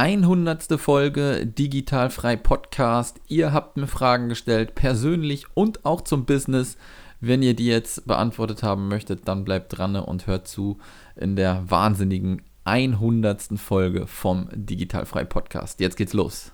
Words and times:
100. 0.00 0.80
Folge 0.80 1.46
Digitalfrei 1.46 2.34
Podcast. 2.34 3.20
Ihr 3.28 3.52
habt 3.52 3.76
mir 3.76 3.86
Fragen 3.86 4.30
gestellt, 4.30 4.74
persönlich 4.74 5.44
und 5.52 5.84
auch 5.84 6.00
zum 6.00 6.24
Business. 6.24 6.78
Wenn 7.20 7.42
ihr 7.42 7.52
die 7.52 7.66
jetzt 7.66 8.06
beantwortet 8.06 8.62
haben 8.62 8.88
möchtet, 8.88 9.28
dann 9.28 9.44
bleibt 9.44 9.76
dran 9.76 9.96
und 9.96 10.26
hört 10.26 10.48
zu 10.48 10.78
in 11.16 11.36
der 11.36 11.64
wahnsinnigen 11.68 12.40
100. 12.64 13.58
Folge 13.58 14.06
vom 14.06 14.48
Digitalfrei 14.54 15.24
Podcast. 15.24 15.80
Jetzt 15.80 15.98
geht's 15.98 16.14
los. 16.14 16.50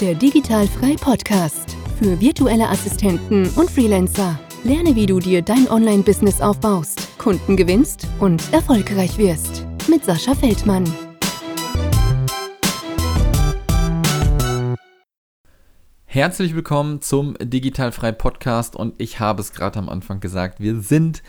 Der 0.00 0.14
Digitalfrei 0.14 0.94
Podcast 0.94 1.76
für 1.98 2.20
virtuelle 2.20 2.68
Assistenten 2.68 3.48
und 3.56 3.72
Freelancer. 3.72 4.38
Lerne, 4.62 4.94
wie 4.94 5.06
du 5.06 5.18
dir 5.18 5.42
dein 5.42 5.68
Online-Business 5.68 6.40
aufbaust, 6.40 7.18
Kunden 7.18 7.56
gewinnst 7.56 8.06
und 8.20 8.52
erfolgreich 8.52 9.18
wirst 9.18 9.65
mit 9.88 10.04
Sascha 10.04 10.34
Feldmann. 10.34 10.84
Herzlich 16.04 16.54
willkommen 16.54 17.02
zum 17.02 17.36
Digitalfrei 17.40 18.12
Podcast 18.12 18.74
und 18.74 18.94
ich 18.98 19.20
habe 19.20 19.42
es 19.42 19.52
gerade 19.52 19.78
am 19.78 19.88
Anfang 19.88 20.20
gesagt, 20.20 20.60
wir 20.60 20.80
sind 20.80 21.22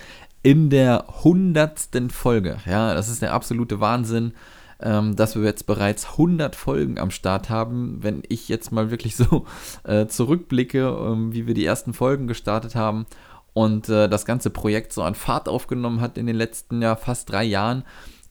in 0.43 0.69
der 0.69 1.05
hundertsten 1.23 2.09
Folge. 2.09 2.57
Ja, 2.65 2.93
das 2.93 3.09
ist 3.09 3.21
der 3.21 3.33
absolute 3.33 3.79
Wahnsinn, 3.79 4.33
ähm, 4.79 5.15
dass 5.15 5.35
wir 5.35 5.43
jetzt 5.43 5.65
bereits 5.65 6.11
100 6.11 6.55
Folgen 6.55 6.99
am 6.99 7.11
Start 7.11 7.49
haben. 7.49 7.97
Wenn 8.01 8.23
ich 8.29 8.47
jetzt 8.47 8.71
mal 8.71 8.89
wirklich 8.91 9.15
so 9.15 9.45
äh, 9.83 10.07
zurückblicke, 10.07 10.87
ähm, 10.87 11.33
wie 11.33 11.47
wir 11.47 11.53
die 11.53 11.65
ersten 11.65 11.93
Folgen 11.93 12.27
gestartet 12.27 12.75
haben 12.75 13.05
und 13.53 13.89
äh, 13.89 14.07
das 14.07 14.25
ganze 14.25 14.51
Projekt 14.51 14.93
so 14.93 15.03
an 15.03 15.15
Fahrt 15.15 15.49
aufgenommen 15.49 15.99
hat 15.99 16.17
in 16.17 16.27
den 16.27 16.35
letzten 16.35 16.81
ja 16.81 16.95
fast 16.95 17.29
drei 17.31 17.43
Jahren, 17.43 17.83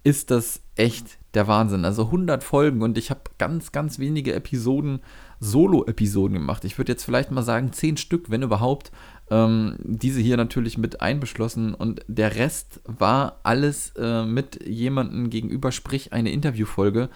ist 0.06 0.30
das 0.30 0.60
echt 0.76 1.18
der 1.34 1.48
Wahnsinn. 1.48 1.84
Also 1.84 2.04
100 2.04 2.44
Folgen 2.44 2.80
und 2.80 2.96
ich 2.96 3.10
habe 3.10 3.22
ganz, 3.38 3.72
ganz 3.72 3.98
wenige 3.98 4.34
Episoden, 4.34 5.00
Solo-Episoden 5.40 6.34
gemacht. 6.34 6.64
Ich 6.64 6.78
würde 6.78 6.92
jetzt 6.92 7.02
vielleicht 7.02 7.32
mal 7.32 7.42
sagen 7.42 7.72
10 7.72 7.96
Stück, 7.96 8.30
wenn 8.30 8.42
überhaupt. 8.42 8.92
Ähm, 9.32 9.74
diese 9.80 10.20
hier 10.20 10.36
natürlich 10.36 10.78
mit 10.78 11.00
einbeschlossen 11.00 11.74
und 11.74 12.02
der 12.06 12.36
Rest 12.36 12.80
war 12.84 13.40
alles 13.42 13.94
äh, 13.96 14.24
mit 14.24 14.64
jemandem 14.64 15.28
gegenüber, 15.28 15.72
sprich 15.72 16.12
eine 16.12 16.30
Interviewfolge. 16.30 17.08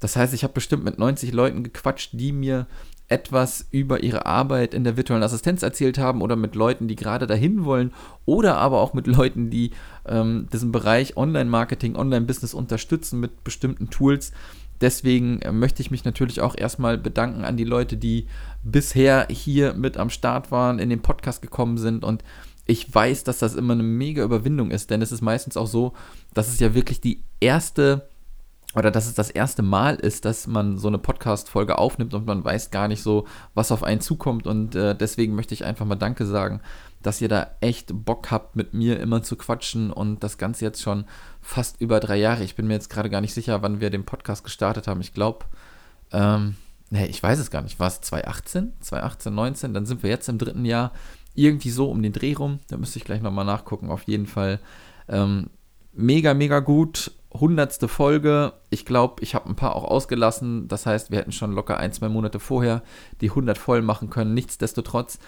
Das 0.00 0.16
heißt, 0.16 0.34
ich 0.34 0.42
habe 0.42 0.54
bestimmt 0.54 0.82
mit 0.82 0.98
90 0.98 1.32
Leuten 1.32 1.62
gequatscht, 1.62 2.10
die 2.14 2.32
mir 2.32 2.66
etwas 3.12 3.66
über 3.70 4.02
ihre 4.02 4.24
Arbeit 4.24 4.72
in 4.72 4.84
der 4.84 4.96
virtuellen 4.96 5.22
Assistenz 5.22 5.62
erzählt 5.62 5.98
haben 5.98 6.22
oder 6.22 6.34
mit 6.34 6.54
Leuten, 6.54 6.88
die 6.88 6.96
gerade 6.96 7.26
dahin 7.26 7.66
wollen 7.66 7.92
oder 8.24 8.56
aber 8.56 8.80
auch 8.80 8.94
mit 8.94 9.06
Leuten, 9.06 9.50
die 9.50 9.72
ähm, 10.06 10.48
diesen 10.50 10.72
Bereich 10.72 11.18
Online-Marketing, 11.18 11.94
Online-Business 11.94 12.54
unterstützen 12.54 13.20
mit 13.20 13.44
bestimmten 13.44 13.90
Tools. 13.90 14.32
Deswegen 14.80 15.42
äh, 15.42 15.52
möchte 15.52 15.82
ich 15.82 15.90
mich 15.90 16.06
natürlich 16.06 16.40
auch 16.40 16.56
erstmal 16.56 16.96
bedanken 16.96 17.44
an 17.44 17.58
die 17.58 17.64
Leute, 17.64 17.98
die 17.98 18.28
bisher 18.62 19.28
hier 19.30 19.74
mit 19.74 19.98
am 19.98 20.08
Start 20.08 20.50
waren, 20.50 20.78
in 20.78 20.88
den 20.88 21.02
Podcast 21.02 21.42
gekommen 21.42 21.76
sind 21.76 22.04
und 22.04 22.24
ich 22.64 22.92
weiß, 22.94 23.24
dass 23.24 23.38
das 23.38 23.56
immer 23.56 23.74
eine 23.74 23.82
mega 23.82 24.22
Überwindung 24.22 24.70
ist, 24.70 24.90
denn 24.90 25.02
es 25.02 25.12
ist 25.12 25.20
meistens 25.20 25.56
auch 25.58 25.66
so, 25.66 25.92
dass 26.32 26.48
es 26.48 26.60
ja 26.60 26.74
wirklich 26.74 27.00
die 27.00 27.22
erste 27.40 28.08
oder 28.74 28.90
dass 28.90 29.06
es 29.06 29.14
das 29.14 29.30
erste 29.30 29.62
Mal 29.62 29.96
ist, 29.96 30.24
dass 30.24 30.46
man 30.46 30.78
so 30.78 30.88
eine 30.88 30.98
Podcast-Folge 30.98 31.78
aufnimmt 31.78 32.14
und 32.14 32.26
man 32.26 32.42
weiß 32.44 32.70
gar 32.70 32.88
nicht 32.88 33.02
so, 33.02 33.26
was 33.54 33.70
auf 33.70 33.82
einen 33.82 34.00
zukommt. 34.00 34.46
Und 34.46 34.74
äh, 34.74 34.94
deswegen 34.94 35.34
möchte 35.34 35.52
ich 35.54 35.64
einfach 35.64 35.84
mal 35.84 35.96
Danke 35.96 36.24
sagen, 36.24 36.60
dass 37.02 37.20
ihr 37.20 37.28
da 37.28 37.48
echt 37.60 37.90
Bock 37.92 38.30
habt, 38.30 38.56
mit 38.56 38.72
mir 38.72 38.98
immer 39.00 39.22
zu 39.22 39.36
quatschen 39.36 39.90
und 39.90 40.22
das 40.24 40.38
Ganze 40.38 40.64
jetzt 40.64 40.80
schon 40.80 41.04
fast 41.42 41.80
über 41.80 42.00
drei 42.00 42.16
Jahre. 42.16 42.44
Ich 42.44 42.54
bin 42.54 42.66
mir 42.66 42.74
jetzt 42.74 42.88
gerade 42.88 43.10
gar 43.10 43.20
nicht 43.20 43.34
sicher, 43.34 43.60
wann 43.62 43.80
wir 43.80 43.90
den 43.90 44.04
Podcast 44.04 44.44
gestartet 44.44 44.86
haben. 44.86 45.00
Ich 45.00 45.12
glaube, 45.12 45.44
ähm, 46.10 46.56
nee, 46.88 47.06
ich 47.06 47.22
weiß 47.22 47.38
es 47.38 47.50
gar 47.50 47.62
nicht. 47.62 47.78
War 47.78 47.88
es 47.88 48.00
2018? 48.00 48.72
2018, 48.80 49.34
19? 49.34 49.74
Dann 49.74 49.86
sind 49.86 50.02
wir 50.02 50.10
jetzt 50.10 50.28
im 50.28 50.38
dritten 50.38 50.64
Jahr. 50.64 50.92
Irgendwie 51.34 51.70
so 51.70 51.90
um 51.90 52.02
den 52.02 52.12
Dreh 52.12 52.34
rum. 52.34 52.60
Da 52.68 52.76
müsste 52.76 52.98
ich 52.98 53.04
gleich 53.04 53.20
nochmal 53.20 53.44
nachgucken. 53.44 53.90
Auf 53.90 54.04
jeden 54.04 54.26
Fall 54.26 54.60
ähm, 55.08 55.50
mega, 55.92 56.34
mega 56.34 56.60
gut 56.60 57.12
hundertste 57.32 57.88
Folge. 57.88 58.52
Ich 58.70 58.84
glaube, 58.84 59.22
ich 59.22 59.34
habe 59.34 59.48
ein 59.48 59.56
paar 59.56 59.74
auch 59.74 59.84
ausgelassen. 59.84 60.68
Das 60.68 60.86
heißt, 60.86 61.10
wir 61.10 61.18
hätten 61.18 61.32
schon 61.32 61.52
locker 61.52 61.78
ein, 61.78 61.92
zwei 61.92 62.08
Monate 62.08 62.38
vorher 62.38 62.82
die 63.20 63.30
100 63.30 63.58
voll 63.58 63.82
machen 63.82 64.10
können. 64.10 64.34
Nichtsdestotrotz 64.34 65.18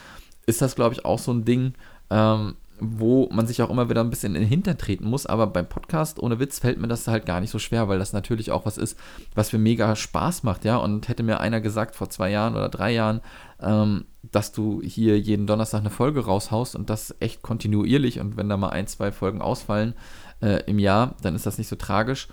ist 0.46 0.60
das, 0.60 0.74
glaube 0.74 0.94
ich, 0.94 1.04
auch 1.04 1.18
so 1.18 1.32
ein 1.32 1.44
Ding, 1.44 1.74
ähm, 2.10 2.56
wo 2.80 3.28
man 3.30 3.46
sich 3.46 3.62
auch 3.62 3.70
immer 3.70 3.88
wieder 3.88 4.02
ein 4.02 4.10
bisschen 4.10 4.34
in 4.34 4.42
den 4.42 4.48
Hintern 4.48 4.78
treten 4.78 5.06
muss. 5.06 5.26
Aber 5.26 5.46
beim 5.46 5.68
Podcast, 5.68 6.18
ohne 6.18 6.40
Witz, 6.40 6.58
fällt 6.58 6.78
mir 6.78 6.88
das 6.88 7.06
halt 7.06 7.26
gar 7.26 7.40
nicht 7.40 7.50
so 7.50 7.58
schwer, 7.58 7.88
weil 7.88 7.98
das 7.98 8.12
natürlich 8.12 8.50
auch 8.50 8.66
was 8.66 8.78
ist, 8.78 8.98
was 9.34 9.52
mir 9.52 9.58
mega 9.58 9.94
Spaß 9.94 10.42
macht, 10.42 10.64
ja. 10.64 10.76
Und 10.76 11.08
hätte 11.08 11.22
mir 11.22 11.40
einer 11.40 11.60
gesagt 11.60 11.94
vor 11.94 12.10
zwei 12.10 12.30
Jahren 12.30 12.54
oder 12.54 12.68
drei 12.68 12.92
Jahren, 12.92 13.20
ähm, 13.60 14.04
dass 14.22 14.52
du 14.52 14.82
hier 14.82 15.18
jeden 15.18 15.46
Donnerstag 15.46 15.80
eine 15.80 15.90
Folge 15.90 16.24
raushaust 16.24 16.76
und 16.76 16.90
das 16.90 17.14
echt 17.20 17.42
kontinuierlich 17.42 18.20
und 18.20 18.36
wenn 18.36 18.48
da 18.48 18.56
mal 18.56 18.70
ein, 18.70 18.86
zwei 18.86 19.12
Folgen 19.12 19.40
ausfallen, 19.40 19.94
äh, 20.40 20.62
im 20.66 20.78
Jahr, 20.78 21.14
dann 21.22 21.34
ist 21.34 21.46
das 21.46 21.58
nicht 21.58 21.68
so 21.68 21.76
tragisch. 21.76 22.28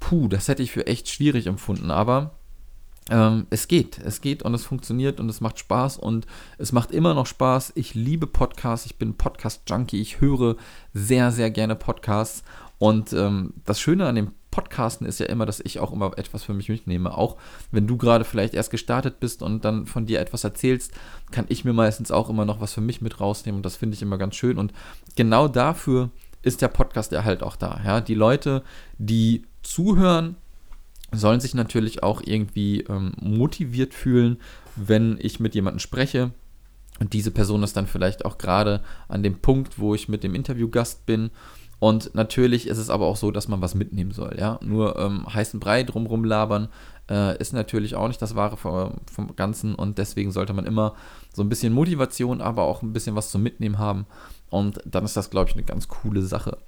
Puh, 0.00 0.28
das 0.28 0.48
hätte 0.48 0.62
ich 0.62 0.72
für 0.72 0.86
echt 0.86 1.08
schwierig 1.08 1.46
empfunden, 1.46 1.90
aber 1.90 2.34
ähm, 3.10 3.46
es 3.50 3.68
geht, 3.68 3.98
es 3.98 4.20
geht 4.20 4.42
und 4.42 4.54
es 4.54 4.64
funktioniert 4.64 5.20
und 5.20 5.28
es 5.28 5.40
macht 5.40 5.58
Spaß 5.58 5.98
und 5.98 6.26
es 6.58 6.72
macht 6.72 6.90
immer 6.90 7.14
noch 7.14 7.26
Spaß. 7.26 7.72
Ich 7.74 7.94
liebe 7.94 8.26
Podcasts, 8.26 8.86
ich 8.86 8.96
bin 8.96 9.14
Podcast-Junkie, 9.14 10.00
ich 10.00 10.20
höre 10.20 10.56
sehr, 10.94 11.30
sehr 11.30 11.50
gerne 11.50 11.76
Podcasts 11.76 12.44
und 12.78 13.12
ähm, 13.12 13.54
das 13.64 13.80
Schöne 13.80 14.06
an 14.06 14.14
dem 14.14 14.32
Podcasten 14.50 15.06
ist 15.06 15.18
ja 15.18 15.26
immer, 15.26 15.46
dass 15.46 15.60
ich 15.60 15.80
auch 15.80 15.92
immer 15.92 16.16
etwas 16.16 16.44
für 16.44 16.54
mich 16.54 16.68
mitnehme. 16.68 17.16
Auch 17.16 17.36
wenn 17.72 17.88
du 17.88 17.96
gerade 17.96 18.24
vielleicht 18.24 18.54
erst 18.54 18.70
gestartet 18.70 19.18
bist 19.18 19.42
und 19.42 19.64
dann 19.64 19.86
von 19.86 20.06
dir 20.06 20.20
etwas 20.20 20.44
erzählst, 20.44 20.92
kann 21.32 21.46
ich 21.48 21.64
mir 21.64 21.72
meistens 21.72 22.10
auch 22.10 22.30
immer 22.30 22.44
noch 22.44 22.60
was 22.60 22.72
für 22.72 22.80
mich 22.80 23.00
mit 23.00 23.20
rausnehmen 23.20 23.58
und 23.58 23.66
das 23.66 23.76
finde 23.76 23.96
ich 23.96 24.02
immer 24.02 24.16
ganz 24.16 24.36
schön 24.36 24.56
und 24.56 24.72
genau 25.16 25.48
dafür 25.48 26.10
ist 26.42 26.62
der 26.62 26.68
Podcast 26.68 27.12
ja 27.12 27.24
halt 27.24 27.42
auch 27.42 27.56
da. 27.56 27.80
Ja? 27.84 28.00
Die 28.00 28.14
Leute, 28.14 28.62
die 28.98 29.42
zuhören, 29.62 30.36
sollen 31.16 31.40
sich 31.40 31.54
natürlich 31.54 32.02
auch 32.02 32.22
irgendwie 32.24 32.80
ähm, 32.82 33.12
motiviert 33.20 33.94
fühlen, 33.94 34.38
wenn 34.76 35.16
ich 35.20 35.40
mit 35.40 35.54
jemandem 35.54 35.80
spreche. 35.80 36.32
Und 37.00 37.12
diese 37.12 37.30
Person 37.30 37.62
ist 37.62 37.76
dann 37.76 37.86
vielleicht 37.86 38.24
auch 38.24 38.38
gerade 38.38 38.80
an 39.08 39.22
dem 39.22 39.38
Punkt, 39.40 39.78
wo 39.78 39.94
ich 39.94 40.08
mit 40.08 40.22
dem 40.22 40.34
Interviewgast 40.34 41.06
bin. 41.06 41.30
Und 41.80 42.14
natürlich 42.14 42.68
ist 42.68 42.78
es 42.78 42.88
aber 42.88 43.06
auch 43.06 43.16
so, 43.16 43.30
dass 43.30 43.48
man 43.48 43.60
was 43.60 43.74
mitnehmen 43.74 44.12
soll. 44.12 44.36
Ja? 44.38 44.58
Nur 44.62 44.98
ähm, 44.98 45.26
heißen 45.32 45.60
Brei 45.60 45.82
drumrum 45.82 46.24
labern 46.24 46.68
äh, 47.10 47.36
ist 47.38 47.52
natürlich 47.52 47.94
auch 47.94 48.08
nicht 48.08 48.22
das 48.22 48.36
Wahre 48.36 48.56
vom, 48.56 48.94
vom 49.12 49.36
Ganzen. 49.36 49.74
Und 49.74 49.98
deswegen 49.98 50.30
sollte 50.30 50.54
man 50.54 50.66
immer 50.66 50.94
so 51.34 51.42
ein 51.42 51.48
bisschen 51.48 51.72
Motivation, 51.72 52.40
aber 52.40 52.62
auch 52.62 52.82
ein 52.82 52.92
bisschen 52.92 53.16
was 53.16 53.30
zum 53.30 53.42
Mitnehmen 53.42 53.78
haben. 53.78 54.06
Und 54.50 54.80
dann 54.86 55.04
ist 55.04 55.16
das, 55.16 55.30
glaube 55.30 55.50
ich, 55.50 55.56
eine 55.56 55.64
ganz 55.64 55.88
coole 55.88 56.22
Sache. 56.22 56.58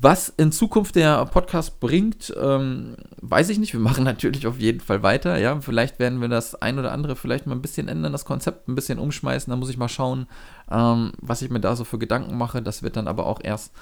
Was 0.00 0.28
in 0.28 0.52
Zukunft 0.52 0.94
der 0.94 1.26
Podcast 1.26 1.80
bringt, 1.80 2.32
ähm, 2.40 2.96
weiß 3.20 3.48
ich 3.48 3.58
nicht. 3.58 3.72
Wir 3.72 3.80
machen 3.80 4.04
natürlich 4.04 4.46
auf 4.46 4.58
jeden 4.58 4.80
Fall 4.80 5.02
weiter. 5.02 5.38
Ja, 5.38 5.60
vielleicht 5.60 5.98
werden 5.98 6.20
wir 6.20 6.28
das 6.28 6.54
ein 6.54 6.78
oder 6.78 6.92
andere 6.92 7.16
vielleicht 7.16 7.46
mal 7.46 7.56
ein 7.56 7.62
bisschen 7.62 7.88
ändern, 7.88 8.12
das 8.12 8.24
Konzept 8.24 8.68
ein 8.68 8.76
bisschen 8.76 9.00
umschmeißen. 9.00 9.50
Da 9.50 9.56
muss 9.56 9.70
ich 9.70 9.76
mal 9.76 9.88
schauen, 9.88 10.28
ähm, 10.70 11.12
was 11.20 11.42
ich 11.42 11.50
mir 11.50 11.60
da 11.60 11.74
so 11.74 11.84
für 11.84 11.98
Gedanken 11.98 12.38
mache. 12.38 12.62
Das 12.62 12.82
wird 12.84 12.96
dann 12.96 13.08
aber 13.08 13.26
auch 13.26 13.40
erst 13.42 13.74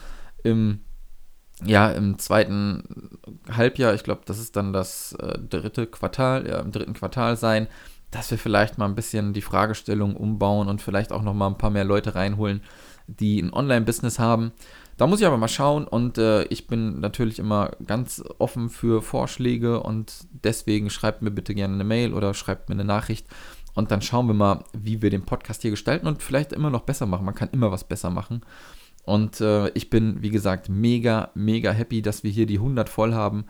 im, 0.43 0.81
ja, 1.65 1.91
im 1.91 2.19
zweiten 2.19 3.19
Halbjahr, 3.51 3.93
ich 3.93 4.03
glaube, 4.03 4.23
das 4.25 4.39
ist 4.39 4.57
dann 4.57 4.73
das 4.73 5.13
äh, 5.21 5.39
dritte 5.39 5.87
Quartal, 5.87 6.49
ja, 6.49 6.61
im 6.61 6.73
dritten 6.73 6.95
Quartal 6.95 7.37
sein 7.37 7.69
dass 8.11 8.31
wir 8.31 8.39
vielleicht 8.39 8.79
mal 8.79 8.87
ein 8.87 8.95
bisschen 8.95 9.33
die 9.33 9.43
Fragestellung 9.43 10.17
umbauen 10.17 10.69
und 10.69 10.81
vielleicht 10.81 11.13
auch 11.13 11.23
noch 11.23 11.35
mal 11.35 11.49
ein 11.49 11.59
paar 11.59 11.71
mehr 11.71 11.85
Leute 11.85 12.15
reinholen, 12.15 12.63
die 13.07 13.41
ein 13.41 13.53
Online-Business 13.53 14.19
haben. 14.19 14.53
Da 14.97 15.07
muss 15.07 15.21
ich 15.21 15.27
aber 15.27 15.37
mal 15.37 15.49
schauen 15.49 15.87
und 15.87 16.17
äh, 16.17 16.45
ich 16.45 16.67
bin 16.67 17.01
natürlich 17.01 17.39
immer 17.39 17.73
ganz 17.87 18.23
offen 18.39 18.71
für 18.71 19.03
Vorschläge 19.03 19.83
und 19.83 20.27
deswegen 20.31 20.89
schreibt 20.89 21.21
mir 21.21 21.31
bitte 21.31 21.55
gerne 21.55 21.75
eine 21.75 21.85
Mail 21.85 22.15
oder 22.15 22.33
schreibt 22.33 22.71
mir 22.71 22.75
eine 22.75 22.85
Nachricht 22.85 23.27
und 23.75 23.91
dann 23.91 24.01
schauen 24.01 24.27
wir 24.27 24.35
mal, 24.35 24.65
wie 24.73 25.03
wir 25.03 25.11
den 25.11 25.27
Podcast 25.27 25.61
hier 25.61 25.71
gestalten 25.71 26.07
und 26.07 26.23
vielleicht 26.23 26.53
immer 26.55 26.71
noch 26.71 26.81
besser 26.81 27.05
machen. 27.05 27.27
Man 27.27 27.35
kann 27.35 27.51
immer 27.53 27.71
was 27.71 27.85
besser 27.85 28.09
machen. 28.09 28.41
Und 29.05 29.41
äh, 29.43 29.69
ich 29.71 29.91
bin, 29.91 30.23
wie 30.23 30.31
gesagt, 30.31 30.71
mega, 30.71 31.31
mega 31.35 31.73
happy, 31.73 32.01
dass 32.01 32.25
wir 32.25 32.31
hier 32.31 32.47
die 32.47 32.59
100 32.59 32.89
voll 32.89 33.13
haben 33.13 33.45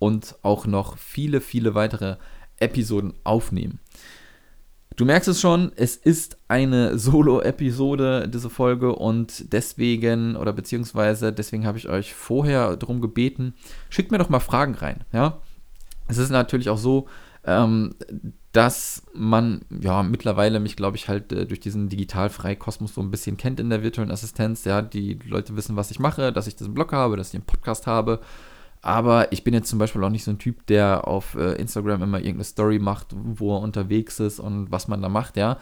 und 0.00 0.34
auch 0.42 0.66
noch 0.66 0.98
viele, 0.98 1.40
viele 1.40 1.76
weitere 1.76 2.16
Episoden 2.58 3.14
aufnehmen. 3.22 3.78
Du 4.98 5.04
merkst 5.04 5.28
es 5.28 5.40
schon, 5.40 5.70
es 5.76 5.94
ist 5.94 6.38
eine 6.48 6.98
Solo-Episode, 6.98 8.28
diese 8.28 8.50
Folge, 8.50 8.96
und 8.96 9.52
deswegen, 9.52 10.34
oder 10.34 10.52
beziehungsweise 10.52 11.32
deswegen 11.32 11.66
habe 11.66 11.78
ich 11.78 11.88
euch 11.88 12.14
vorher 12.14 12.76
darum 12.76 13.00
gebeten, 13.00 13.54
schickt 13.90 14.10
mir 14.10 14.18
doch 14.18 14.28
mal 14.28 14.40
Fragen 14.40 14.74
rein, 14.74 15.04
ja. 15.12 15.38
Es 16.08 16.18
ist 16.18 16.30
natürlich 16.30 16.68
auch 16.68 16.78
so, 16.78 17.06
ähm, 17.44 17.94
dass 18.50 19.04
man 19.14 19.60
ja 19.70 20.02
mittlerweile 20.02 20.58
mich, 20.58 20.74
glaube 20.74 20.96
ich, 20.96 21.08
halt 21.08 21.32
äh, 21.32 21.46
durch 21.46 21.60
diesen 21.60 21.88
Digitalfrei-Kosmos 21.88 22.94
so 22.94 23.00
ein 23.00 23.12
bisschen 23.12 23.36
kennt 23.36 23.60
in 23.60 23.70
der 23.70 23.84
virtuellen 23.84 24.10
Assistenz. 24.10 24.64
Ja, 24.64 24.82
die 24.82 25.20
Leute 25.28 25.54
wissen, 25.54 25.76
was 25.76 25.92
ich 25.92 26.00
mache, 26.00 26.32
dass 26.32 26.48
ich 26.48 26.56
diesen 26.56 26.74
Blog 26.74 26.92
habe, 26.92 27.16
dass 27.16 27.28
ich 27.28 27.34
einen 27.34 27.44
Podcast 27.44 27.86
habe 27.86 28.18
Aber 28.80 29.32
ich 29.32 29.44
bin 29.44 29.54
jetzt 29.54 29.68
zum 29.68 29.78
Beispiel 29.78 30.02
auch 30.04 30.10
nicht 30.10 30.24
so 30.24 30.30
ein 30.30 30.38
Typ, 30.38 30.66
der 30.66 31.06
auf 31.08 31.34
äh, 31.34 31.54
Instagram 31.54 32.02
immer 32.02 32.18
irgendeine 32.18 32.44
Story 32.44 32.78
macht, 32.78 33.08
wo 33.12 33.56
er 33.56 33.60
unterwegs 33.60 34.20
ist 34.20 34.40
und 34.40 34.70
was 34.70 34.88
man 34.88 35.02
da 35.02 35.08
macht, 35.08 35.36
ja. 35.36 35.58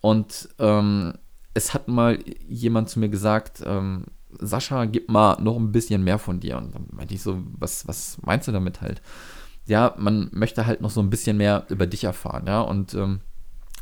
Und 0.00 0.48
ähm, 0.58 1.14
es 1.54 1.74
hat 1.74 1.88
mal 1.88 2.18
jemand 2.48 2.88
zu 2.88 2.98
mir 3.00 3.08
gesagt, 3.08 3.62
ähm, 3.64 4.06
Sascha, 4.38 4.86
gib 4.86 5.10
mal 5.10 5.40
noch 5.40 5.56
ein 5.56 5.72
bisschen 5.72 6.04
mehr 6.04 6.18
von 6.18 6.40
dir. 6.40 6.56
Und 6.56 6.74
dann 6.74 6.86
meinte 6.90 7.14
ich 7.14 7.22
so, 7.22 7.42
was, 7.58 7.86
was 7.86 8.18
meinst 8.22 8.48
du 8.48 8.52
damit 8.52 8.80
halt? 8.80 9.02
Ja, 9.66 9.94
man 9.98 10.28
möchte 10.32 10.66
halt 10.66 10.80
noch 10.80 10.90
so 10.90 11.00
ein 11.00 11.10
bisschen 11.10 11.36
mehr 11.36 11.66
über 11.68 11.86
dich 11.86 12.04
erfahren, 12.04 12.44
ja. 12.46 12.62
Und 12.62 12.94
ähm, 12.94 13.20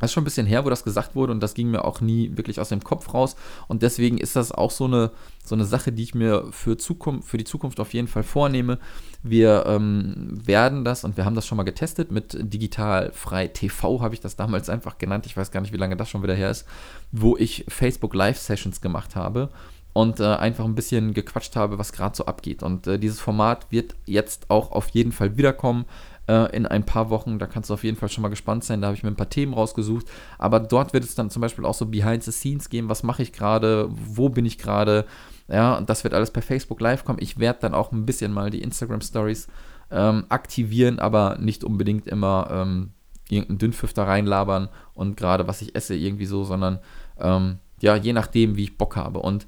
das 0.00 0.10
ist 0.10 0.14
schon 0.14 0.22
ein 0.22 0.24
bisschen 0.24 0.46
her, 0.46 0.64
wo 0.64 0.70
das 0.70 0.82
gesagt 0.82 1.14
wurde 1.14 1.32
und 1.32 1.40
das 1.40 1.54
ging 1.54 1.70
mir 1.70 1.84
auch 1.84 2.00
nie 2.00 2.36
wirklich 2.36 2.58
aus 2.58 2.70
dem 2.70 2.82
Kopf 2.82 3.12
raus. 3.14 3.36
Und 3.68 3.82
deswegen 3.82 4.18
ist 4.18 4.34
das 4.34 4.50
auch 4.50 4.70
so 4.70 4.86
eine, 4.86 5.10
so 5.44 5.54
eine 5.54 5.66
Sache, 5.66 5.92
die 5.92 6.02
ich 6.02 6.14
mir 6.14 6.46
für, 6.50 6.78
Zukunft, 6.78 7.28
für 7.28 7.36
die 7.36 7.44
Zukunft 7.44 7.78
auf 7.78 7.92
jeden 7.92 8.08
Fall 8.08 8.22
vornehme. 8.22 8.78
Wir 9.22 9.66
ähm, 9.66 10.40
werden 10.44 10.84
das 10.84 11.04
und 11.04 11.18
wir 11.18 11.26
haben 11.26 11.34
das 11.34 11.46
schon 11.46 11.56
mal 11.56 11.64
getestet 11.64 12.10
mit 12.10 12.36
Digital 12.40 13.12
Frei 13.12 13.48
TV, 13.48 14.00
habe 14.00 14.14
ich 14.14 14.20
das 14.20 14.36
damals 14.36 14.70
einfach 14.70 14.96
genannt. 14.96 15.26
Ich 15.26 15.36
weiß 15.36 15.50
gar 15.50 15.60
nicht, 15.60 15.74
wie 15.74 15.78
lange 15.78 15.96
das 15.96 16.08
schon 16.08 16.22
wieder 16.22 16.34
her 16.34 16.50
ist, 16.50 16.66
wo 17.12 17.36
ich 17.36 17.66
Facebook 17.68 18.14
Live 18.14 18.38
Sessions 18.38 18.80
gemacht 18.80 19.16
habe 19.16 19.50
und 19.92 20.20
äh, 20.20 20.24
einfach 20.24 20.64
ein 20.64 20.74
bisschen 20.74 21.14
gequatscht 21.14 21.56
habe, 21.56 21.78
was 21.78 21.92
gerade 21.92 22.16
so 22.16 22.26
abgeht. 22.26 22.62
Und 22.62 22.86
äh, 22.86 22.98
dieses 22.98 23.20
Format 23.20 23.66
wird 23.70 23.94
jetzt 24.06 24.48
auch 24.48 24.72
auf 24.72 24.88
jeden 24.90 25.12
Fall 25.12 25.36
wiederkommen 25.36 25.84
äh, 26.30 26.56
in 26.56 26.66
ein 26.66 26.84
paar 26.84 27.10
Wochen. 27.10 27.38
Da 27.38 27.46
kannst 27.46 27.70
du 27.70 27.74
auf 27.74 27.82
jeden 27.82 27.96
Fall 27.96 28.08
schon 28.08 28.22
mal 28.22 28.28
gespannt 28.28 28.62
sein. 28.62 28.80
Da 28.80 28.88
habe 28.88 28.96
ich 28.96 29.02
mir 29.02 29.10
ein 29.10 29.16
paar 29.16 29.28
Themen 29.28 29.52
rausgesucht. 29.52 30.06
Aber 30.38 30.60
dort 30.60 30.92
wird 30.92 31.02
es 31.02 31.16
dann 31.16 31.28
zum 31.28 31.42
Beispiel 31.42 31.64
auch 31.64 31.74
so 31.74 31.86
Behind 31.86 32.22
the 32.22 32.30
Scenes 32.30 32.68
geben. 32.68 32.88
Was 32.88 33.02
mache 33.02 33.22
ich 33.22 33.32
gerade? 33.32 33.88
Wo 33.90 34.28
bin 34.28 34.46
ich 34.46 34.56
gerade? 34.56 35.06
Ja, 35.48 35.76
und 35.76 35.90
das 35.90 36.04
wird 36.04 36.14
alles 36.14 36.30
per 36.30 36.42
Facebook 36.42 36.80
Live 36.80 37.04
kommen. 37.04 37.18
Ich 37.20 37.38
werde 37.38 37.58
dann 37.62 37.74
auch 37.74 37.90
ein 37.90 38.06
bisschen 38.06 38.32
mal 38.32 38.50
die 38.50 38.62
Instagram 38.62 39.00
Stories 39.00 39.48
ähm, 39.90 40.24
aktivieren, 40.28 41.00
aber 41.00 41.36
nicht 41.40 41.64
unbedingt 41.64 42.06
immer 42.06 42.48
ähm, 42.52 42.90
irgendeinen 43.28 43.58
Dünnpfiff 43.58 43.92
da 43.92 44.04
reinlabern 44.04 44.68
und 44.94 45.16
gerade 45.16 45.48
was 45.48 45.62
ich 45.62 45.74
esse 45.74 45.96
irgendwie 45.96 46.26
so, 46.26 46.44
sondern 46.44 46.78
ähm, 47.18 47.58
ja, 47.80 47.96
je 47.96 48.12
nachdem, 48.12 48.56
wie 48.56 48.64
ich 48.64 48.78
Bock 48.78 48.94
habe. 48.94 49.18
Und 49.18 49.46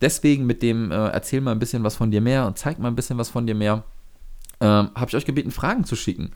deswegen 0.00 0.46
mit 0.46 0.62
dem 0.62 0.90
äh, 0.90 1.08
erzähl 1.08 1.42
mal 1.42 1.52
ein 1.52 1.58
bisschen 1.58 1.84
was 1.84 1.96
von 1.96 2.10
dir 2.10 2.22
mehr 2.22 2.46
und 2.46 2.56
zeig 2.56 2.78
mal 2.78 2.88
ein 2.88 2.96
bisschen 2.96 3.18
was 3.18 3.28
von 3.28 3.46
dir 3.46 3.54
mehr 3.54 3.84
ähm, 4.62 4.90
habe 4.94 5.08
ich 5.08 5.16
euch 5.16 5.24
gebeten, 5.24 5.50
Fragen 5.50 5.84
zu 5.84 5.96
schicken. 5.96 6.30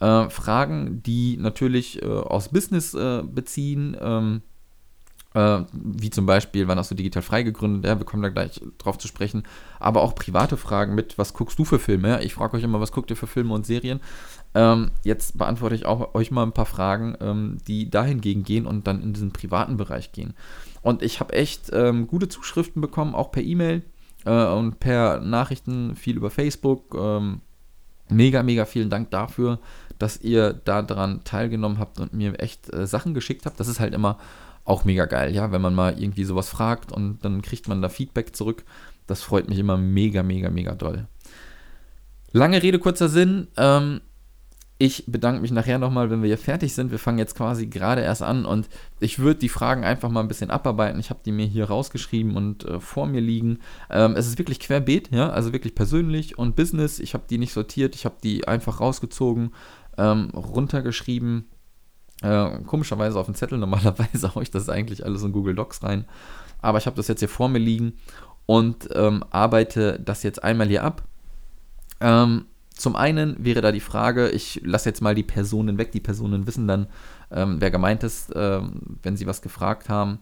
Äh, 0.00 0.28
Fragen, 0.28 1.02
die 1.02 1.38
natürlich 1.38 2.02
äh, 2.02 2.06
aus 2.06 2.50
Business 2.50 2.94
äh, 2.94 3.22
beziehen, 3.22 3.96
ähm, 4.00 4.42
äh, 5.32 5.60
wie 5.72 6.10
zum 6.10 6.26
Beispiel, 6.26 6.68
wann 6.68 6.78
hast 6.78 6.90
du 6.90 6.94
digital 6.94 7.22
frei 7.22 7.42
gegründet? 7.42 7.84
Ja, 7.84 7.98
wir 7.98 8.04
kommen 8.04 8.22
da 8.22 8.28
gleich 8.28 8.60
drauf 8.78 8.98
zu 8.98 9.08
sprechen. 9.08 9.44
Aber 9.78 10.02
auch 10.02 10.14
private 10.14 10.56
Fragen 10.56 10.94
mit, 10.94 11.18
was 11.18 11.32
guckst 11.34 11.58
du 11.58 11.64
für 11.64 11.78
Filme? 11.78 12.22
Ich 12.22 12.34
frage 12.34 12.56
euch 12.56 12.64
immer, 12.64 12.80
was 12.80 12.92
guckt 12.92 13.10
ihr 13.10 13.16
für 13.16 13.26
Filme 13.26 13.54
und 13.54 13.64
Serien? 13.64 14.00
Ähm, 14.54 14.90
jetzt 15.04 15.38
beantworte 15.38 15.76
ich 15.76 15.86
auch 15.86 16.14
euch 16.14 16.30
mal 16.30 16.42
ein 16.42 16.52
paar 16.52 16.66
Fragen, 16.66 17.16
ähm, 17.20 17.58
die 17.66 17.88
dahingegen 17.88 18.42
gehen 18.42 18.66
und 18.66 18.86
dann 18.86 19.02
in 19.02 19.12
diesen 19.12 19.32
privaten 19.32 19.76
Bereich 19.76 20.12
gehen. 20.12 20.34
Und 20.82 21.02
ich 21.02 21.20
habe 21.20 21.32
echt 21.32 21.70
ähm, 21.72 22.08
gute 22.08 22.28
Zuschriften 22.28 22.82
bekommen, 22.82 23.14
auch 23.14 23.30
per 23.30 23.42
E-Mail 23.42 23.82
äh, 24.24 24.46
und 24.46 24.80
per 24.80 25.20
Nachrichten, 25.20 25.94
viel 25.94 26.16
über 26.16 26.30
Facebook. 26.30 26.94
Ähm, 26.98 27.40
Mega, 28.10 28.42
mega 28.42 28.64
vielen 28.64 28.90
Dank 28.90 29.10
dafür, 29.10 29.58
dass 29.98 30.20
ihr 30.20 30.52
daran 30.52 31.24
teilgenommen 31.24 31.78
habt 31.78 32.00
und 32.00 32.12
mir 32.14 32.38
echt 32.40 32.72
äh, 32.72 32.86
Sachen 32.86 33.14
geschickt 33.14 33.46
habt. 33.46 33.60
Das 33.60 33.68
ist 33.68 33.80
halt 33.80 33.94
immer 33.94 34.18
auch 34.64 34.84
mega 34.84 35.06
geil, 35.06 35.34
ja, 35.34 35.52
wenn 35.52 35.62
man 35.62 35.74
mal 35.74 36.00
irgendwie 36.00 36.24
sowas 36.24 36.48
fragt 36.48 36.92
und 36.92 37.24
dann 37.24 37.42
kriegt 37.42 37.68
man 37.68 37.82
da 37.82 37.88
Feedback 37.88 38.36
zurück. 38.36 38.64
Das 39.06 39.22
freut 39.22 39.48
mich 39.48 39.58
immer 39.58 39.76
mega, 39.76 40.22
mega, 40.22 40.50
mega 40.50 40.74
doll. 40.74 41.06
Lange 42.32 42.62
Rede, 42.62 42.78
kurzer 42.78 43.08
Sinn. 43.08 43.48
Ähm, 43.56 44.00
ich 44.80 45.04
bedanke 45.06 45.42
mich 45.42 45.50
nachher 45.50 45.78
nochmal, 45.78 46.08
wenn 46.08 46.22
wir 46.22 46.28
hier 46.28 46.38
fertig 46.38 46.74
sind. 46.74 46.90
Wir 46.90 46.98
fangen 46.98 47.18
jetzt 47.18 47.34
quasi 47.36 47.66
gerade 47.66 48.00
erst 48.00 48.22
an 48.22 48.46
und 48.46 48.70
ich 48.98 49.18
würde 49.18 49.38
die 49.38 49.50
Fragen 49.50 49.84
einfach 49.84 50.08
mal 50.08 50.20
ein 50.20 50.28
bisschen 50.28 50.50
abarbeiten. 50.50 50.98
Ich 50.98 51.10
habe 51.10 51.20
die 51.22 51.32
mir 51.32 51.44
hier 51.44 51.66
rausgeschrieben 51.66 52.34
und 52.34 52.64
äh, 52.64 52.80
vor 52.80 53.06
mir 53.06 53.20
liegen. 53.20 53.58
Ähm, 53.90 54.16
es 54.16 54.26
ist 54.26 54.38
wirklich 54.38 54.58
querbeet, 54.58 55.10
ja, 55.12 55.28
also 55.28 55.52
wirklich 55.52 55.74
persönlich 55.74 56.38
und 56.38 56.56
Business. 56.56 56.98
Ich 56.98 57.12
habe 57.12 57.24
die 57.28 57.36
nicht 57.36 57.52
sortiert, 57.52 57.94
ich 57.94 58.06
habe 58.06 58.14
die 58.24 58.48
einfach 58.48 58.80
rausgezogen, 58.80 59.52
ähm, 59.98 60.30
runtergeschrieben. 60.30 61.44
Äh, 62.22 62.62
komischerweise 62.64 63.18
auf 63.20 63.26
den 63.26 63.34
Zettel, 63.34 63.58
normalerweise 63.58 64.34
haue 64.34 64.42
ich 64.42 64.50
das 64.50 64.70
eigentlich 64.70 65.04
alles 65.04 65.22
in 65.22 65.32
Google 65.32 65.56
Docs 65.56 65.82
rein. 65.82 66.06
Aber 66.62 66.78
ich 66.78 66.86
habe 66.86 66.96
das 66.96 67.06
jetzt 67.06 67.20
hier 67.20 67.28
vor 67.28 67.50
mir 67.50 67.58
liegen 67.58 67.98
und 68.46 68.88
ähm, 68.94 69.26
arbeite 69.28 70.00
das 70.00 70.22
jetzt 70.22 70.42
einmal 70.42 70.68
hier 70.68 70.84
ab. 70.84 71.02
Ähm, 72.00 72.46
zum 72.80 72.96
einen 72.96 73.36
wäre 73.44 73.60
da 73.60 73.72
die 73.72 73.80
Frage, 73.80 74.30
ich 74.30 74.60
lasse 74.64 74.88
jetzt 74.88 75.02
mal 75.02 75.14
die 75.14 75.22
Personen 75.22 75.78
weg, 75.78 75.92
die 75.92 76.00
Personen 76.00 76.46
wissen 76.46 76.66
dann, 76.66 76.86
ähm, 77.30 77.56
wer 77.60 77.70
gemeint 77.70 78.02
ist, 78.02 78.32
ähm, 78.34 78.98
wenn 79.02 79.16
sie 79.16 79.26
was 79.26 79.42
gefragt 79.42 79.88
haben. 79.88 80.18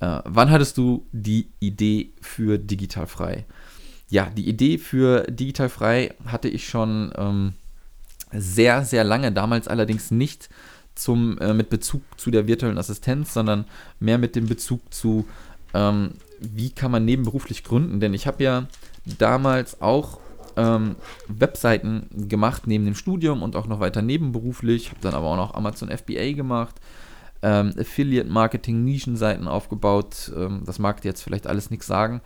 Äh, 0.00 0.20
wann 0.24 0.50
hattest 0.50 0.76
du 0.76 1.06
die 1.12 1.48
Idee 1.60 2.12
für 2.20 2.58
digital 2.58 3.06
frei? 3.06 3.46
Ja, 4.10 4.28
die 4.30 4.48
Idee 4.48 4.78
für 4.78 5.22
digital 5.22 5.68
frei 5.68 6.14
hatte 6.26 6.48
ich 6.48 6.68
schon 6.68 7.12
ähm, 7.16 7.54
sehr, 8.32 8.84
sehr 8.84 9.04
lange, 9.04 9.32
damals 9.32 9.66
allerdings 9.66 10.10
nicht 10.10 10.50
zum, 10.94 11.38
äh, 11.38 11.54
mit 11.54 11.70
Bezug 11.70 12.02
zu 12.16 12.30
der 12.30 12.46
virtuellen 12.46 12.78
Assistenz, 12.78 13.34
sondern 13.34 13.64
mehr 13.98 14.18
mit 14.18 14.36
dem 14.36 14.46
Bezug 14.46 14.92
zu, 14.92 15.26
ähm, 15.72 16.12
wie 16.40 16.70
kann 16.70 16.90
man 16.90 17.04
nebenberuflich 17.04 17.64
gründen. 17.64 18.00
Denn 18.00 18.14
ich 18.14 18.26
habe 18.26 18.44
ja 18.44 18.66
damals 19.18 19.80
auch 19.80 20.20
ähm, 20.56 20.96
Webseiten 21.28 22.08
gemacht 22.28 22.66
neben 22.66 22.84
dem 22.84 22.94
Studium 22.94 23.42
und 23.42 23.56
auch 23.56 23.66
noch 23.66 23.80
weiter 23.80 24.02
nebenberuflich. 24.02 24.90
Habe 24.90 25.00
dann 25.00 25.14
aber 25.14 25.26
auch 25.26 25.36
noch 25.36 25.54
Amazon 25.54 25.90
FBA 25.90 26.32
gemacht, 26.32 26.80
ähm, 27.42 27.72
Affiliate 27.78 28.28
Marketing, 28.28 28.84
Nischenseiten 28.84 29.48
aufgebaut. 29.48 30.32
Ähm, 30.36 30.62
das 30.64 30.78
mag 30.78 31.04
jetzt 31.04 31.22
vielleicht 31.22 31.46
alles 31.46 31.70
nichts 31.70 31.86
sagen. 31.86 32.20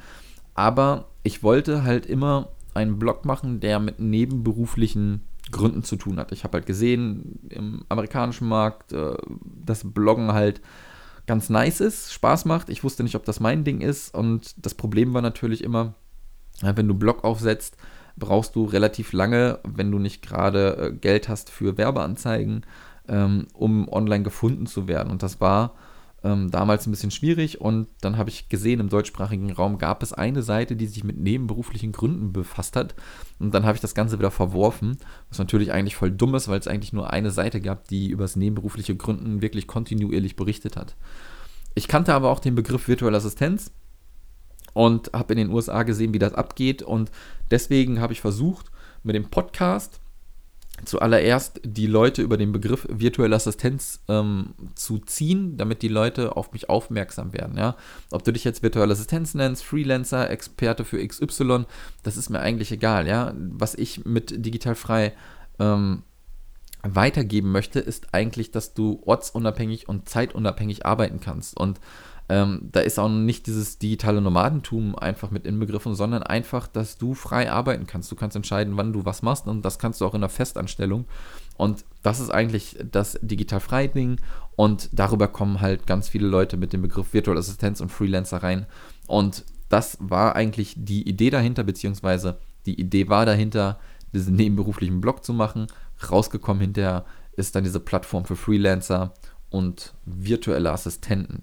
Aber 0.55 1.07
ich 1.23 1.43
wollte 1.43 1.85
halt 1.85 2.07
immer 2.07 2.49
einen 2.75 2.99
Blog 2.99 3.25
machen, 3.25 3.61
der 3.61 3.79
mit 3.81 4.01
nebenberuflichen 4.01 5.23
Gründen 5.51 5.83
zu 5.83 5.97
tun 5.97 6.19
hat. 6.19 6.33
Ich 6.33 6.45
habe 6.45 6.59
halt 6.59 6.67
gesehen 6.67 7.41
im 7.49 7.85
amerikanischen 7.89 8.49
Markt, 8.49 8.93
äh, 8.93 9.17
dass 9.65 9.91
Bloggen 9.93 10.33
halt 10.33 10.61
ganz 11.27 11.51
nice 11.51 11.81
ist, 11.81 12.13
Spaß 12.13 12.45
macht. 12.45 12.71
Ich 12.71 12.83
wusste 12.85 13.03
nicht, 13.03 13.15
ob 13.15 13.25
das 13.25 13.41
mein 13.41 13.65
Ding 13.65 13.81
ist. 13.81 14.15
Und 14.15 14.55
das 14.65 14.75
Problem 14.75 15.15
war 15.15 15.23
natürlich 15.23 15.63
immer, 15.63 15.95
wenn 16.63 16.89
du 16.89 16.95
Blog 16.95 17.23
aufsetzt, 17.25 17.77
brauchst 18.19 18.57
du 18.57 18.65
relativ 18.65 19.13
lange, 19.13 19.61
wenn 19.65 19.91
du 19.91 19.99
nicht 19.99 20.23
gerade 20.23 20.77
äh, 20.77 20.93
Geld 20.93 21.29
hast 21.29 21.51
für 21.51 21.79
Werbeanzeigen, 21.79 22.65
ähm, 23.09 23.47
um 23.53 23.89
online 23.89 24.25
gefunden 24.25 24.67
zu 24.67 24.89
werden. 24.89 25.11
Und 25.11 25.23
das 25.23 25.41
war 25.41 25.75
ähm, 26.25 26.51
damals 26.51 26.87
ein 26.87 26.91
bisschen 26.91 27.11
schwierig. 27.11 27.61
Und 27.61 27.89
dann 28.01 28.17
habe 28.17 28.31
ich 28.31 28.49
gesehen, 28.49 28.81
im 28.81 28.89
deutschsprachigen 28.89 29.53
Raum 29.53 29.79
gab 29.79 30.03
es 30.03 30.13
eine 30.13 30.43
Seite, 30.43 30.77
die 30.77 30.87
sich 30.87 31.05
mit 31.05 31.19
nebenberuflichen 31.19 31.93
Gründen 31.93 32.33
befasst 32.33 32.77
hat. 32.77 32.95
Und 33.39 33.55
dann 33.55 33.65
habe 33.65 33.77
ich 33.77 33.81
das 33.81 33.95
Ganze 33.95 34.19
wieder 34.19 34.31
verworfen, 34.31 34.99
was 35.29 35.39
natürlich 35.39 35.73
eigentlich 35.73 35.97
voll 35.97 36.11
dumm 36.11 36.35
ist, 36.35 36.49
weil 36.49 36.59
es 36.59 36.69
eigentlich 36.69 36.93
nur 36.93 37.11
eine 37.13 37.31
Seite 37.31 37.61
gab, 37.61 37.89
die 37.89 38.09
über 38.09 38.25
das 38.25 38.37
nebenberufliche 38.37 38.97
Gründen 38.97 39.43
wirklich 39.43 39.67
kontinuierlich 39.67 40.37
berichtet 40.37 40.77
hat. 40.77 40.97
Ich 41.75 41.87
kannte 41.87 42.15
aber 42.15 42.31
auch 42.31 42.41
den 42.41 42.57
Begriff 42.57 42.89
virtuelle 42.89 43.17
Assistenz 43.17 43.71
und 44.73 45.13
habe 45.13 45.35
in 45.35 45.39
den 45.39 45.51
USA 45.51 45.83
gesehen, 45.83 46.15
wie 46.15 46.19
das 46.19 46.35
abgeht. 46.35 46.83
Und 46.83 47.11
deswegen 47.51 48.01
habe 48.01 48.13
ich 48.13 48.21
versucht, 48.21 48.67
mit 49.03 49.15
dem 49.15 49.31
Podcast 49.31 50.01
zuallererst 50.85 51.61
die 51.65 51.87
Leute 51.87 52.23
über 52.23 52.37
den 52.37 52.53
Begriff 52.53 52.87
virtuelle 52.89 53.37
Assistenz 53.37 54.01
ähm, 54.09 54.55
zu 54.75 54.99
ziehen, 54.99 55.57
damit 55.57 55.83
die 55.83 55.89
Leute 55.89 56.37
auf 56.37 56.53
mich 56.53 56.69
aufmerksam 56.69 57.33
werden. 57.33 57.57
Ja? 57.57 57.77
Ob 58.11 58.25
du 58.25 58.33
dich 58.33 58.45
jetzt 58.45 58.63
virtuelle 58.63 58.93
Assistenz 58.93 59.35
nennst, 59.35 59.65
Freelancer, 59.65 60.31
Experte 60.31 60.85
für 60.85 61.05
XY, 61.05 61.65
das 62.03 62.17
ist 62.17 62.31
mir 62.31 62.41
eigentlich 62.41 62.73
egal. 62.73 63.07
Ja? 63.07 63.35
Was 63.37 63.75
ich 63.75 64.05
mit 64.05 64.45
digital 64.45 64.75
frei 64.75 65.15
ähm, 65.59 66.03
weitergeben 66.83 67.51
möchte, 67.51 67.81
ist 67.81 68.15
eigentlich, 68.15 68.51
dass 68.51 68.75
du 68.75 69.03
ortsunabhängig 69.05 69.89
und 69.89 70.09
zeitunabhängig 70.09 70.87
arbeiten 70.87 71.21
kannst. 71.21 71.57
Und 71.57 71.81
ähm, 72.29 72.69
da 72.73 72.81
ist 72.81 72.99
auch 72.99 73.09
nicht 73.09 73.47
dieses 73.47 73.79
digitale 73.79 74.21
Nomadentum 74.21 74.97
einfach 74.97 75.31
mit 75.31 75.47
inbegriffen, 75.47 75.95
sondern 75.95 76.23
einfach, 76.23 76.67
dass 76.67 76.99
du 76.99 77.15
frei 77.15 77.51
arbeiten 77.51 77.87
kannst. 77.87 78.13
Du 78.13 78.17
kannst 78.17 78.37
entscheiden, 78.37 78.77
wann 78.77 78.93
du 78.93 79.07
was 79.07 79.23
machst 79.23 79.47
und 79.47 79.65
das 79.65 79.79
kannst 79.79 80.01
du 80.01 80.07
auch 80.07 80.15
in 80.15 80.21
der 80.21 80.29
Festanstellung. 80.29 81.07
Und 81.57 81.85
das 82.03 82.21
ist 82.21 82.31
eigentlich 82.31 82.77
das 82.91 83.19
digital 83.23 83.61
freie 83.61 83.89
Ding 83.89 84.21
und 84.57 84.91
darüber 84.93 85.29
kommen 85.29 85.61
halt 85.61 85.87
ganz 85.87 86.09
viele 86.09 86.27
Leute 86.27 86.57
mit 86.57 86.73
dem 86.73 86.83
Begriff 86.83 87.15
Virtual 87.15 87.39
Assistenz 87.39 87.81
und 87.81 87.91
Freelancer 87.91 88.43
rein. 88.43 88.67
Und 89.07 89.45
das 89.71 89.97
war 90.01 90.37
eigentlich 90.37 90.75
die 90.77 91.09
Idee 91.09 91.31
dahinter, 91.31 91.65
beziehungsweise 91.65 92.39
die 92.67 92.79
Idee 92.79 93.09
war 93.09 93.25
dahinter, 93.25 93.79
diesen 94.13 94.37
nebenberuflichen 94.37 95.01
Blog 95.01 95.25
zu 95.25 95.33
machen. 95.33 95.67
Rausgekommen 96.11 96.61
hinterher 96.61 97.05
ist 97.37 97.55
dann 97.55 97.65
diese 97.65 97.81
Plattform 97.81 98.25
für 98.25 98.37
Freelancer 98.37 99.15
und 99.51 99.95
virtuelle 100.05 100.73
Assistenten. 100.73 101.43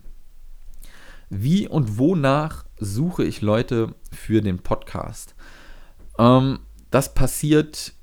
Wie 1.30 1.68
und 1.68 1.98
wonach 1.98 2.66
suche 2.78 3.24
ich 3.24 3.42
Leute 3.42 3.96
für 4.12 4.42
den 4.42 4.60
Podcast? 4.60 5.36
Ähm, 6.18 6.60
das 6.92 7.14
passiert 7.14 7.94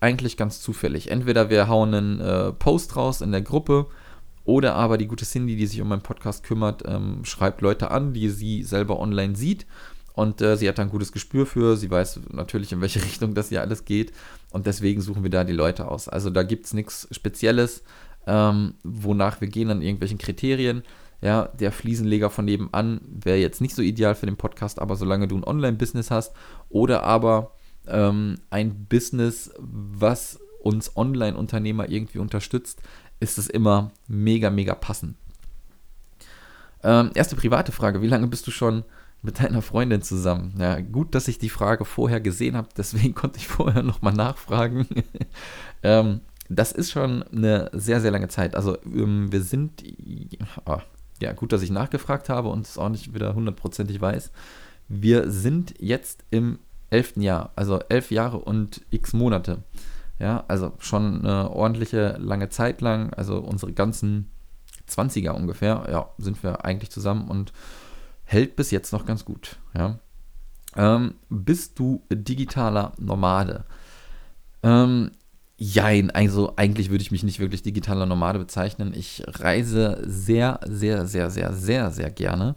eigentlich 0.00 0.36
ganz 0.36 0.60
zufällig. 0.60 1.10
Entweder 1.10 1.50
wir 1.50 1.68
hauen 1.68 1.94
einen 1.94 2.20
äh, 2.20 2.52
Post 2.52 2.96
raus 2.96 3.20
in 3.20 3.32
der 3.32 3.42
Gruppe 3.42 3.86
oder 4.44 4.74
aber 4.74 4.98
die 4.98 5.06
gute 5.06 5.24
Cindy, 5.24 5.56
die 5.56 5.66
sich 5.66 5.80
um 5.80 5.88
meinen 5.88 6.02
Podcast 6.02 6.44
kümmert, 6.44 6.82
ähm, 6.86 7.24
schreibt 7.24 7.62
Leute 7.62 7.90
an, 7.90 8.12
die 8.12 8.28
sie 8.28 8.62
selber 8.62 9.00
online 9.00 9.34
sieht. 9.34 9.66
Und 10.12 10.40
äh, 10.42 10.56
sie 10.56 10.68
hat 10.68 10.78
ein 10.78 10.90
gutes 10.90 11.10
Gespür 11.10 11.46
für. 11.46 11.76
Sie 11.76 11.90
weiß 11.90 12.20
natürlich, 12.30 12.72
in 12.72 12.80
welche 12.80 13.02
Richtung 13.04 13.34
das 13.34 13.48
hier 13.48 13.62
alles 13.62 13.84
geht. 13.84 14.12
Und 14.50 14.66
deswegen 14.66 15.00
suchen 15.00 15.22
wir 15.22 15.30
da 15.30 15.44
die 15.44 15.52
Leute 15.52 15.88
aus. 15.88 16.08
Also 16.08 16.30
da 16.30 16.42
gibt 16.42 16.66
es 16.66 16.74
nichts 16.74 17.08
Spezielles, 17.10 17.82
ähm, 18.26 18.74
wonach 18.84 19.40
wir 19.40 19.48
gehen 19.48 19.70
an 19.70 19.82
irgendwelchen 19.82 20.18
Kriterien. 20.18 20.82
Ja, 21.24 21.48
der 21.58 21.72
Fliesenleger 21.72 22.28
von 22.28 22.44
nebenan 22.44 23.00
wäre 23.08 23.38
jetzt 23.38 23.62
nicht 23.62 23.74
so 23.74 23.80
ideal 23.80 24.14
für 24.14 24.26
den 24.26 24.36
Podcast, 24.36 24.78
aber 24.78 24.94
solange 24.94 25.26
du 25.26 25.38
ein 25.38 25.44
Online-Business 25.44 26.10
hast 26.10 26.34
oder 26.68 27.02
aber 27.02 27.52
ähm, 27.86 28.34
ein 28.50 28.84
Business, 28.90 29.50
was 29.58 30.38
uns 30.62 30.98
Online-Unternehmer 30.98 31.88
irgendwie 31.88 32.18
unterstützt, 32.18 32.82
ist 33.20 33.38
es 33.38 33.48
immer 33.48 33.90
mega, 34.06 34.50
mega 34.50 34.74
passend. 34.74 35.16
Ähm, 36.82 37.10
erste 37.14 37.36
private 37.36 37.72
Frage: 37.72 38.02
Wie 38.02 38.08
lange 38.08 38.26
bist 38.26 38.46
du 38.46 38.50
schon 38.50 38.84
mit 39.22 39.40
deiner 39.40 39.62
Freundin 39.62 40.02
zusammen? 40.02 40.52
Ja, 40.58 40.78
gut, 40.82 41.14
dass 41.14 41.26
ich 41.26 41.38
die 41.38 41.48
Frage 41.48 41.86
vorher 41.86 42.20
gesehen 42.20 42.54
habe, 42.54 42.68
deswegen 42.76 43.14
konnte 43.14 43.38
ich 43.38 43.48
vorher 43.48 43.82
nochmal 43.82 44.12
nachfragen. 44.12 44.86
ähm, 45.82 46.20
das 46.50 46.72
ist 46.72 46.90
schon 46.90 47.22
eine 47.22 47.70
sehr, 47.72 48.02
sehr 48.02 48.10
lange 48.10 48.28
Zeit. 48.28 48.54
Also, 48.54 48.76
ähm, 48.84 49.32
wir 49.32 49.40
sind. 49.40 49.82
Oh, 50.66 50.80
ja, 51.24 51.32
gut, 51.32 51.52
dass 51.52 51.62
ich 51.62 51.70
nachgefragt 51.70 52.28
habe 52.28 52.48
und 52.48 52.66
es 52.66 52.78
auch 52.78 52.88
nicht 52.88 53.14
wieder 53.14 53.34
hundertprozentig 53.34 54.00
weiß. 54.00 54.30
Wir 54.88 55.30
sind 55.30 55.74
jetzt 55.78 56.24
im 56.30 56.58
elften 56.90 57.22
Jahr, 57.22 57.52
also 57.56 57.80
elf 57.88 58.10
Jahre 58.10 58.38
und 58.38 58.82
x 58.90 59.12
Monate. 59.12 59.64
Ja, 60.18 60.44
also 60.46 60.72
schon 60.78 61.24
eine 61.24 61.50
ordentliche 61.50 62.16
lange 62.20 62.48
Zeit 62.48 62.80
lang, 62.80 63.12
also 63.14 63.38
unsere 63.38 63.72
ganzen 63.72 64.30
20er 64.88 65.30
ungefähr, 65.30 65.86
ja, 65.90 66.10
sind 66.18 66.42
wir 66.42 66.64
eigentlich 66.64 66.90
zusammen 66.90 67.28
und 67.28 67.52
hält 68.24 68.54
bis 68.54 68.70
jetzt 68.70 68.92
noch 68.92 69.06
ganz 69.06 69.24
gut. 69.24 69.56
Ja. 69.76 69.98
Ähm, 70.76 71.14
bist 71.28 71.78
du 71.78 72.02
digitaler 72.12 72.92
Nomade? 72.98 73.64
Ähm, 74.62 75.10
jein, 75.56 76.10
also 76.10 76.54
eigentlich 76.56 76.90
würde 76.90 77.02
ich 77.02 77.10
mich 77.10 77.22
nicht 77.22 77.38
wirklich 77.38 77.62
digitaler 77.62 78.06
Nomade 78.06 78.38
bezeichnen. 78.38 78.92
Ich 78.94 79.22
reise 79.26 80.02
sehr, 80.04 80.60
sehr, 80.66 81.06
sehr, 81.06 81.30
sehr, 81.30 81.52
sehr, 81.52 81.90
sehr 81.90 82.10
gerne 82.10 82.56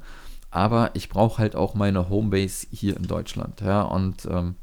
aber 0.49 0.91
ich 0.95 1.09
brauche 1.09 1.39
halt 1.39 1.55
auch 1.55 1.75
meine 1.75 2.09
Homebase 2.09 2.67
hier 2.71 2.97
in 2.97 3.03
Deutschland. 3.03 3.61
Ja, 3.61 3.81
und 3.83 4.25
ähm, 4.25 4.55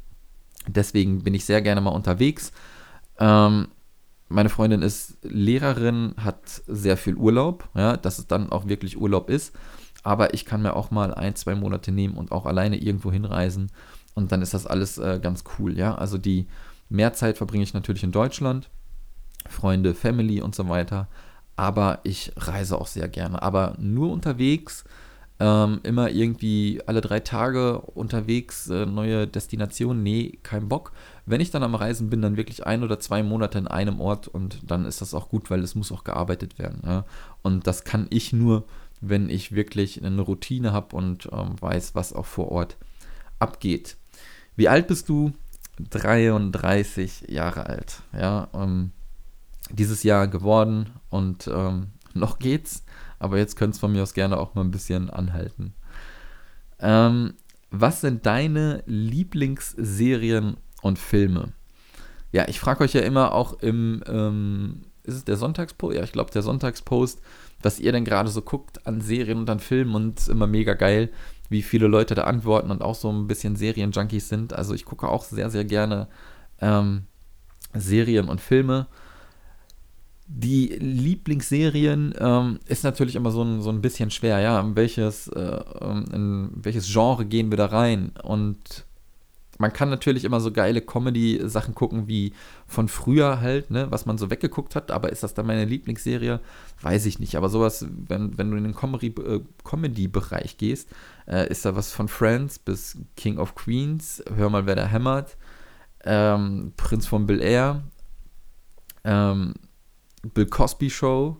deswegen 0.67 1.23
bin 1.23 1.33
ich 1.33 1.45
sehr 1.45 1.61
gerne 1.61 1.81
mal 1.81 1.91
unterwegs. 1.91 2.51
Ähm, 3.19 3.69
meine 4.27 4.49
Freundin 4.49 4.81
ist 4.81 5.17
Lehrerin, 5.21 6.15
hat 6.17 6.63
sehr 6.67 6.97
viel 6.97 7.15
Urlaub, 7.15 7.69
ja, 7.75 7.95
dass 7.97 8.19
es 8.19 8.27
dann 8.27 8.51
auch 8.51 8.67
wirklich 8.67 8.97
Urlaub 8.97 9.29
ist. 9.29 9.55
Aber 10.03 10.33
ich 10.33 10.45
kann 10.45 10.61
mir 10.61 10.75
auch 10.75 10.91
mal 10.91 11.13
ein, 11.13 11.35
zwei 11.35 11.55
Monate 11.55 11.91
nehmen 11.91 12.17
und 12.17 12.31
auch 12.31 12.45
alleine 12.45 12.77
irgendwo 12.77 13.11
hinreisen. 13.11 13.71
Und 14.15 14.31
dann 14.31 14.41
ist 14.41 14.53
das 14.53 14.67
alles 14.67 14.97
äh, 14.97 15.19
ganz 15.21 15.43
cool, 15.57 15.77
ja. 15.77 15.95
Also 15.95 16.17
die 16.17 16.47
Mehrzeit 16.89 17.37
verbringe 17.37 17.63
ich 17.63 17.73
natürlich 17.73 18.03
in 18.03 18.11
Deutschland. 18.11 18.69
Freunde, 19.47 19.93
Family 19.93 20.41
und 20.41 20.55
so 20.55 20.67
weiter. 20.69 21.07
Aber 21.55 21.99
ich 22.03 22.31
reise 22.35 22.79
auch 22.79 22.87
sehr 22.87 23.07
gerne. 23.07 23.41
Aber 23.41 23.75
nur 23.79 24.11
unterwegs 24.11 24.85
ähm, 25.39 25.81
immer 25.83 26.09
irgendwie 26.11 26.81
alle 26.85 27.01
drei 27.01 27.19
Tage 27.19 27.79
unterwegs, 27.79 28.69
äh, 28.69 28.85
neue 28.85 29.27
Destinationen. 29.27 30.01
Nee, 30.01 30.39
kein 30.43 30.69
Bock. 30.69 30.93
Wenn 31.25 31.41
ich 31.41 31.51
dann 31.51 31.63
am 31.63 31.75
Reisen 31.75 32.09
bin, 32.09 32.21
dann 32.21 32.37
wirklich 32.37 32.65
ein 32.65 32.83
oder 32.83 32.99
zwei 32.99 33.21
Monate 33.21 33.57
in 33.57 33.67
einem 33.67 33.99
Ort 33.99 34.27
und 34.27 34.59
dann 34.71 34.85
ist 34.85 35.01
das 35.01 35.13
auch 35.13 35.29
gut, 35.29 35.49
weil 35.49 35.61
es 35.61 35.75
muss 35.75 35.91
auch 35.91 36.05
gearbeitet 36.05 36.57
werden. 36.57 36.81
Ja? 36.85 37.05
Und 37.41 37.67
das 37.67 37.83
kann 37.83 38.07
ich 38.11 38.31
nur, 38.31 38.63
wenn 39.01 39.29
ich 39.29 39.53
wirklich 39.53 40.03
eine 40.03 40.21
Routine 40.21 40.71
habe 40.71 40.95
und 40.95 41.27
ähm, 41.31 41.55
weiß, 41.59 41.95
was 41.95 42.13
auch 42.13 42.25
vor 42.25 42.51
Ort 42.51 42.77
abgeht. 43.39 43.97
Wie 44.55 44.69
alt 44.69 44.87
bist 44.87 45.09
du? 45.09 45.33
33 45.79 47.25
Jahre 47.29 47.65
alt. 47.67 48.01
Ja, 48.13 48.47
ähm, 48.53 48.91
dieses 49.71 50.03
Jahr 50.03 50.27
geworden 50.27 50.91
und 51.09 51.47
ähm, 51.47 51.87
noch 52.13 52.39
geht's 52.39 52.83
aber 53.19 53.37
jetzt 53.37 53.55
könnte 53.55 53.75
es 53.75 53.79
von 53.79 53.91
mir 53.91 54.03
aus 54.03 54.13
gerne 54.13 54.37
auch 54.37 54.55
mal 54.55 54.61
ein 54.61 54.71
bisschen 54.71 55.09
anhalten. 55.09 55.73
Ähm, 56.79 57.33
was 57.71 58.01
sind 58.01 58.25
deine 58.25 58.83
Lieblingsserien 58.85 60.57
und 60.81 60.99
Filme? 60.99 61.53
Ja, 62.31 62.47
ich 62.47 62.59
frage 62.59 62.83
euch 62.83 62.93
ja 62.93 63.01
immer 63.01 63.33
auch 63.33 63.61
im, 63.61 64.03
ähm, 64.07 64.81
ist 65.03 65.15
es 65.15 65.25
der 65.25 65.37
Sonntagspost? 65.37 65.95
Ja, 65.95 66.03
ich 66.03 66.11
glaube 66.11 66.31
der 66.31 66.41
Sonntagspost, 66.41 67.21
was 67.61 67.79
ihr 67.79 67.91
denn 67.91 68.05
gerade 68.05 68.29
so 68.29 68.41
guckt 68.41 68.85
an 68.85 69.01
Serien 69.01 69.39
und 69.39 69.49
an 69.49 69.59
Filmen 69.59 69.95
und 69.95 70.19
ist 70.19 70.29
immer 70.29 70.47
mega 70.47 70.73
geil, 70.73 71.09
wie 71.49 71.61
viele 71.61 71.87
Leute 71.87 72.15
da 72.15 72.23
antworten 72.23 72.71
und 72.71 72.81
auch 72.81 72.95
so 72.95 73.11
ein 73.11 73.27
bisschen 73.27 73.55
Serienjunkies 73.55 74.29
sind. 74.29 74.53
Also 74.53 74.73
ich 74.73 74.85
gucke 74.85 75.07
auch 75.07 75.23
sehr, 75.23 75.49
sehr 75.49 75.65
gerne 75.65 76.07
ähm, 76.61 77.03
Serien 77.73 78.29
und 78.29 78.41
Filme 78.41 78.87
die 80.27 80.67
Lieblingsserien 80.67 82.13
ähm, 82.17 82.59
ist 82.67 82.83
natürlich 82.83 83.15
immer 83.15 83.31
so 83.31 83.43
ein, 83.43 83.61
so 83.61 83.69
ein 83.69 83.81
bisschen 83.81 84.09
schwer, 84.09 84.39
ja. 84.39 84.59
In 84.59 84.75
welches, 84.75 85.27
äh, 85.27 85.59
ähm, 85.81 86.05
in 86.11 86.49
welches 86.55 86.91
Genre 86.91 87.25
gehen 87.25 87.51
wir 87.51 87.57
da 87.57 87.67
rein? 87.67 88.11
Und 88.23 88.85
man 89.57 89.71
kann 89.71 89.89
natürlich 89.89 90.25
immer 90.25 90.39
so 90.39 90.51
geile 90.51 90.81
Comedy-Sachen 90.81 91.75
gucken, 91.75 92.07
wie 92.07 92.33
von 92.67 92.87
früher 92.87 93.41
halt, 93.41 93.71
ne, 93.71 93.87
was 93.89 94.05
man 94.05 94.17
so 94.17 94.29
weggeguckt 94.29 94.75
hat, 94.75 94.91
aber 94.91 95.11
ist 95.11 95.23
das 95.23 95.33
dann 95.33 95.47
meine 95.47 95.65
Lieblingsserie? 95.65 96.41
Weiß 96.81 97.05
ich 97.05 97.19
nicht. 97.19 97.35
Aber 97.35 97.49
sowas, 97.49 97.85
wenn, 97.89 98.37
wenn 98.37 98.51
du 98.51 98.57
in 98.57 98.63
den 98.63 98.75
äh, 98.75 99.41
Comedy-Bereich 99.63 100.57
gehst, 100.57 100.89
äh, 101.27 101.49
ist 101.49 101.65
da 101.65 101.75
was 101.75 101.91
von 101.91 102.07
Friends 102.07 102.59
bis 102.59 102.97
King 103.15 103.37
of 103.37 103.55
Queens, 103.55 104.23
hör 104.35 104.49
mal, 104.49 104.65
wer 104.65 104.75
da 104.75 104.85
hämmert, 104.85 105.37
ähm, 106.03 106.73
Prinz 106.77 107.07
von 107.07 107.25
Bel 107.25 107.41
Air, 107.41 107.83
ähm, 109.03 109.53
Bill 110.33 110.47
Cosby 110.47 110.89
Show. 110.89 111.37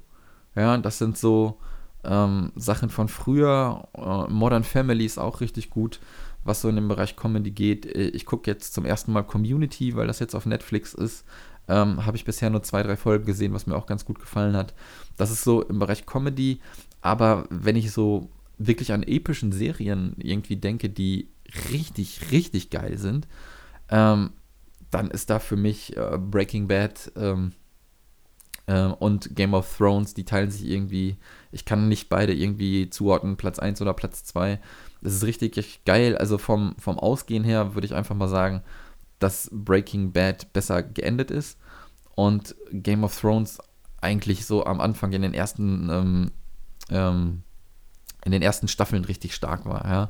Ja, 0.55 0.77
das 0.77 0.99
sind 0.99 1.17
so 1.17 1.59
ähm, 2.05 2.51
Sachen 2.55 2.89
von 2.89 3.07
früher. 3.07 3.87
Äh, 3.93 4.31
Modern 4.31 4.63
Family 4.63 5.05
ist 5.05 5.17
auch 5.17 5.41
richtig 5.41 5.69
gut, 5.69 5.99
was 6.45 6.61
so 6.61 6.69
in 6.69 6.75
dem 6.75 6.87
Bereich 6.87 7.17
Comedy 7.17 7.51
geht. 7.51 7.85
Äh, 7.85 8.09
ich 8.09 8.25
gucke 8.25 8.49
jetzt 8.49 8.73
zum 8.73 8.85
ersten 8.85 9.11
Mal 9.11 9.23
Community, 9.23 9.95
weil 9.95 10.07
das 10.07 10.19
jetzt 10.19 10.35
auf 10.35 10.45
Netflix 10.45 10.93
ist. 10.93 11.25
Ähm, 11.67 12.05
Habe 12.05 12.15
ich 12.15 12.23
bisher 12.23 12.49
nur 12.49 12.63
zwei, 12.63 12.83
drei 12.83 12.95
Folgen 12.95 13.25
gesehen, 13.25 13.53
was 13.53 13.67
mir 13.67 13.75
auch 13.75 13.87
ganz 13.87 14.05
gut 14.05 14.19
gefallen 14.19 14.55
hat. 14.55 14.73
Das 15.17 15.31
ist 15.31 15.43
so 15.43 15.61
im 15.63 15.79
Bereich 15.79 16.05
Comedy. 16.05 16.61
Aber 17.01 17.47
wenn 17.49 17.75
ich 17.75 17.91
so 17.91 18.29
wirklich 18.57 18.93
an 18.93 19.03
epischen 19.03 19.51
Serien 19.51 20.15
irgendwie 20.17 20.55
denke, 20.55 20.89
die 20.89 21.29
richtig, 21.71 22.31
richtig 22.31 22.69
geil 22.69 22.97
sind, 22.97 23.27
ähm, 23.89 24.31
dann 24.91 25.09
ist 25.11 25.29
da 25.29 25.39
für 25.39 25.57
mich 25.57 25.97
äh, 25.97 26.17
Breaking 26.17 26.67
Bad 26.67 27.11
ähm, 27.15 27.51
äh, 28.67 28.85
und 28.85 29.35
Game 29.35 29.53
of 29.53 29.77
Thrones, 29.77 30.13
die 30.13 30.25
teilen 30.25 30.51
sich 30.51 30.65
irgendwie, 30.65 31.17
ich 31.51 31.65
kann 31.65 31.89
nicht 31.89 32.09
beide 32.09 32.33
irgendwie 32.33 32.89
zuordnen, 32.89 33.37
Platz 33.37 33.59
1 33.59 33.81
oder 33.81 33.93
Platz 33.93 34.23
2. 34.23 34.59
Das 35.05 35.13
ist 35.13 35.23
richtig 35.23 35.85
geil. 35.85 36.17
Also 36.17 36.39
vom, 36.39 36.75
vom 36.79 36.97
Ausgehen 36.97 37.43
her 37.43 37.75
würde 37.75 37.85
ich 37.85 37.93
einfach 37.93 38.15
mal 38.15 38.27
sagen, 38.27 38.63
dass 39.19 39.49
Breaking 39.53 40.11
Bad 40.11 40.51
besser 40.51 40.81
geendet 40.81 41.29
ist 41.29 41.59
und 42.15 42.55
Game 42.71 43.03
of 43.03 43.19
Thrones 43.19 43.59
eigentlich 44.01 44.45
so 44.45 44.65
am 44.65 44.81
Anfang 44.81 45.13
in 45.13 45.21
den 45.21 45.33
ersten 45.33 45.89
ähm, 45.89 46.31
ähm, 46.89 47.43
in 48.23 48.31
den 48.31 48.41
ersten 48.41 48.67
Staffeln 48.67 49.05
richtig 49.05 49.35
stark 49.35 49.65
war, 49.65 49.85
ja. 49.85 50.09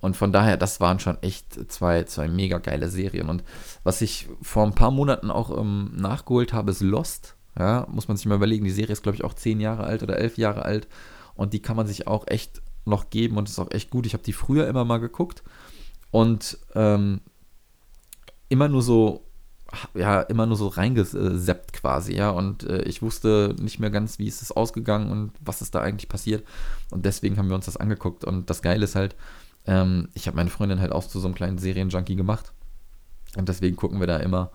Und 0.00 0.14
von 0.14 0.30
daher, 0.30 0.58
das 0.58 0.78
waren 0.80 1.00
schon 1.00 1.20
echt 1.22 1.72
zwei, 1.72 2.04
zwei 2.04 2.28
mega 2.28 2.58
geile 2.58 2.90
Serien. 2.90 3.30
Und 3.30 3.42
was 3.82 4.02
ich 4.02 4.28
vor 4.42 4.64
ein 4.64 4.74
paar 4.74 4.90
Monaten 4.90 5.30
auch 5.30 5.56
ähm, 5.58 5.90
nachgeholt 5.96 6.52
habe, 6.52 6.70
ist 6.70 6.82
Lost. 6.82 7.34
Ja, 7.58 7.86
muss 7.90 8.06
man 8.06 8.18
sich 8.18 8.26
mal 8.26 8.34
überlegen. 8.34 8.66
Die 8.66 8.70
Serie 8.70 8.92
ist, 8.92 9.02
glaube 9.02 9.16
ich, 9.16 9.24
auch 9.24 9.32
zehn 9.32 9.58
Jahre 9.58 9.84
alt 9.84 10.02
oder 10.02 10.18
elf 10.18 10.36
Jahre 10.36 10.66
alt. 10.66 10.86
Und 11.34 11.54
die 11.54 11.62
kann 11.62 11.76
man 11.76 11.86
sich 11.86 12.06
auch 12.06 12.26
echt 12.28 12.60
noch 12.86 13.10
geben 13.10 13.36
und 13.36 13.48
ist 13.48 13.58
auch 13.58 13.70
echt 13.70 13.90
gut. 13.90 14.06
Ich 14.06 14.14
habe 14.14 14.22
die 14.22 14.32
früher 14.32 14.66
immer 14.68 14.84
mal 14.84 14.98
geguckt 14.98 15.42
und 16.10 16.58
ähm, 16.74 17.20
immer 18.48 18.68
nur 18.68 18.82
so, 18.82 19.24
ja, 19.94 20.20
immer 20.22 20.46
nur 20.46 20.56
so 20.56 20.68
reingeseppt 20.68 21.72
quasi, 21.72 22.14
ja. 22.14 22.30
Und 22.30 22.64
äh, 22.64 22.82
ich 22.82 23.02
wusste 23.02 23.54
nicht 23.60 23.80
mehr 23.80 23.90
ganz, 23.90 24.18
wie 24.18 24.28
ist 24.28 24.42
es 24.42 24.52
ausgegangen 24.52 25.10
und 25.10 25.32
was 25.40 25.62
ist 25.62 25.74
da 25.74 25.80
eigentlich 25.80 26.08
passiert. 26.08 26.46
Und 26.90 27.04
deswegen 27.04 27.36
haben 27.36 27.48
wir 27.48 27.56
uns 27.56 27.66
das 27.66 27.76
angeguckt. 27.76 28.24
Und 28.24 28.48
das 28.48 28.62
Geile 28.62 28.84
ist 28.84 28.94
halt, 28.94 29.16
ähm, 29.66 30.08
ich 30.14 30.26
habe 30.26 30.36
meine 30.36 30.50
Freundin 30.50 30.80
halt 30.80 30.92
auch 30.92 31.06
zu 31.06 31.18
so 31.18 31.26
einem 31.26 31.34
kleinen 31.34 31.58
Serienjunkie 31.58 32.16
gemacht. 32.16 32.52
Und 33.36 33.48
deswegen 33.48 33.76
gucken 33.76 34.00
wir 34.00 34.06
da 34.06 34.18
immer 34.18 34.50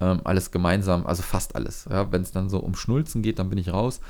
ähm, 0.00 0.20
alles 0.24 0.50
gemeinsam, 0.50 1.06
also 1.06 1.22
fast 1.22 1.56
alles. 1.56 1.86
Ja, 1.90 2.10
Wenn 2.12 2.22
es 2.22 2.32
dann 2.32 2.48
so 2.48 2.58
um 2.58 2.74
Schnulzen 2.74 3.22
geht, 3.22 3.38
dann 3.38 3.50
bin 3.50 3.58
ich 3.58 3.72
raus. 3.72 4.00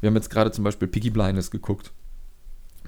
Wir 0.00 0.08
haben 0.08 0.16
jetzt 0.16 0.30
gerade 0.30 0.50
zum 0.50 0.64
Beispiel 0.64 0.88
Piggy 0.88 1.10
Blinders 1.10 1.50
geguckt. 1.50 1.92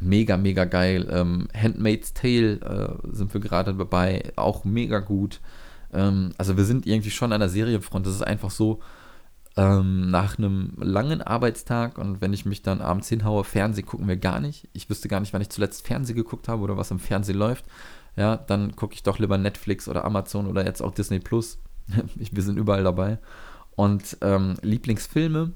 Mega, 0.02 0.37
mega 0.37 0.64
geil. 0.64 1.09
Ähm, 1.11 1.49
Handmaid's 1.54 2.12
Tale 2.12 2.61
äh, 2.61 3.14
sind 3.14 3.32
wir 3.32 3.40
gerade 3.40 3.75
dabei, 3.75 4.32
auch 4.37 4.64
mega 4.64 4.99
gut. 4.99 5.40
Ähm, 5.92 6.32
also 6.38 6.56
wir 6.56 6.64
sind 6.64 6.87
irgendwie 6.87 7.11
schon 7.11 7.32
an 7.32 7.40
der 7.40 7.49
Serienfront. 7.49 8.06
Das 8.06 8.14
ist 8.14 8.23
einfach 8.23 8.50
so, 8.50 8.80
ähm, 9.56 10.11
nach 10.11 10.38
einem 10.38 10.73
langen 10.78 11.21
Arbeitstag 11.21 11.99
und 11.99 12.21
wenn 12.21 12.32
ich 12.32 12.47
mich 12.47 12.62
dann 12.62 12.80
abends 12.80 13.09
hinhaue, 13.09 13.44
Fernsehen 13.44 13.87
gucken 13.87 14.09
wir 14.09 14.16
gar 14.16 14.40
nicht. 14.40 14.68
Ich 14.73 14.88
wüsste 14.88 15.09
gar 15.09 15.21
nicht, 15.21 15.32
wann 15.35 15.42
ich 15.42 15.50
zuletzt 15.50 15.87
Fernsehen 15.87 16.16
geguckt 16.16 16.49
habe 16.49 16.62
oder 16.62 16.76
was 16.76 16.90
im 16.90 16.99
Fernsehen 16.99 17.38
läuft. 17.38 17.66
Ja, 18.16 18.37
dann 18.37 18.76
gucke 18.76 18.94
ich 18.94 19.02
doch 19.02 19.18
lieber 19.18 19.38
Netflix 19.38 19.88
oder 19.88 20.04
Amazon 20.04 20.47
oder 20.47 20.64
jetzt 20.64 20.80
auch 20.82 20.92
Disney 20.92 21.18
Plus. 21.18 21.59
wir 22.14 22.42
sind 22.42 22.56
überall 22.56 22.85
dabei. 22.85 23.18
Und 23.75 24.18
ähm, 24.21 24.56
Lieblingsfilme 24.62 25.52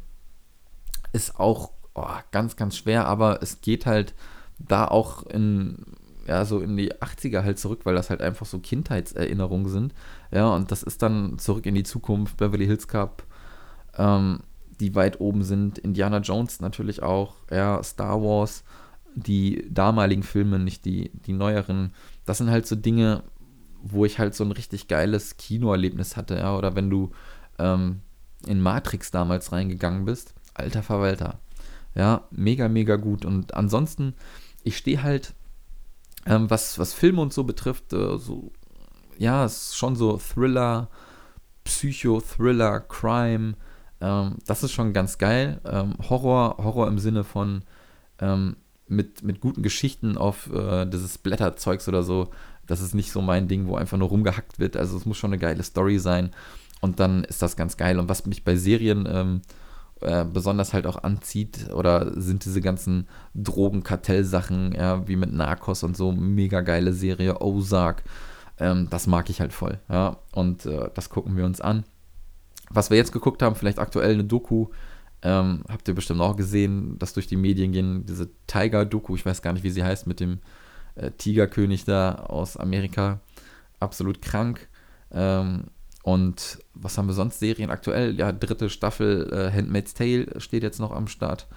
ist 1.13 1.39
auch 1.39 1.73
oh, 1.95 2.07
ganz, 2.33 2.57
ganz 2.57 2.77
schwer, 2.77 3.07
aber 3.07 3.43
es 3.43 3.61
geht 3.61 3.87
halt 3.87 4.15
da 4.59 4.87
auch 4.87 5.25
in, 5.25 5.79
ja, 6.27 6.45
so 6.45 6.61
in 6.61 6.77
die 6.77 6.93
80er 6.95 7.43
halt 7.43 7.59
zurück, 7.59 7.81
weil 7.85 7.95
das 7.95 8.11
halt 8.11 8.23
einfach 8.23 8.47
so 8.47 8.59
Kindheitserinnerungen 8.59 9.69
sind. 9.69 9.95
Ja, 10.31 10.49
und 10.55 10.71
das 10.71 10.83
ist 10.83 11.03
dann 11.03 11.39
zurück 11.39 11.67
in 11.67 11.75
die 11.75 11.85
Zukunft, 11.85 12.37
Beverly 12.37 12.67
Hills 12.67 12.89
Cup, 12.89 13.25
ähm, 13.97 14.41
die 14.81 14.95
weit 14.95 15.21
oben 15.21 15.43
sind. 15.43 15.79
Indiana 15.79 16.19
Jones 16.19 16.61
natürlich 16.61 17.03
auch, 17.03 17.35
ja, 17.51 17.83
Star 17.83 18.23
Wars, 18.23 18.65
die 19.15 19.67
damaligen 19.71 20.23
Filme, 20.23 20.59
nicht 20.59 20.85
die, 20.85 21.11
die 21.27 21.33
neueren. 21.33 21.93
Das 22.27 22.39
sind 22.39 22.51
halt 22.51 22.67
so 22.67 22.77
Dinge, 22.77 23.23
wo 23.83 24.05
ich 24.05 24.19
halt 24.19 24.35
so 24.35 24.45
ein 24.45 24.53
richtig 24.53 24.89
geiles 24.89 25.37
Kinoerlebnis 25.37 26.17
hatte, 26.17 26.37
ja, 26.37 26.57
oder 26.57 26.75
wenn 26.75 26.91
du 26.91 27.13
ähm, 27.59 28.01
in 28.47 28.61
Matrix 28.61 29.11
damals 29.11 29.53
reingegangen 29.53 30.05
bist, 30.05 30.35
alter 30.55 30.83
Verwalter. 30.83 31.41
Ja, 31.95 32.25
mega, 32.31 32.69
mega 32.69 32.97
gut. 32.97 33.25
Und 33.25 33.55
ansonsten, 33.55 34.15
ich 34.67 34.77
stehe 34.77 35.03
halt, 35.03 35.35
ähm, 36.27 36.51
was, 36.51 36.79
was 36.79 36.93
Filme 36.93 37.23
und 37.23 37.33
so 37.33 37.45
betrifft, 37.45 37.93
äh, 37.93 38.19
so, 38.19 38.53
ja, 39.17 39.45
es 39.45 39.69
ist 39.69 39.77
schon 39.77 39.97
so 39.97 40.19
Thriller, 40.19 40.89
Psycho-Thriller, 41.65 42.81
Crime, 42.81 43.55
ähm, 44.01 44.37
das 44.47 44.63
ist 44.63 44.73
schon 44.73 44.93
ganz 44.93 45.19
geil. 45.19 45.61
Ähm, 45.65 45.95
Horror, 46.11 46.59
Horror 46.59 46.89
im 46.89 46.99
Sinne 46.99 47.25
von 47.25 47.63
ähm, 48.21 48.57
mit, 48.89 49.23
mit 49.23 49.41
guten 49.41 49.63
Geschichten 49.63 50.19
auf 50.19 50.53
äh, 50.53 50.87
dieses 50.87 51.19
Blätterzeugs 51.19 51.89
oder 51.89 52.03
so. 52.03 52.31
Das 52.67 52.81
ist 52.81 52.95
nicht 52.95 53.13
so 53.13 53.23
mein 53.23 53.49
Ding, 53.49 53.67
wo 53.67 53.77
einfach 53.77 53.97
nur 53.97 54.09
rumgehackt 54.09 54.59
wird. 54.59 54.77
Also 54.77 54.97
es 54.97 55.07
muss 55.07 55.17
schon 55.17 55.31
eine 55.33 55.39
geile 55.39 55.63
Story 55.63 55.99
sein. 55.99 56.31
Und 56.81 57.01
dann 57.01 57.25
ist 57.25 57.41
das 57.41 57.57
ganz 57.57 57.77
geil. 57.77 57.99
Und 57.99 58.09
was 58.09 58.27
mich 58.27 58.45
bei 58.45 58.57
Serien 58.57 59.09
ähm, 59.11 59.43
äh, 60.01 60.25
besonders 60.25 60.75
halt 60.75 60.87
auch 60.87 61.03
anzieht, 61.03 61.71
oder 61.73 62.21
sind 62.21 62.45
diese 62.45 62.61
ganzen 62.61 63.09
Drogenkartellsachen, 63.35 64.73
ja, 64.73 65.07
wie 65.09 65.17
mit 65.17 65.33
Narcos 65.33 65.83
und 65.83 65.97
so, 65.97 66.13
mega 66.13 66.61
geile 66.61 66.93
Serie, 66.93 67.41
Ozark. 67.41 68.05
Ähm, 68.59 68.89
das 68.91 69.07
mag 69.07 69.31
ich 69.31 69.41
halt 69.41 69.53
voll. 69.53 69.81
Ja. 69.89 70.19
Und 70.33 70.67
äh, 70.67 70.91
das 70.95 71.11
gucken 71.11 71.37
wir 71.37 71.45
uns 71.45 71.61
an. 71.61 71.85
Was 72.71 72.91
wir 72.91 72.97
jetzt 72.97 73.13
geguckt 73.13 73.43
haben, 73.43 73.55
vielleicht 73.55 73.79
aktuell 73.79 74.15
eine 74.15 74.25
Doku, 74.25 74.69
ähm, 75.23 75.63
habt 75.69 75.89
ihr 75.89 75.95
bestimmt 75.95 76.21
auch 76.21 76.37
gesehen, 76.37 76.99
dass 76.99 77.15
durch 77.15 77.27
die 77.27 77.37
Medien 77.37 77.73
gehen, 77.73 78.07
diese 78.07 78.29
Tiger-Doku, 78.47 79.15
ich 79.15 79.25
weiß 79.25 79.41
gar 79.43 79.53
nicht, 79.53 79.63
wie 79.63 79.71
sie 79.71 79.85
heißt, 79.85 80.07
mit 80.07 80.21
dem 80.21 80.41
äh, 80.95 81.11
Tigerkönig 81.11 81.85
da 81.85 82.15
aus 82.15 82.57
Amerika. 82.57 83.21
Absolut 83.81 84.21
krank. 84.21 84.69
Ähm, 85.11 85.65
und 86.07 86.61
was 86.73 86.97
haben 86.97 87.09
wir 87.09 87.15
sonst? 87.15 87.41
Serien 87.41 87.69
aktuell? 87.69 88.15
Ja, 88.17 88.31
dritte 88.31 88.71
Staffel 88.71 89.29
äh, 89.33 89.51
Handmaid's 89.53 89.93
Tale 89.93 90.29
steht 90.39 90.63
jetzt 90.63 90.79
noch 90.79 90.93
am 90.93 91.09
Start. 91.09 91.49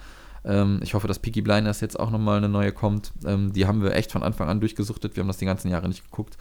Ähm, 0.44 0.80
ich 0.82 0.94
hoffe, 0.94 1.06
dass 1.06 1.20
Peaky 1.20 1.40
Blinders 1.40 1.80
jetzt 1.80 2.00
auch 2.00 2.10
nochmal 2.10 2.38
eine 2.38 2.48
neue 2.48 2.72
kommt. 2.72 3.12
Ähm, 3.24 3.52
die 3.52 3.68
haben 3.68 3.80
wir 3.80 3.94
echt 3.94 4.10
von 4.10 4.24
Anfang 4.24 4.48
an 4.48 4.58
durchgesuchtet. 4.58 5.14
Wir 5.14 5.20
haben 5.20 5.28
das 5.28 5.36
die 5.36 5.44
ganzen 5.44 5.70
Jahre 5.70 5.86
nicht 5.86 6.02
geguckt. 6.02 6.36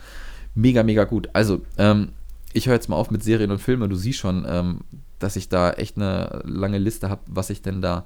Mega, 0.55 0.81
mega 0.81 1.03
gut. 1.03 1.29
Also, 1.33 1.61
ähm, 1.77 2.09
ich 2.51 2.65
höre 2.65 2.73
jetzt 2.73 2.89
mal 2.89 2.95
auf 2.95 3.11
mit 3.11 3.23
Serien 3.23 3.51
und 3.51 3.59
Filmen. 3.59 3.91
Du 3.91 3.95
siehst 3.95 4.17
schon, 4.17 4.43
ähm, 4.49 4.79
dass 5.19 5.35
ich 5.35 5.47
da 5.47 5.69
echt 5.69 5.95
eine 5.95 6.41
lange 6.45 6.79
Liste 6.79 7.11
habe, 7.11 7.21
was 7.27 7.51
ich 7.51 7.61
denn 7.61 7.79
da 7.79 8.05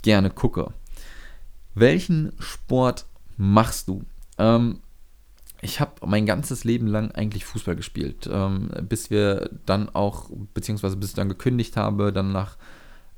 gerne 0.00 0.30
gucke. 0.30 0.72
Welchen 1.74 2.32
Sport 2.38 3.04
machst 3.36 3.88
du? 3.88 4.04
Ähm, 4.38 4.80
ich 5.64 5.80
habe 5.80 5.92
mein 6.06 6.26
ganzes 6.26 6.64
Leben 6.64 6.86
lang 6.86 7.10
eigentlich 7.12 7.46
Fußball 7.46 7.74
gespielt, 7.74 8.28
ähm, 8.30 8.68
bis 8.82 9.10
wir 9.10 9.48
dann 9.64 9.88
auch, 9.88 10.30
beziehungsweise 10.52 10.96
bis 10.96 11.10
ich 11.10 11.14
dann 11.14 11.30
gekündigt 11.30 11.78
habe, 11.78 12.12
dann 12.12 12.32
nach, 12.32 12.58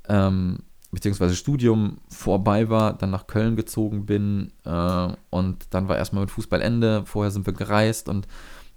ähm, 0.07 0.59
beziehungsweise 0.91 1.35
Studium 1.35 1.97
vorbei 2.07 2.69
war, 2.69 2.93
dann 2.93 3.11
nach 3.11 3.27
Köln 3.27 3.57
gezogen 3.57 4.05
bin 4.05 4.53
äh, 4.63 5.09
und 5.29 5.65
dann 5.71 5.89
war 5.89 5.97
erstmal 5.97 6.21
mit 6.21 6.31
Fußball 6.31 6.61
Ende. 6.61 7.05
Vorher 7.05 7.31
sind 7.31 7.45
wir 7.45 7.53
gereist 7.53 8.07
und 8.07 8.29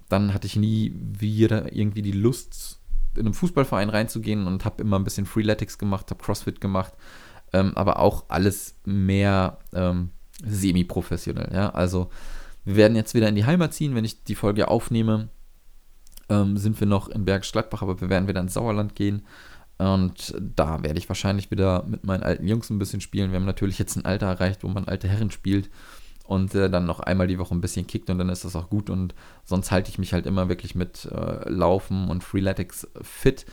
dann 0.09 0.33
hatte 0.33 0.47
ich 0.47 0.57
nie 0.57 0.93
wieder 0.97 1.73
irgendwie 1.73 2.01
die 2.01 2.11
Lust, 2.11 2.77
in 3.15 3.21
einem 3.21 3.33
Fußballverein 3.33 3.89
reinzugehen 3.89 4.47
und 4.47 4.65
habe 4.65 4.83
immer 4.83 4.99
ein 4.99 5.05
bisschen 5.05 5.25
Freeletics 5.25 5.77
gemacht, 5.77 6.11
habe 6.11 6.21
CrossFit 6.21 6.59
gemacht, 6.59 6.93
ähm, 7.53 7.71
aber 7.75 7.99
auch 7.99 8.25
alles 8.27 8.75
mehr 8.83 9.59
ähm, 9.73 10.09
semi-professionell. 10.45 11.53
Ja? 11.53 11.69
Also 11.69 12.09
wir 12.63 12.75
werden 12.75 12.95
jetzt 12.95 13.13
wieder 13.13 13.27
in 13.27 13.35
die 13.35 13.45
Heimat 13.45 13.73
ziehen, 13.73 13.95
wenn 13.95 14.05
ich 14.05 14.23
die 14.23 14.35
Folge 14.35 14.67
aufnehme. 14.67 15.29
Ähm, 16.29 16.57
sind 16.57 16.79
wir 16.79 16.87
noch 16.87 17.09
in 17.09 17.25
Bergisch 17.25 17.51
Gladbach, 17.51 17.81
aber 17.81 17.99
wir 17.99 18.09
werden 18.09 18.27
wieder 18.27 18.41
ins 18.41 18.53
Sauerland 18.53 18.95
gehen. 18.95 19.23
Und 19.77 20.35
da 20.39 20.83
werde 20.83 20.99
ich 20.99 21.09
wahrscheinlich 21.09 21.49
wieder 21.49 21.83
mit 21.83 22.03
meinen 22.03 22.21
alten 22.21 22.47
Jungs 22.47 22.69
ein 22.69 22.77
bisschen 22.77 23.01
spielen. 23.01 23.31
Wir 23.31 23.39
haben 23.39 23.45
natürlich 23.45 23.79
jetzt 23.79 23.95
ein 23.95 24.05
Alter 24.05 24.27
erreicht, 24.27 24.63
wo 24.63 24.67
man 24.67 24.85
alte 24.85 25.07
Herren 25.07 25.31
spielt 25.31 25.71
und 26.31 26.53
äh, 26.55 26.69
dann 26.69 26.85
noch 26.85 26.99
einmal 26.99 27.27
die 27.27 27.39
Woche 27.39 27.53
ein 27.53 27.61
bisschen 27.61 27.87
kickt 27.87 28.09
und 28.09 28.17
dann 28.17 28.29
ist 28.29 28.45
das 28.45 28.55
auch 28.55 28.69
gut. 28.69 28.89
Und 28.89 29.15
sonst 29.43 29.71
halte 29.71 29.89
ich 29.89 29.97
mich 29.97 30.13
halt 30.13 30.27
immer 30.27 30.49
wirklich 30.49 30.75
mit 30.75 31.05
äh, 31.05 31.49
Laufen 31.49 32.09
und 32.09 32.23
Freeletics 32.23 32.87
fit. 33.01 33.45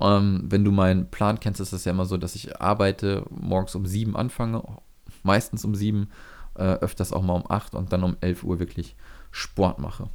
Ähm, 0.00 0.42
wenn 0.44 0.64
du 0.64 0.72
meinen 0.72 1.10
Plan 1.10 1.40
kennst, 1.40 1.60
ist 1.60 1.72
es 1.72 1.84
ja 1.84 1.92
immer 1.92 2.04
so, 2.04 2.16
dass 2.16 2.34
ich 2.34 2.60
arbeite, 2.60 3.24
morgens 3.30 3.74
um 3.74 3.86
sieben 3.86 4.16
anfange, 4.16 4.62
meistens 5.22 5.64
um 5.64 5.74
sieben, 5.74 6.10
äh, 6.56 6.74
öfters 6.80 7.12
auch 7.12 7.22
mal 7.22 7.34
um 7.34 7.50
acht 7.50 7.74
und 7.74 7.92
dann 7.92 8.02
um 8.02 8.16
elf 8.20 8.44
Uhr 8.44 8.58
wirklich 8.58 8.96
Sport 9.30 9.78
mache. 9.78 10.08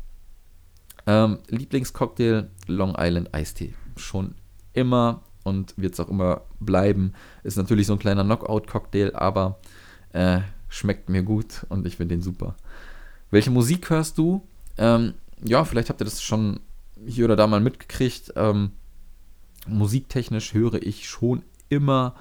Ähm, 1.07 1.39
Lieblingscocktail 1.47 2.49
Long 2.67 2.95
Island 2.97 3.33
Eistee. 3.33 3.73
Schon 3.97 4.35
immer 4.73 5.21
und 5.43 5.73
wird 5.77 5.93
es 5.93 5.99
auch 5.99 6.09
immer 6.09 6.41
bleiben. 6.59 7.13
Ist 7.43 7.57
natürlich 7.57 7.87
so 7.87 7.93
ein 7.93 7.99
kleiner 7.99 8.23
Knockout-Cocktail, 8.23 9.15
aber 9.15 9.59
äh, 10.13 10.41
schmeckt 10.69 11.09
mir 11.09 11.23
gut 11.23 11.65
und 11.69 11.85
ich 11.85 11.97
finde 11.97 12.15
den 12.15 12.21
super. 12.21 12.55
Welche 13.31 13.51
Musik 13.51 13.89
hörst 13.89 14.17
du? 14.17 14.47
Ähm, 14.77 15.15
ja, 15.43 15.65
vielleicht 15.65 15.89
habt 15.89 16.01
ihr 16.01 16.05
das 16.05 16.21
schon 16.21 16.59
hier 17.05 17.25
oder 17.25 17.35
da 17.35 17.47
mal 17.47 17.61
mitgekriegt. 17.61 18.33
Ähm, 18.35 18.71
musiktechnisch 19.67 20.53
höre 20.53 20.81
ich 20.81 21.09
schon 21.09 21.43
immer 21.69 22.15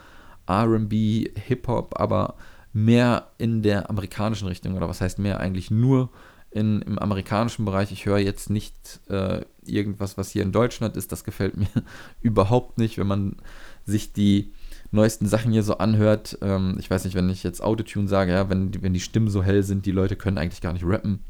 RB, 0.48 0.92
Hip-Hop, 0.92 1.98
aber 2.00 2.35
mehr 2.72 3.28
in 3.38 3.62
der 3.62 3.90
amerikanischen 3.90 4.48
Richtung. 4.48 4.74
Oder 4.76 4.88
was 4.88 5.00
heißt 5.00 5.18
mehr? 5.18 5.40
Eigentlich 5.40 5.70
nur 5.70 6.11
in, 6.50 6.83
im 6.83 6.98
amerikanischen 6.98 7.64
Bereich. 7.64 7.92
Ich 7.92 8.06
höre 8.06 8.18
jetzt 8.18 8.50
nicht 8.50 9.00
äh, 9.09 9.42
irgendwas, 9.64 10.18
was 10.18 10.30
hier 10.30 10.42
in 10.42 10.52
Deutschland 10.52 10.96
ist. 10.96 11.12
Das 11.12 11.24
gefällt 11.24 11.56
mir 11.56 11.68
überhaupt 12.20 12.78
nicht, 12.78 12.98
wenn 12.98 13.06
man 13.06 13.37
sich 13.85 14.12
die 14.12 14.52
neuesten 14.90 15.26
Sachen 15.26 15.52
hier 15.52 15.62
so 15.62 15.78
anhört. 15.78 16.38
Ähm, 16.42 16.76
ich 16.78 16.90
weiß 16.90 17.04
nicht, 17.04 17.14
wenn 17.14 17.30
ich 17.30 17.42
jetzt 17.42 17.62
Autotune 17.62 18.09
sage, 18.09 18.33
ja, 18.33 18.50
wenn, 18.50 18.83
wenn 18.83 18.94
die 18.94 19.00
Stimmen 19.00 19.30
so 19.30 19.42
hell 19.42 19.62
sind, 19.62 19.87
die 19.87 19.92
Leute 19.92 20.16
können 20.16 20.38
eigentlich 20.38 20.61
gar 20.61 20.72
nicht 20.72 20.85
rappen, 20.85 21.20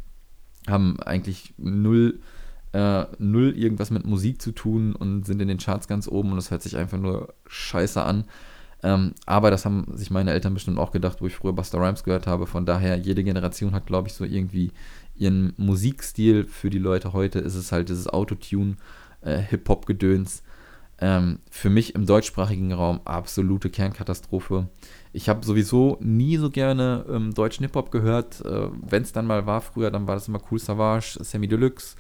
haben 0.67 0.99
eigentlich 1.01 1.55
null, 1.59 2.21
äh, 2.73 3.05
null 3.19 3.57
irgendwas 3.57 3.91
mit 3.91 4.07
Musik 4.07 4.41
zu 4.41 4.53
tun 4.53 4.95
und 4.95 5.27
sind 5.27 5.43
in 5.43 5.49
den 5.49 5.59
Charts 5.59 5.89
ganz 5.89 6.09
oben 6.09 6.33
und 6.33 6.39
es 6.39 6.51
hört 6.51 6.63
sich 6.63 6.77
einfach 6.77 6.99
nur 6.99 7.35
scheiße 7.47 8.03
an. 8.03 8.25
Ähm, 8.83 9.13
aber 9.27 9.51
das 9.51 9.65
haben 9.65 9.87
sich 9.95 10.11
meine 10.11 10.33
Eltern 10.33 10.55
bestimmt 10.55 10.79
auch 10.79 10.91
gedacht, 10.91 11.21
wo 11.21 11.27
ich 11.27 11.37
früher 11.37 11.53
Buster 11.53 11.79
Rhymes 11.79 12.05
gehört 12.05 12.27
habe. 12.27 12.47
Von 12.47 12.67
daher, 12.67 12.97
jede 12.97 13.25
Generation 13.25 13.73
hat, 13.73 13.87
glaube 13.87 14.09
ich, 14.09 14.15
so 14.15 14.25
irgendwie 14.25 14.73
ihren 15.15 15.53
Musikstil. 15.57 16.47
Für 16.47 16.71
die 16.71 16.79
Leute 16.79 17.13
heute 17.13 17.39
ist 17.41 17.55
es 17.55 17.73
halt 17.73 17.89
dieses 17.89 18.09
Autotune, 18.09 18.77
äh. 19.23 19.45
Ähm, 21.03 21.39
für 21.51 21.71
mich 21.71 21.95
im 21.95 22.05
deutschsprachigen 22.05 22.73
Raum 22.73 23.01
absolute 23.07 23.71
Kernkatastrophe. 23.71 24.69
Ich 25.15 25.31
habe 25.31 25.45
sowieso 25.47 25.97
nie 26.01 26.37
so 26.37 26.51
gerne 26.51 27.07
ähm, 27.09 27.33
deutschen 27.33 27.65
Hip-Hop 27.65 27.91
gehört. 27.91 28.45
Äh, 28.45 28.69
Wenn 28.83 29.03
es 29.03 29.13
dann 29.13 29.27
mal 29.27 29.47
war 29.47 29.63
früher, 29.63 29.91
dann 29.91 30.07
war 30.07 30.15
das 30.15 30.29
immer 30.29 30.41
Cool 30.51 30.59
Savage, 30.59 31.19
Sammy 31.21 31.49
Deluxe. 31.49 31.97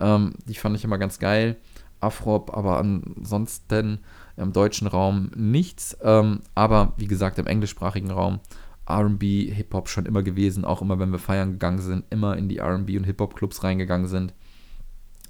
Ähm, 0.00 0.34
die 0.46 0.54
fand 0.54 0.76
ich 0.76 0.84
immer 0.84 0.98
ganz 0.98 1.20
geil. 1.20 1.56
Afrop, 2.00 2.56
aber 2.56 2.78
ansonsten 2.78 4.00
im 4.40 4.52
deutschen 4.52 4.86
Raum 4.86 5.30
nichts. 5.36 5.96
Ähm, 6.02 6.40
aber 6.54 6.92
wie 6.96 7.06
gesagt, 7.06 7.38
im 7.38 7.46
englischsprachigen 7.46 8.10
Raum 8.10 8.40
RB, 8.88 9.22
Hip-Hop 9.22 9.88
schon 9.88 10.06
immer 10.06 10.22
gewesen. 10.22 10.64
Auch 10.64 10.82
immer, 10.82 10.98
wenn 10.98 11.12
wir 11.12 11.18
feiern 11.18 11.52
gegangen 11.52 11.78
sind, 11.78 12.04
immer 12.10 12.36
in 12.36 12.48
die 12.48 12.58
RB 12.60 12.96
und 12.96 13.04
Hip-Hop-Clubs 13.04 13.62
reingegangen 13.62 14.08
sind. 14.08 14.34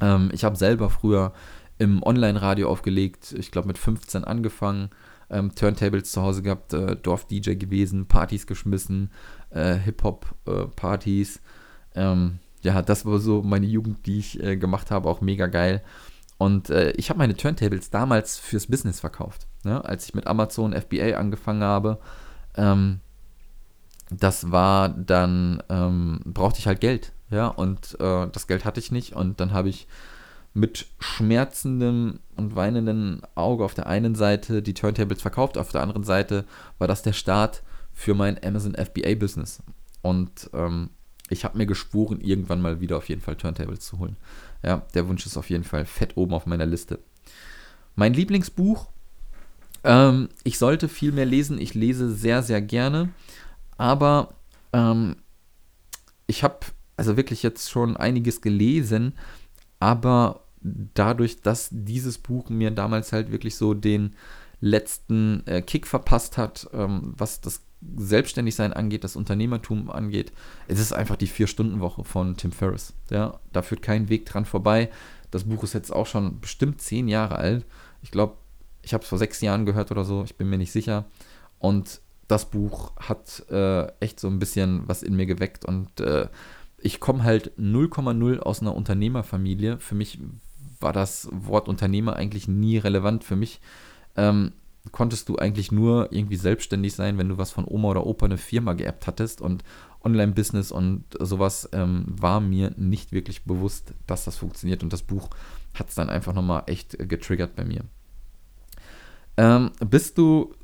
Ähm, 0.01 0.31
ich 0.33 0.45
habe 0.45 0.57
selber 0.57 0.91
früher 0.91 1.33
im 1.79 2.03
Online-Radio 2.03 2.69
aufgelegt, 2.69 3.35
ich 3.39 3.51
glaube 3.51 3.69
mit 3.69 3.79
15 3.79 4.25
angefangen, 4.25 4.91
ähm, 5.31 5.55
Turntables 5.55 6.13
zu 6.13 6.21
Hause 6.21 6.43
gehabt, 6.43 6.75
äh, 6.75 6.97
Dorf-DJ 6.97 7.55
gewesen, 7.55 8.07
Partys 8.07 8.47
geschmissen, 8.47 9.11
äh, 9.51 9.75
Hip-Hop-Partys. 9.75 11.41
Äh, 11.95 12.03
ähm, 12.03 12.39
ja, 12.63 12.83
das 12.83 13.07
war 13.07 13.19
so 13.19 13.43
meine 13.43 13.67
Jugend, 13.67 14.07
die 14.07 14.19
ich 14.19 14.43
äh, 14.43 14.57
gemacht 14.57 14.91
habe, 14.91 15.09
auch 15.09 15.21
mega 15.21 15.47
geil. 15.47 15.83
Und 16.41 16.71
äh, 16.71 16.93
ich 16.93 17.11
habe 17.11 17.19
meine 17.19 17.37
Turntables 17.37 17.91
damals 17.91 18.39
fürs 18.39 18.67
Business 18.67 18.99
verkauft. 18.99 19.47
Ne? 19.63 19.85
Als 19.85 20.07
ich 20.07 20.15
mit 20.15 20.27
Amazon 20.27 20.73
FBA 20.73 21.19
angefangen 21.19 21.63
habe, 21.63 21.99
ähm, 22.57 23.01
das 24.09 24.51
war 24.51 24.89
dann, 24.89 25.63
ähm, 25.69 26.21
brauchte 26.25 26.59
ich 26.59 26.67
halt 26.67 26.81
Geld. 26.81 27.13
Ja, 27.29 27.49
und 27.49 28.01
äh, 28.01 28.27
das 28.33 28.47
Geld 28.47 28.65
hatte 28.65 28.81
ich 28.81 28.91
nicht. 28.91 29.15
Und 29.15 29.39
dann 29.39 29.53
habe 29.53 29.69
ich 29.69 29.87
mit 30.55 30.87
schmerzendem 30.99 32.21
und 32.39 32.57
weinendem 32.57 33.21
Auge 33.35 33.63
auf 33.63 33.75
der 33.75 33.87
einen 33.87 34.15
Seite 34.15 34.63
die 34.63 34.73
Turntables 34.73 35.21
verkauft, 35.21 35.59
auf 35.59 35.73
der 35.73 35.83
anderen 35.83 36.05
Seite 36.05 36.47
war 36.79 36.89
das 36.89 37.03
der 37.03 37.13
Start 37.13 37.63
für 37.93 38.15
mein 38.15 38.43
Amazon 38.43 38.75
FBA-Business. 38.75 39.63
Und 40.01 40.49
ähm, 40.55 40.89
ich 41.29 41.45
habe 41.45 41.59
mir 41.59 41.67
geschworen, 41.67 42.23
irgendwann 42.23 42.63
mal 42.63 42.81
wieder 42.81 42.97
auf 42.97 43.11
jeden 43.11 43.21
Fall 43.21 43.37
Turntables 43.37 43.81
zu 43.81 43.99
holen. 43.99 44.17
Ja, 44.63 44.83
der 44.95 45.09
Wunsch 45.09 45.27
ist 45.27 45.37
auf 45.37 45.51
jeden 45.51 45.65
Fall 45.65 45.85
fett 45.85 46.17
oben 46.17 46.35
auf 46.35 46.47
meiner 46.47 46.67
Liste. 46.67 46.99
Mein 47.95 48.15
Lieblingsbuch, 48.15 48.89
ähm, 49.85 50.29
ich 50.45 50.59
sollte 50.59 50.89
viel 50.89 51.13
mehr 51.13 51.27
lesen. 51.27 51.61
Ich 51.61 51.75
lese 51.75 52.13
sehr, 52.13 52.43
sehr 52.43 52.61
gerne. 52.61 53.11
Aber 53.79 54.35
ähm, 54.73 55.17
ich 56.27 56.45
habe 56.45 56.61
also 56.97 57.17
wirklich 57.17 57.43
jetzt 57.43 57.71
schon 57.71 57.97
einiges 57.97 58.43
gelesen, 58.43 59.15
aber 59.79 60.45
dadurch, 60.61 61.41
dass 61.41 61.71
dieses 61.73 62.19
Buch 62.19 62.51
mir 62.51 62.71
damals 62.71 63.13
halt 63.13 63.33
wirklich 63.33 63.57
so 63.57 63.73
den 63.73 64.15
letzten 64.61 65.47
äh, 65.47 65.63
Kick 65.63 65.87
verpasst 65.87 66.37
hat, 66.37 66.69
ähm, 66.75 67.15
was 67.17 67.41
das 67.41 67.63
Selbstständigsein 67.97 68.73
angeht, 68.73 69.05
das 69.05 69.17
Unternehmertum 69.17 69.91
angeht, 69.91 70.33
es 70.69 70.79
ist 70.79 70.93
einfach 70.93 71.17
die 71.17 71.27
Vier-Stunden-Woche 71.27 72.05
von 72.05 72.37
Tim 72.37 72.53
Ferriss. 72.53 72.93
Ja, 73.11 73.41
da 73.53 73.63
führt 73.63 73.83
kein 73.83 74.09
Weg 74.09 74.27
dran 74.27 74.45
vorbei. 74.45 74.91
Das 75.31 75.45
Buch 75.45 75.63
ist 75.63 75.75
jetzt 75.75 75.93
auch 75.93 76.07
schon 76.07 76.41
bestimmt 76.41 76.81
zehn 76.81 77.09
Jahre 77.09 77.37
alt. 77.37 77.65
Ich 78.03 78.11
glaube, 78.11 78.35
ich 78.83 78.93
habe 78.93 79.03
es 79.03 79.09
vor 79.09 79.19
sechs 79.19 79.41
Jahren 79.41 79.67
gehört 79.67 79.91
oder 79.91 80.05
so, 80.05 80.25
ich 80.25 80.37
bin 80.37 80.51
mir 80.51 80.59
nicht 80.59 80.73
sicher. 80.73 81.07
Und 81.59 82.01
das 82.29 82.51
Buch 82.51 82.93
hat 82.97 83.45
äh, 83.51 83.87
echt 84.01 84.21
so 84.21 84.29
ein 84.29 84.39
bisschen 84.39 84.83
was 84.87 85.03
in 85.03 85.17
mir 85.17 85.27
geweckt 85.27 85.65
und 85.65 86.01
äh, 86.01 86.29
ich 86.83 87.01
komme 87.01 87.25
halt 87.25 87.53
0,0 87.59 88.39
aus 88.39 88.61
einer 88.61 88.75
Unternehmerfamilie. 88.75 89.79
Für 89.79 89.95
mich 89.95 90.19
war 90.81 90.93
das 90.93 91.29
Wort 91.31 91.69
Unternehmer 91.69 92.17
eigentlich 92.17 92.49
nie 92.49 92.79
relevant. 92.79 93.25
Für 93.25 93.37
mich 93.37 93.61
ähm, 94.17 94.53
konntest 94.93 95.29
du 95.29 95.37
eigentlich 95.37 95.73
nur 95.73 96.13
irgendwie 96.13 96.37
selbstständig 96.37 96.95
sein, 96.95 97.19
wenn 97.19 97.29
du 97.29 97.39
was 97.39 97.51
von 97.51 97.65
Oma 97.67 97.89
oder 97.89 98.07
Opa 98.07 98.27
eine 98.27 98.39
Firma 98.39 98.73
geerbt 98.73 99.07
hattest 99.07 99.41
und 99.41 99.65
Online-Business 100.03 100.73
und 100.73 101.05
sowas 101.19 101.69
ähm, 101.73 102.07
war 102.09 102.41
mir 102.41 102.73
nicht 102.77 103.13
wirklich 103.13 103.45
bewusst, 103.45 103.93
dass 104.07 104.25
das 104.25 104.37
funktioniert 104.37 104.83
und 104.83 104.93
das 104.93 105.03
Buch 105.03 105.31
hat 105.75 105.89
es 105.89 105.95
dann 105.95 106.09
einfach 106.09 106.33
nochmal 106.33 106.65
echt 106.67 106.97
getriggert 107.09 107.55
bei 107.55 107.65
mir. 107.65 107.85
Ähm, 109.37 109.71
bist 109.81 110.19
du 110.19 110.55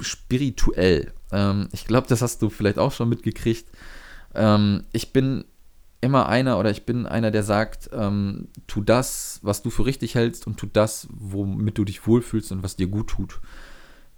spirituell? 0.00 1.12
Ähm, 1.30 1.68
ich 1.72 1.86
glaube, 1.86 2.08
das 2.08 2.22
hast 2.22 2.42
du 2.42 2.50
vielleicht 2.50 2.78
auch 2.78 2.92
schon 2.92 3.08
mitgekriegt. 3.08 3.68
Ähm, 4.34 4.84
ich 4.92 5.12
bin 5.12 5.44
immer 6.00 6.28
einer 6.28 6.58
oder 6.58 6.70
ich 6.70 6.84
bin 6.84 7.06
einer, 7.06 7.30
der 7.30 7.42
sagt, 7.42 7.90
ähm, 7.92 8.48
tu 8.66 8.82
das, 8.82 9.40
was 9.42 9.62
du 9.62 9.70
für 9.70 9.86
richtig 9.86 10.14
hältst 10.14 10.46
und 10.46 10.58
tu 10.58 10.66
das, 10.66 11.08
womit 11.10 11.78
du 11.78 11.84
dich 11.84 12.06
wohlfühlst 12.06 12.52
und 12.52 12.62
was 12.62 12.76
dir 12.76 12.88
gut 12.88 13.08
tut. 13.08 13.40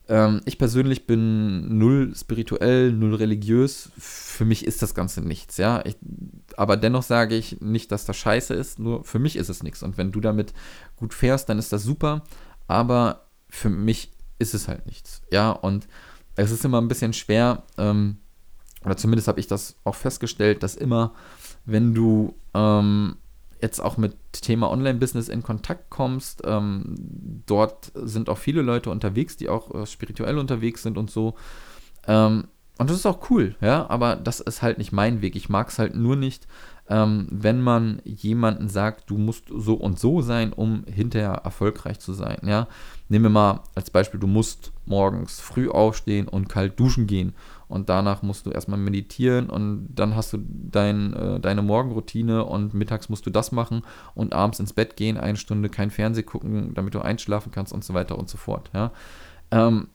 Ähm, 0.09 0.41
ich 0.45 0.59
persönlich 0.59 1.07
bin 1.07 1.79
null 1.79 2.15
spirituell, 2.15 2.93
null 2.93 3.15
religiös. 3.15 3.91
Für 3.99 4.45
mich 4.45 4.67
ist 4.67 4.83
das 4.83 4.95
Ganze 4.95 5.21
nichts, 5.21 5.57
ja. 5.57 5.85
Ich, 5.85 5.97
aber 6.57 6.77
dennoch 6.77 7.03
sage 7.03 7.37
ich 7.37 7.61
nicht, 7.61 7.91
dass 7.93 8.05
das 8.05 8.17
scheiße 8.17 8.55
ist, 8.55 8.79
nur 8.79 9.05
für 9.05 9.19
mich 9.19 9.37
ist 9.37 9.49
es 9.49 9.63
nichts. 9.63 9.83
Und 9.83 9.99
wenn 9.99 10.13
du 10.13 10.21
damit 10.21 10.53
gut 10.97 11.15
fährst, 11.15 11.49
dann 11.49 11.59
ist 11.59 11.73
das 11.73 11.83
super. 11.83 12.23
Aber 12.69 13.27
für 13.49 13.71
mich 13.71 14.13
ist 14.39 14.55
es 14.55 14.69
halt 14.69 14.87
nichts, 14.87 15.23
ja. 15.31 15.51
Und 15.51 15.89
es 16.37 16.51
ist 16.51 16.65
immer 16.65 16.81
ein 16.81 16.89
bisschen 16.89 17.13
schwer, 17.13 17.65
ähm, 17.79 18.19
oder 18.85 18.97
zumindest 18.97 19.27
habe 19.27 19.41
ich 19.41 19.49
das 19.49 19.77
auch 19.85 19.95
festgestellt, 19.95 20.63
dass 20.63 20.77
immer 20.77 21.15
wenn 21.65 21.95
du 21.95 22.35
ähm, 22.55 23.17
jetzt 23.61 23.81
auch 23.81 23.97
mit 23.97 24.17
Thema 24.33 24.71
Online-Business 24.71 25.29
in 25.29 25.43
Kontakt 25.43 25.91
kommst, 25.91 26.43
ähm, 26.45 26.95
dort 27.47 27.93
sind 27.95 28.29
auch 28.29 28.39
viele 28.39 28.63
Leute 28.63 28.91
unterwegs, 28.91 29.37
die 29.37 29.49
auch 29.49 29.75
äh, 29.75 29.87
spirituell 29.87 30.39
unterwegs 30.39 30.83
sind 30.83 30.99
und 30.99 31.11
so. 31.11 31.35
Ähm, 32.07 32.49
und 32.79 32.91
das 32.91 32.99
ist 32.99 33.07
auch 33.07 33.31
cool, 33.31 33.57
ja, 33.63 33.89
aber 33.89 34.17
das 34.17 34.41
ist 34.41 34.61
halt 34.61 34.77
nicht 34.77 34.93
mein 34.93 35.23
Weg. 35.23 35.35
Ich 35.35 35.49
mag 35.49 35.69
es 35.69 35.79
halt 35.79 35.95
nur 35.95 36.15
nicht, 36.15 36.47
ähm, 36.89 37.27
wenn 37.31 37.63
man 37.63 38.03
jemanden 38.05 38.69
sagt, 38.69 39.11
du 39.11 39.17
musst 39.17 39.45
so 39.49 39.75
und 39.75 39.99
so 39.99 40.21
sein, 40.21 40.53
um 40.53 40.85
hinterher 40.85 41.41
erfolgreich 41.43 41.99
zu 41.99 42.13
sein, 42.13 42.39
ja. 42.45 42.69
Nehmen 43.09 43.25
wir 43.25 43.31
mal 43.31 43.61
als 43.75 43.91
Beispiel, 43.91 44.21
du 44.21 44.27
musst 44.27 44.73
morgens 44.85 45.41
früh 45.41 45.71
aufstehen 45.71 46.29
und 46.29 46.49
kalt 46.49 46.79
duschen 46.79 47.07
gehen 47.07 47.35
und 47.69 47.89
danach 47.89 48.23
musst 48.23 48.47
du 48.47 48.51
erstmal 48.51 48.79
meditieren 48.79 49.51
und 49.51 49.89
dann 49.95 50.15
hast 50.15 50.33
du 50.33 50.39
dein, 50.41 51.13
äh, 51.15 51.41
deine 51.41 51.63
Morgenroutine 51.63 52.45
und 52.45 52.75
mittags 52.75 53.09
musst 53.09 53.27
du 53.27 53.31
das 53.31 53.53
machen 53.53 53.83
und 54.15 54.33
abends 54.33 54.61
ins 54.61 54.73
Bett 54.73 54.97
gehen, 54.97 55.17
eine 55.17 55.37
Stunde 55.37 55.69
kein 55.69 55.91
Fernseh 55.91 56.23
gucken, 56.23 56.75
damit 56.75 56.95
du 56.95 57.01
einschlafen 57.01 57.53
kannst 57.53 57.73
und 57.73 57.85
so 57.85 57.95
weiter 57.95 58.19
und 58.19 58.29
so 58.29 58.39
fort. 58.39 58.71
Ja. 58.75 58.93
Ähm, 59.51 59.89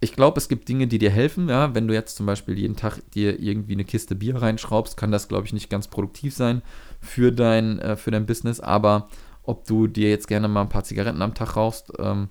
ich 0.00 0.12
glaube, 0.12 0.38
es 0.38 0.48
gibt 0.48 0.68
Dinge, 0.68 0.86
die 0.86 0.98
dir 0.98 1.10
helfen. 1.10 1.48
Ja, 1.48 1.74
wenn 1.74 1.88
du 1.88 1.94
jetzt 1.94 2.16
zum 2.16 2.26
Beispiel 2.26 2.58
jeden 2.58 2.76
Tag 2.76 3.00
dir 3.12 3.40
irgendwie 3.40 3.72
eine 3.72 3.84
Kiste 3.84 4.14
Bier 4.14 4.36
reinschraubst, 4.36 4.96
kann 4.96 5.10
das, 5.10 5.28
glaube 5.28 5.46
ich, 5.46 5.52
nicht 5.52 5.70
ganz 5.70 5.88
produktiv 5.88 6.34
sein 6.34 6.62
für 7.00 7.32
dein, 7.32 7.78
äh, 7.78 7.96
für 7.96 8.10
dein 8.10 8.26
Business. 8.26 8.60
Aber 8.60 9.08
ob 9.42 9.66
du 9.66 9.86
dir 9.86 10.10
jetzt 10.10 10.28
gerne 10.28 10.48
mal 10.48 10.62
ein 10.62 10.68
paar 10.68 10.84
Zigaretten 10.84 11.22
am 11.22 11.34
Tag 11.34 11.56
rauchst, 11.56 11.92
ähm, 11.98 12.28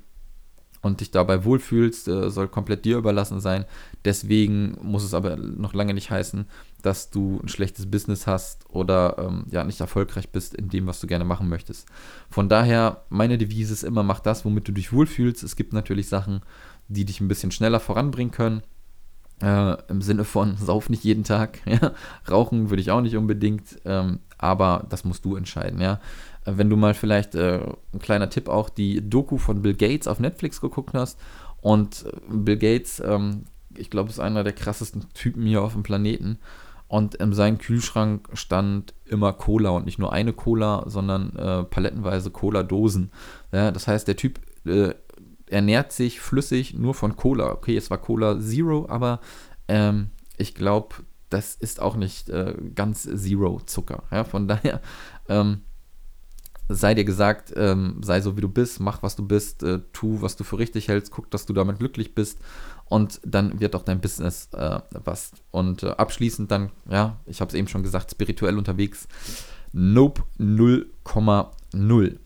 und 0.85 0.99
dich 0.99 1.09
dabei 1.09 1.43
wohlfühlst, 1.45 2.07
äh, 2.07 2.29
soll 2.29 2.47
komplett 2.47 2.85
dir 2.85 2.97
überlassen 2.97 3.39
sein. 3.39 3.65
Deswegen 4.05 4.77
muss 4.83 5.03
es 5.03 5.15
aber 5.15 5.35
noch 5.35 5.73
lange 5.73 5.95
nicht 5.95 6.11
heißen, 6.11 6.45
dass 6.83 7.09
du 7.09 7.39
ein 7.41 7.47
schlechtes 7.47 7.89
Business 7.89 8.27
hast 8.27 8.69
oder 8.69 9.15
ähm, 9.17 9.47
ja 9.49 9.63
nicht 9.63 9.79
erfolgreich 9.79 10.29
bist 10.29 10.53
in 10.53 10.69
dem, 10.69 10.85
was 10.85 10.99
du 10.99 11.07
gerne 11.07 11.25
machen 11.25 11.49
möchtest. 11.49 11.87
Von 12.29 12.49
daher, 12.49 13.01
meine 13.09 13.39
Devise 13.39 13.73
ist 13.73 13.81
immer, 13.83 14.03
mach 14.03 14.19
das, 14.19 14.45
womit 14.45 14.67
du 14.67 14.73
dich 14.73 14.93
wohlfühlst. 14.93 15.41
Es 15.41 15.55
gibt 15.55 15.73
natürlich 15.73 16.07
Sachen, 16.07 16.41
die 16.87 17.03
dich 17.03 17.19
ein 17.19 17.27
bisschen 17.27 17.49
schneller 17.49 17.79
voranbringen 17.79 18.31
können. 18.31 18.61
Äh, 19.41 19.77
Im 19.89 20.03
Sinne 20.03 20.23
von, 20.23 20.55
sauf 20.59 20.91
nicht 20.91 21.03
jeden 21.03 21.23
Tag. 21.23 21.61
Ja? 21.65 21.93
Rauchen 22.29 22.69
würde 22.69 22.81
ich 22.81 22.91
auch 22.91 23.01
nicht 23.01 23.17
unbedingt, 23.17 23.79
ähm, 23.85 24.19
aber 24.37 24.85
das 24.91 25.03
musst 25.03 25.25
du 25.25 25.35
entscheiden. 25.35 25.81
Ja? 25.81 25.99
Wenn 26.45 26.69
du 26.69 26.77
mal 26.77 26.93
vielleicht, 26.93 27.35
äh, 27.35 27.59
ein 27.93 27.99
kleiner 27.99 28.29
Tipp 28.29 28.49
auch, 28.49 28.69
die 28.69 29.07
Doku 29.07 29.37
von 29.37 29.61
Bill 29.61 29.75
Gates 29.75 30.07
auf 30.07 30.19
Netflix 30.19 30.61
geguckt 30.61 30.93
hast. 30.93 31.19
Und 31.61 32.05
äh, 32.05 32.11
Bill 32.29 32.57
Gates, 32.57 33.01
ähm, 33.05 33.45
ich 33.75 33.89
glaube, 33.89 34.09
ist 34.09 34.19
einer 34.19 34.43
der 34.43 34.53
krassesten 34.53 35.05
Typen 35.13 35.45
hier 35.45 35.61
auf 35.61 35.73
dem 35.73 35.83
Planeten. 35.83 36.39
Und 36.87 37.15
in 37.15 37.33
seinem 37.33 37.57
Kühlschrank 37.57 38.29
stand 38.33 38.93
immer 39.05 39.33
Cola 39.33 39.71
und 39.71 39.85
nicht 39.85 39.97
nur 39.97 40.13
eine 40.13 40.33
Cola, 40.33 40.83
sondern 40.87 41.35
äh, 41.35 41.63
palettenweise 41.63 42.29
Cola-Dosen. 42.29 43.11
Ja, 43.51 43.71
das 43.71 43.87
heißt, 43.87 44.07
der 44.07 44.15
Typ 44.15 44.39
äh, 44.65 44.93
ernährt 45.47 45.91
sich 45.91 46.19
flüssig 46.19 46.73
nur 46.75 46.93
von 46.93 47.15
Cola. 47.15 47.51
Okay, 47.51 47.75
es 47.75 47.89
war 47.89 47.97
Cola 47.97 48.39
Zero, 48.39 48.85
aber 48.87 49.19
ähm, 49.67 50.09
ich 50.37 50.53
glaube, 50.53 50.95
das 51.29 51.55
ist 51.55 51.81
auch 51.81 51.95
nicht 51.95 52.29
äh, 52.29 52.53
ganz 52.75 53.03
Zero 53.03 53.61
Zucker. 53.65 54.03
Ja, 54.11 54.23
von 54.23 54.47
daher 54.47 54.81
ähm, 55.27 55.61
sei 56.67 56.93
dir 56.93 57.05
gesagt, 57.05 57.53
ähm, 57.55 58.01
sei 58.03 58.21
so 58.21 58.37
wie 58.37 58.41
du 58.41 58.49
bist, 58.49 58.79
mach 58.79 59.03
was 59.03 59.15
du 59.15 59.25
bist, 59.27 59.63
äh, 59.63 59.79
tu, 59.93 60.21
was 60.21 60.35
du 60.35 60.43
für 60.43 60.57
richtig 60.57 60.87
hältst, 60.87 61.11
guck, 61.11 61.29
dass 61.31 61.45
du 61.45 61.53
damit 61.53 61.79
glücklich 61.79 62.15
bist 62.15 62.39
und 62.85 63.19
dann 63.25 63.59
wird 63.59 63.75
auch 63.75 63.83
dein 63.83 64.01
Business 64.01 64.49
äh, 64.53 64.79
was. 64.91 65.31
Und 65.51 65.83
äh, 65.83 65.89
abschließend 65.89 66.49
dann, 66.51 66.71
ja, 66.89 67.19
ich 67.25 67.41
habe 67.41 67.49
es 67.49 67.55
eben 67.55 67.67
schon 67.67 67.83
gesagt, 67.83 68.11
spirituell 68.11 68.57
unterwegs, 68.57 69.07
Nope 69.73 70.23
0,0. 70.39 72.17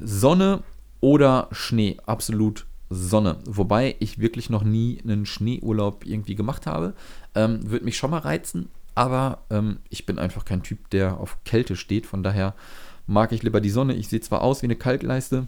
Sonne 0.00 0.62
oder 1.00 1.48
Schnee, 1.52 1.98
absolut 2.04 2.66
Sonne. 2.90 3.38
Wobei 3.46 3.96
ich 4.00 4.18
wirklich 4.18 4.50
noch 4.50 4.64
nie 4.64 5.00
einen 5.02 5.26
Schneeurlaub 5.26 6.04
irgendwie 6.06 6.34
gemacht 6.34 6.66
habe. 6.66 6.94
Ähm, 7.34 7.70
Würde 7.70 7.84
mich 7.84 7.96
schon 7.96 8.10
mal 8.10 8.18
reizen, 8.18 8.70
aber 8.94 9.44
ähm, 9.50 9.78
ich 9.88 10.06
bin 10.06 10.18
einfach 10.18 10.44
kein 10.44 10.62
Typ, 10.62 10.90
der 10.90 11.18
auf 11.18 11.38
Kälte 11.44 11.76
steht. 11.76 12.06
Von 12.06 12.22
daher 12.22 12.54
mag 13.06 13.32
ich 13.32 13.42
lieber 13.42 13.60
die 13.60 13.70
Sonne. 13.70 13.94
Ich 13.94 14.08
sehe 14.08 14.20
zwar 14.20 14.42
aus 14.42 14.62
wie 14.62 14.66
eine 14.66 14.76
Kalkleiste, 14.76 15.46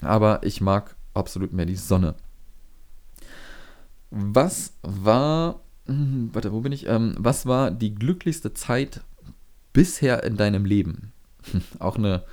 aber 0.00 0.40
ich 0.42 0.60
mag 0.60 0.96
absolut 1.14 1.52
mehr 1.52 1.66
die 1.66 1.76
Sonne. 1.76 2.14
Was 4.10 4.72
war, 4.82 5.60
hm, 5.86 6.30
warte, 6.32 6.52
wo 6.52 6.60
bin 6.60 6.72
ich? 6.72 6.86
Ähm, 6.86 7.14
was 7.18 7.46
war 7.46 7.70
die 7.70 7.94
glücklichste 7.94 8.54
Zeit 8.54 9.02
bisher 9.72 10.22
in 10.24 10.36
deinem 10.36 10.64
Leben? 10.64 11.12
Auch 11.78 11.96
eine, 11.96 12.24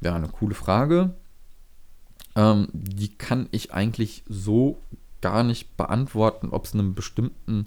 ja, 0.00 0.14
eine 0.14 0.28
coole 0.28 0.54
Frage. 0.54 1.14
Ähm, 2.36 2.68
die 2.72 3.14
kann 3.14 3.48
ich 3.52 3.72
eigentlich 3.72 4.24
so 4.28 4.78
gar 5.20 5.44
nicht 5.44 5.76
beantworten, 5.76 6.48
ob 6.50 6.64
es 6.64 6.74
einen 6.74 6.94
bestimmten 6.94 7.66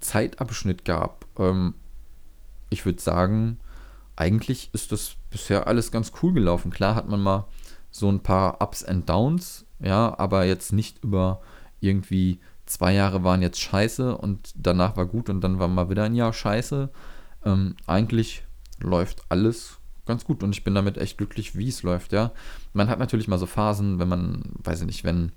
Zeitabschnitt 0.00 0.84
gab. 0.84 1.26
Ähm, 1.38 1.74
ich 2.70 2.84
würde 2.84 3.00
sagen, 3.00 3.58
eigentlich 4.16 4.70
ist 4.72 4.92
das 4.92 5.16
bisher 5.30 5.66
alles 5.66 5.90
ganz 5.90 6.12
cool 6.22 6.32
gelaufen. 6.32 6.70
Klar 6.70 6.94
hat 6.94 7.08
man 7.08 7.20
mal 7.20 7.46
so 7.90 8.08
ein 8.10 8.20
paar 8.20 8.60
Ups 8.60 8.84
and 8.84 9.08
Downs, 9.08 9.66
ja, 9.80 10.18
aber 10.18 10.44
jetzt 10.44 10.72
nicht 10.72 11.02
über 11.02 11.40
irgendwie 11.80 12.40
zwei 12.66 12.94
Jahre 12.94 13.24
waren 13.24 13.42
jetzt 13.42 13.60
scheiße 13.60 14.16
und 14.16 14.52
danach 14.56 14.96
war 14.96 15.06
gut 15.06 15.28
und 15.28 15.42
dann 15.42 15.58
war 15.58 15.68
mal 15.68 15.90
wieder 15.90 16.04
ein 16.04 16.14
Jahr 16.14 16.32
scheiße. 16.32 16.90
Ähm, 17.44 17.76
eigentlich 17.86 18.44
läuft 18.80 19.22
alles 19.28 19.78
ganz 20.06 20.24
gut 20.24 20.42
und 20.42 20.54
ich 20.54 20.64
bin 20.64 20.74
damit 20.74 20.98
echt 20.98 21.18
glücklich, 21.18 21.56
wie 21.56 21.68
es 21.68 21.82
läuft, 21.82 22.12
ja. 22.12 22.32
Man 22.72 22.88
hat 22.88 22.98
natürlich 22.98 23.28
mal 23.28 23.38
so 23.38 23.46
Phasen, 23.46 23.98
wenn 23.98 24.08
man, 24.08 24.42
weiß 24.62 24.80
ich 24.80 24.86
nicht, 24.86 25.04
wenn, 25.04 25.32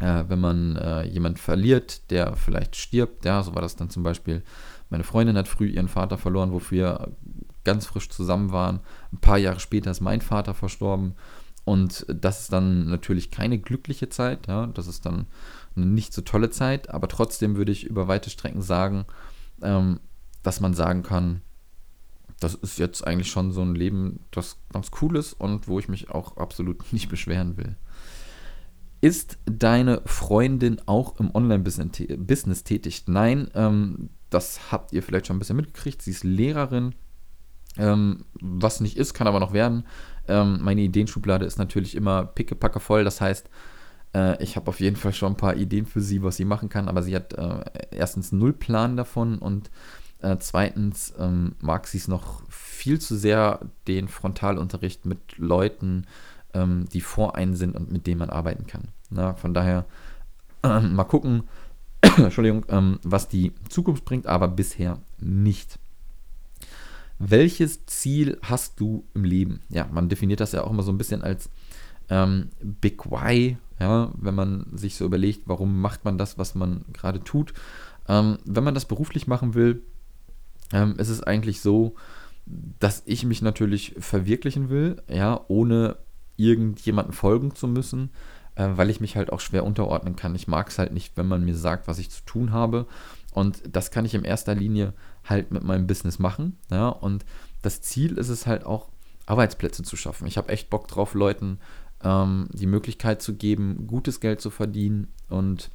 äh, 0.00 0.24
wenn 0.28 0.40
man 0.40 0.76
äh, 0.76 1.02
jemand 1.04 1.38
verliert, 1.38 2.10
der 2.10 2.36
vielleicht 2.36 2.76
stirbt, 2.76 3.24
ja, 3.24 3.42
so 3.42 3.54
war 3.54 3.62
das 3.62 3.76
dann 3.76 3.90
zum 3.90 4.02
Beispiel. 4.02 4.42
Meine 4.88 5.04
Freundin 5.04 5.36
hat 5.36 5.48
früh 5.48 5.66
ihren 5.66 5.88
Vater 5.88 6.18
verloren, 6.18 6.52
wofür 6.52 7.12
ganz 7.64 7.86
frisch 7.86 8.08
zusammen 8.08 8.52
waren. 8.52 8.80
Ein 9.12 9.18
paar 9.18 9.38
Jahre 9.38 9.60
später 9.60 9.90
ist 9.90 10.00
mein 10.00 10.20
Vater 10.20 10.54
verstorben. 10.54 11.14
Und 11.64 12.06
das 12.08 12.42
ist 12.42 12.52
dann 12.52 12.88
natürlich 12.88 13.30
keine 13.30 13.58
glückliche 13.58 14.08
Zeit, 14.08 14.48
ja, 14.48 14.66
das 14.66 14.88
ist 14.88 15.06
dann 15.06 15.26
eine 15.76 15.86
nicht 15.86 16.12
so 16.12 16.22
tolle 16.22 16.50
Zeit, 16.50 16.90
aber 16.90 17.06
trotzdem 17.06 17.56
würde 17.56 17.70
ich 17.70 17.84
über 17.84 18.08
weite 18.08 18.30
Strecken 18.30 18.62
sagen, 18.62 19.04
ähm, 19.62 20.00
dass 20.42 20.60
man 20.60 20.74
sagen 20.74 21.04
kann, 21.04 21.40
das 22.40 22.54
ist 22.54 22.78
jetzt 22.78 23.06
eigentlich 23.06 23.30
schon 23.30 23.52
so 23.52 23.62
ein 23.62 23.76
Leben, 23.76 24.20
das 24.32 24.58
ganz 24.72 24.90
cool 25.00 25.16
ist 25.16 25.34
und 25.34 25.68
wo 25.68 25.78
ich 25.78 25.88
mich 25.88 26.10
auch 26.10 26.36
absolut 26.36 26.92
nicht 26.92 27.08
beschweren 27.08 27.56
will. 27.56 27.76
Ist 29.00 29.38
deine 29.46 30.00
Freundin 30.04 30.80
auch 30.86 31.18
im 31.18 31.34
Online-Business 31.34 32.64
tätig? 32.64 33.04
Nein, 33.06 33.50
ähm, 33.54 34.10
das 34.30 34.72
habt 34.72 34.92
ihr 34.92 35.02
vielleicht 35.02 35.26
schon 35.26 35.36
ein 35.36 35.38
bisschen 35.40 35.56
mitgekriegt. 35.56 36.02
Sie 36.02 36.12
ist 36.12 36.22
Lehrerin. 36.22 36.94
Ähm, 37.78 38.24
was 38.40 38.80
nicht 38.80 38.96
ist, 38.96 39.14
kann 39.14 39.26
aber 39.26 39.40
noch 39.40 39.52
werden. 39.52 39.84
Ähm, 40.28 40.58
meine 40.62 40.82
Ideenschublade 40.82 41.44
ist 41.44 41.58
natürlich 41.58 41.94
immer 41.94 42.24
pickepacke 42.24 42.80
voll. 42.80 43.04
Das 43.04 43.20
heißt, 43.20 43.48
äh, 44.14 44.42
ich 44.42 44.56
habe 44.56 44.68
auf 44.68 44.80
jeden 44.80 44.96
Fall 44.96 45.12
schon 45.12 45.32
ein 45.32 45.36
paar 45.36 45.56
Ideen 45.56 45.86
für 45.86 46.00
sie, 46.00 46.22
was 46.22 46.36
sie 46.36 46.44
machen 46.44 46.68
kann. 46.68 46.88
Aber 46.88 47.02
sie 47.02 47.14
hat 47.16 47.32
äh, 47.32 47.64
erstens 47.90 48.32
null 48.32 48.52
Plan 48.52 48.96
davon 48.96 49.38
und 49.38 49.70
äh, 50.20 50.36
zweitens 50.38 51.12
ähm, 51.18 51.56
mag 51.60 51.86
sie 51.86 51.98
es 51.98 52.08
noch 52.08 52.42
viel 52.48 53.00
zu 53.00 53.16
sehr, 53.16 53.60
den 53.88 54.08
Frontalunterricht 54.08 55.04
mit 55.04 55.36
Leuten, 55.38 56.06
ähm, 56.54 56.86
die 56.92 57.00
vor 57.00 57.36
einen 57.36 57.56
sind 57.56 57.74
und 57.74 57.90
mit 57.90 58.06
denen 58.06 58.20
man 58.20 58.30
arbeiten 58.30 58.66
kann. 58.66 58.88
Na, 59.10 59.34
von 59.34 59.52
daher 59.54 59.84
äh, 60.62 60.80
mal 60.80 61.04
gucken, 61.04 61.44
Entschuldigung, 62.16 62.64
ähm, 62.68 62.98
was 63.02 63.28
die 63.28 63.52
Zukunft 63.68 64.04
bringt, 64.04 64.26
aber 64.26 64.48
bisher 64.48 64.98
nicht. 65.18 65.78
Welches 67.24 67.86
Ziel 67.86 68.38
hast 68.42 68.80
du 68.80 69.04
im 69.14 69.22
Leben? 69.22 69.60
Ja, 69.68 69.86
man 69.92 70.08
definiert 70.08 70.40
das 70.40 70.50
ja 70.50 70.64
auch 70.64 70.70
immer 70.72 70.82
so 70.82 70.90
ein 70.90 70.98
bisschen 70.98 71.22
als 71.22 71.50
ähm, 72.10 72.48
Big 72.60 73.08
Why, 73.08 73.58
ja, 73.78 74.10
wenn 74.16 74.34
man 74.34 74.66
sich 74.72 74.96
so 74.96 75.04
überlegt, 75.04 75.42
warum 75.46 75.80
macht 75.80 76.04
man 76.04 76.18
das, 76.18 76.36
was 76.36 76.56
man 76.56 76.84
gerade 76.92 77.22
tut. 77.22 77.54
Ähm, 78.08 78.38
wenn 78.44 78.64
man 78.64 78.74
das 78.74 78.86
beruflich 78.86 79.28
machen 79.28 79.54
will, 79.54 79.84
ähm, 80.72 80.96
ist 80.98 81.10
es 81.10 81.22
eigentlich 81.22 81.60
so, 81.60 81.94
dass 82.80 83.04
ich 83.06 83.24
mich 83.24 83.40
natürlich 83.40 83.94
verwirklichen 84.00 84.68
will, 84.68 85.00
ja, 85.08 85.42
ohne 85.46 85.98
irgendjemanden 86.36 87.12
folgen 87.12 87.54
zu 87.54 87.68
müssen, 87.68 88.10
äh, 88.56 88.68
weil 88.74 88.90
ich 88.90 89.00
mich 89.00 89.14
halt 89.14 89.32
auch 89.32 89.38
schwer 89.38 89.64
unterordnen 89.64 90.16
kann. 90.16 90.34
Ich 90.34 90.48
mag 90.48 90.70
es 90.70 90.78
halt 90.80 90.92
nicht, 90.92 91.16
wenn 91.16 91.28
man 91.28 91.44
mir 91.44 91.54
sagt, 91.54 91.86
was 91.86 92.00
ich 92.00 92.10
zu 92.10 92.24
tun 92.24 92.50
habe. 92.50 92.88
Und 93.30 93.62
das 93.70 93.92
kann 93.92 94.04
ich 94.04 94.14
in 94.14 94.24
erster 94.24 94.56
Linie 94.56 94.92
halt 95.24 95.50
mit 95.50 95.62
meinem 95.62 95.86
Business 95.86 96.18
machen. 96.18 96.58
Ja, 96.70 96.88
und 96.88 97.24
das 97.62 97.80
Ziel 97.80 98.18
ist 98.18 98.28
es 98.28 98.46
halt 98.46 98.64
auch, 98.64 98.88
Arbeitsplätze 99.24 99.84
zu 99.84 99.96
schaffen. 99.96 100.26
Ich 100.26 100.36
habe 100.36 100.48
echt 100.48 100.68
Bock 100.68 100.88
drauf, 100.88 101.14
Leuten 101.14 101.58
ähm, 102.02 102.48
die 102.52 102.66
Möglichkeit 102.66 103.22
zu 103.22 103.34
geben, 103.34 103.86
gutes 103.86 104.20
Geld 104.20 104.40
zu 104.40 104.50
verdienen 104.50 105.08
und 105.28 105.70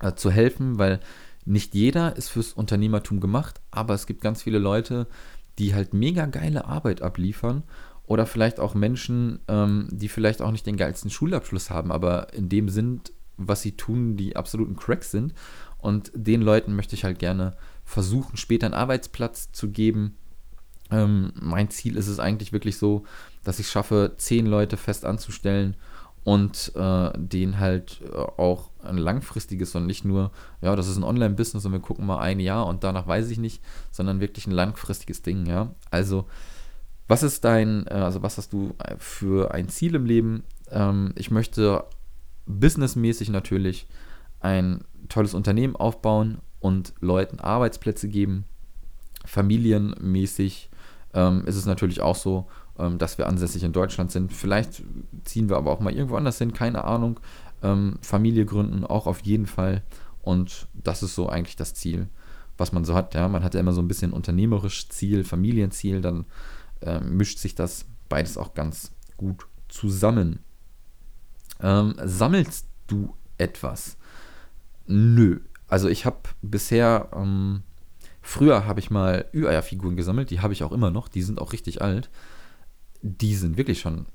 äh, 0.00 0.14
zu 0.14 0.30
helfen, 0.30 0.78
weil 0.78 1.00
nicht 1.44 1.74
jeder 1.74 2.16
ist 2.16 2.28
fürs 2.28 2.52
Unternehmertum 2.52 3.20
gemacht, 3.20 3.60
aber 3.70 3.94
es 3.94 4.06
gibt 4.06 4.20
ganz 4.20 4.42
viele 4.42 4.58
Leute, 4.58 5.06
die 5.58 5.74
halt 5.74 5.94
mega 5.94 6.26
geile 6.26 6.64
Arbeit 6.66 7.02
abliefern 7.02 7.62
oder 8.04 8.26
vielleicht 8.26 8.60
auch 8.60 8.74
Menschen, 8.74 9.40
ähm, 9.48 9.88
die 9.90 10.08
vielleicht 10.08 10.42
auch 10.42 10.50
nicht 10.50 10.66
den 10.66 10.76
geilsten 10.76 11.10
Schulabschluss 11.10 11.70
haben, 11.70 11.92
aber 11.92 12.34
in 12.34 12.48
dem 12.48 12.68
sind, 12.68 13.12
was 13.36 13.62
sie 13.62 13.76
tun, 13.76 14.16
die 14.16 14.36
absoluten 14.36 14.76
Cracks 14.76 15.10
sind. 15.10 15.34
Und 15.86 16.10
den 16.16 16.42
Leuten 16.42 16.74
möchte 16.74 16.96
ich 16.96 17.04
halt 17.04 17.20
gerne 17.20 17.56
versuchen, 17.84 18.36
später 18.36 18.66
einen 18.66 18.74
Arbeitsplatz 18.74 19.52
zu 19.52 19.70
geben. 19.70 20.16
Ähm, 20.90 21.32
mein 21.40 21.70
Ziel 21.70 21.96
ist 21.96 22.08
es 22.08 22.18
eigentlich 22.18 22.52
wirklich 22.52 22.76
so, 22.76 23.04
dass 23.44 23.60
ich 23.60 23.68
schaffe, 23.68 24.14
zehn 24.16 24.46
Leute 24.46 24.76
fest 24.76 25.04
anzustellen 25.04 25.76
und 26.24 26.72
äh, 26.74 27.12
denen 27.14 27.60
halt 27.60 28.00
äh, 28.02 28.16
auch 28.16 28.70
ein 28.82 28.98
langfristiges 28.98 29.76
und 29.76 29.86
nicht 29.86 30.04
nur, 30.04 30.32
ja, 30.60 30.74
das 30.74 30.88
ist 30.88 30.96
ein 30.96 31.04
Online-Business 31.04 31.64
und 31.64 31.70
wir 31.70 31.78
gucken 31.78 32.04
mal 32.04 32.18
ein 32.18 32.40
Jahr 32.40 32.66
und 32.66 32.82
danach 32.82 33.06
weiß 33.06 33.30
ich 33.30 33.38
nicht, 33.38 33.62
sondern 33.92 34.18
wirklich 34.18 34.48
ein 34.48 34.52
langfristiges 34.52 35.22
Ding, 35.22 35.46
ja. 35.46 35.72
Also, 35.92 36.26
was 37.06 37.22
ist 37.22 37.44
dein, 37.44 37.86
äh, 37.86 37.90
also 37.90 38.24
was 38.24 38.38
hast 38.38 38.52
du 38.52 38.74
für 38.98 39.54
ein 39.54 39.68
Ziel 39.68 39.94
im 39.94 40.04
Leben? 40.04 40.42
Ähm, 40.68 41.12
ich 41.14 41.30
möchte 41.30 41.84
businessmäßig 42.46 43.28
natürlich 43.28 43.86
ein 44.40 44.84
tolles 45.08 45.34
Unternehmen 45.34 45.76
aufbauen 45.76 46.38
und 46.60 46.94
Leuten 47.00 47.38
Arbeitsplätze 47.40 48.08
geben. 48.08 48.44
Familienmäßig 49.24 50.70
ähm, 51.14 51.44
ist 51.46 51.56
es 51.56 51.66
natürlich 51.66 52.00
auch 52.00 52.16
so, 52.16 52.46
ähm, 52.78 52.98
dass 52.98 53.18
wir 53.18 53.26
ansässig 53.26 53.62
in 53.62 53.72
Deutschland 53.72 54.12
sind. 54.12 54.32
Vielleicht 54.32 54.82
ziehen 55.24 55.48
wir 55.48 55.56
aber 55.56 55.70
auch 55.70 55.80
mal 55.80 55.92
irgendwo 55.92 56.16
anders 56.16 56.38
hin, 56.38 56.52
keine 56.52 56.84
Ahnung. 56.84 57.20
Ähm, 57.62 57.98
Familie 58.02 58.44
gründen 58.44 58.84
auch 58.84 59.06
auf 59.06 59.20
jeden 59.20 59.46
Fall. 59.46 59.82
Und 60.22 60.68
das 60.74 61.02
ist 61.02 61.14
so 61.14 61.28
eigentlich 61.28 61.56
das 61.56 61.74
Ziel, 61.74 62.08
was 62.58 62.72
man 62.72 62.84
so 62.84 62.94
hat. 62.94 63.14
Ja, 63.14 63.28
man 63.28 63.44
hat 63.44 63.54
ja 63.54 63.60
immer 63.60 63.72
so 63.72 63.80
ein 63.80 63.88
bisschen 63.88 64.12
unternehmerisch 64.12 64.88
Ziel, 64.88 65.24
Familienziel, 65.24 66.00
dann 66.00 66.26
äh, 66.82 67.00
mischt 67.00 67.38
sich 67.38 67.54
das 67.54 67.86
beides 68.08 68.36
auch 68.36 68.54
ganz 68.54 68.92
gut 69.16 69.46
zusammen. 69.68 70.40
Ähm, 71.60 71.94
sammelst 72.04 72.66
du 72.86 73.14
etwas? 73.38 73.96
Nö. 74.86 75.40
Also 75.68 75.88
ich 75.88 76.06
habe 76.06 76.18
bisher, 76.42 77.08
ähm, 77.14 77.62
früher 78.22 78.66
habe 78.66 78.80
ich 78.80 78.90
mal 78.90 79.26
Ü-Eier-Figuren 79.34 79.96
gesammelt, 79.96 80.30
die 80.30 80.40
habe 80.40 80.52
ich 80.52 80.62
auch 80.62 80.72
immer 80.72 80.90
noch, 80.90 81.08
die 81.08 81.22
sind 81.22 81.40
auch 81.40 81.52
richtig 81.52 81.82
alt 81.82 82.10
die 83.02 83.34
sind 83.34 83.56
wirklich 83.56 83.80
schon 83.80 84.06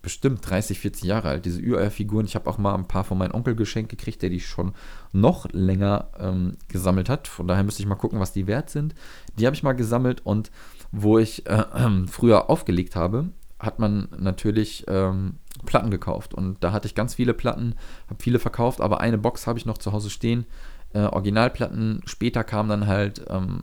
bestimmt 0.00 0.48
30, 0.48 0.78
40 0.78 1.04
Jahre 1.04 1.28
alt, 1.28 1.44
diese 1.44 1.60
Ü-Eier-Figuren. 1.60 2.24
Ich 2.24 2.36
habe 2.36 2.48
auch 2.48 2.56
mal 2.56 2.74
ein 2.74 2.86
paar 2.86 3.04
von 3.04 3.18
meinem 3.18 3.34
Onkel 3.34 3.56
geschenkt 3.56 3.90
gekriegt, 3.90 4.22
der 4.22 4.30
die 4.30 4.40
schon 4.40 4.72
noch 5.12 5.46
länger 5.52 6.10
ähm, 6.18 6.56
gesammelt 6.68 7.08
hat. 7.08 7.26
Von 7.26 7.48
daher 7.48 7.64
müsste 7.64 7.82
ich 7.82 7.88
mal 7.88 7.96
gucken, 7.96 8.20
was 8.20 8.32
die 8.32 8.46
wert 8.46 8.70
sind. 8.70 8.94
Die 9.38 9.46
habe 9.46 9.56
ich 9.56 9.64
mal 9.64 9.72
gesammelt 9.72 10.24
und 10.24 10.50
wo 10.92 11.18
ich 11.18 11.46
äh, 11.46 11.54
äh, 11.54 12.06
früher 12.06 12.48
aufgelegt 12.48 12.94
habe, 12.94 13.30
hat 13.58 13.80
man 13.80 14.08
natürlich 14.16 14.84
ähm, 14.86 15.38
Platten 15.64 15.90
gekauft. 15.90 16.34
Und 16.34 16.62
da 16.62 16.72
hatte 16.72 16.86
ich 16.86 16.94
ganz 16.94 17.14
viele 17.14 17.34
Platten, 17.34 17.74
habe 18.08 18.22
viele 18.22 18.38
verkauft, 18.38 18.80
aber 18.80 19.00
eine 19.00 19.18
Box 19.18 19.46
habe 19.46 19.58
ich 19.58 19.66
noch 19.66 19.78
zu 19.78 19.92
Hause 19.92 20.10
stehen. 20.10 20.46
Äh, 20.92 21.00
Originalplatten. 21.00 22.02
Später 22.06 22.44
kam 22.44 22.68
dann 22.68 22.86
halt 22.86 23.24
ähm, 23.28 23.60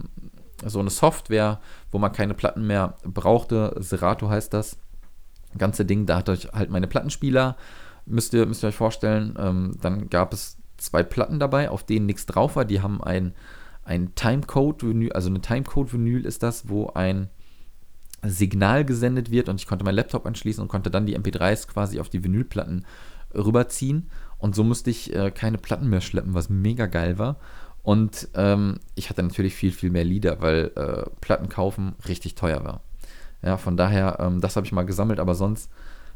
so 0.66 0.80
eine 0.80 0.90
Software, 0.90 1.60
wo 1.92 1.98
man 1.98 2.12
keine 2.12 2.34
Platten 2.34 2.68
mehr 2.68 2.96
brauchte. 3.04 3.76
Serato 3.80 4.30
heißt 4.30 4.54
das 4.54 4.78
ganze 5.58 5.86
Ding. 5.86 6.06
Da 6.06 6.18
hatte 6.18 6.34
ich 6.34 6.48
halt 6.54 6.70
meine 6.70 6.88
Plattenspieler. 6.88 7.58
Müsst 8.06 8.34
ihr, 8.34 8.46
müsst 8.46 8.64
ihr 8.64 8.68
euch 8.68 8.76
vorstellen. 8.76 9.36
Ähm, 9.40 9.78
dann 9.82 10.10
gab 10.10 10.34
es 10.34 10.58
zwei 10.78 11.04
Platten 11.04 11.40
dabei, 11.40 11.70
auf 11.70 11.84
denen 11.84 12.06
nichts 12.06 12.26
drauf 12.26 12.56
war. 12.56 12.66
Die 12.66 12.82
haben 12.82 13.04
ein, 13.04 13.34
ein 13.84 14.14
Timecode-Vinyl, 14.16 15.14
also 15.14 15.30
eine 15.30 15.42
Timecode-Vinyl 15.42 16.26
ist 16.26 16.44
das, 16.44 16.70
wo 16.70 16.88
ein 16.90 17.30
Signal 18.24 18.86
gesendet 18.86 19.32
wird 19.32 19.50
und 19.50 19.60
ich 19.60 19.68
konnte 19.68 19.86
meinen 19.86 19.96
Laptop 19.96 20.26
anschließen 20.26 20.62
und 20.62 20.68
konnte 20.68 20.90
dann 20.90 21.06
die 21.06 21.18
MP3s 21.18 21.68
quasi 21.68 22.00
auf 22.00 22.10
die 22.10 22.24
Vinylplatten 22.24 22.86
rüberziehen. 23.34 24.10
Und 24.38 24.56
so 24.56 24.64
musste 24.64 24.90
ich 24.90 25.16
äh, 25.16 25.32
keine 25.32 25.58
Platten 25.58 25.90
mehr 25.90 26.02
schleppen, 26.02 26.34
was 26.34 26.50
mega 26.50 26.86
geil 26.86 27.18
war. 27.18 27.38
Und 27.84 28.30
ähm, 28.34 28.80
ich 28.96 29.10
hatte 29.10 29.22
natürlich 29.22 29.56
viel, 29.56 29.72
viel 29.72 29.92
mehr 29.92 30.04
Lieder, 30.04 30.42
weil 30.42 30.72
äh, 30.76 31.10
Platten 31.22 31.50
kaufen 31.50 31.94
richtig 32.08 32.36
teuer 32.36 32.64
war. 32.64 32.82
Ja, 33.44 33.58
von 33.58 33.78
daher, 33.78 34.18
ähm, 34.20 34.42
das 34.42 34.56
habe 34.56 34.66
ich 34.66 34.72
mal 34.72 34.86
gesammelt, 34.86 35.20
aber 35.20 35.36
sonst 35.36 35.70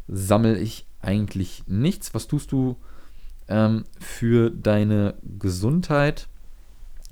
sammle 0.07 0.57
ich 0.57 0.87
eigentlich 1.01 1.63
nichts. 1.67 2.13
Was 2.15 2.27
tust 2.27 2.51
du 2.51 2.75
ähm, 3.47 3.83
für 3.99 4.49
deine 4.49 5.13
Gesundheit? 5.37 6.27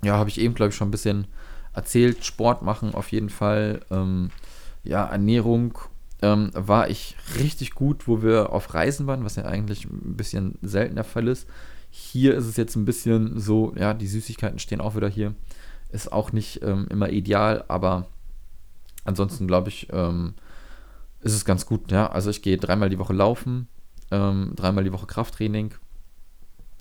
Ja, 0.03 0.17
habe 0.17 0.29
ich 0.29 0.39
eben, 0.39 0.55
glaube 0.55 0.69
ich, 0.69 0.75
schon 0.75 0.87
ein 0.87 0.91
bisschen 0.91 1.27
erzählt. 1.73 2.25
Sport 2.25 2.63
machen 2.63 2.95
auf 2.95 3.11
jeden 3.11 3.29
Fall. 3.29 3.81
Ähm, 3.91 4.31
ja, 4.87 5.05
Ernährung 5.05 5.77
ähm, 6.21 6.51
war 6.53 6.89
ich 6.89 7.15
richtig 7.39 7.71
gut, 7.71 8.07
wo 8.07 8.21
wir 8.21 8.51
auf 8.51 8.73
Reisen 8.73 9.07
waren, 9.07 9.23
was 9.23 9.35
ja 9.35 9.45
eigentlich 9.45 9.85
ein 9.85 10.15
bisschen 10.15 10.57
selten 10.61 10.95
der 10.95 11.03
Fall 11.03 11.27
ist. 11.27 11.47
Hier 11.89 12.35
ist 12.35 12.45
es 12.45 12.57
jetzt 12.57 12.75
ein 12.75 12.85
bisschen 12.85 13.39
so, 13.39 13.73
ja, 13.75 13.93
die 13.93 14.07
Süßigkeiten 14.07 14.59
stehen 14.59 14.81
auch 14.81 14.95
wieder 14.95 15.09
hier. 15.09 15.35
Ist 15.89 16.11
auch 16.11 16.31
nicht 16.31 16.61
ähm, 16.63 16.87
immer 16.89 17.09
ideal, 17.09 17.63
aber 17.67 18.07
ansonsten 19.05 19.47
glaube 19.47 19.69
ich, 19.69 19.87
ähm, 19.91 20.33
ist 21.21 21.33
es 21.33 21.45
ganz 21.45 21.65
gut, 21.65 21.91
ja. 21.91 22.07
Also 22.07 22.29
ich 22.29 22.41
gehe 22.41 22.57
dreimal 22.57 22.89
die 22.89 22.99
Woche 22.99 23.13
laufen, 23.13 23.67
ähm, 24.11 24.53
dreimal 24.55 24.83
die 24.83 24.93
Woche 24.93 25.07
Krafttraining. 25.07 25.73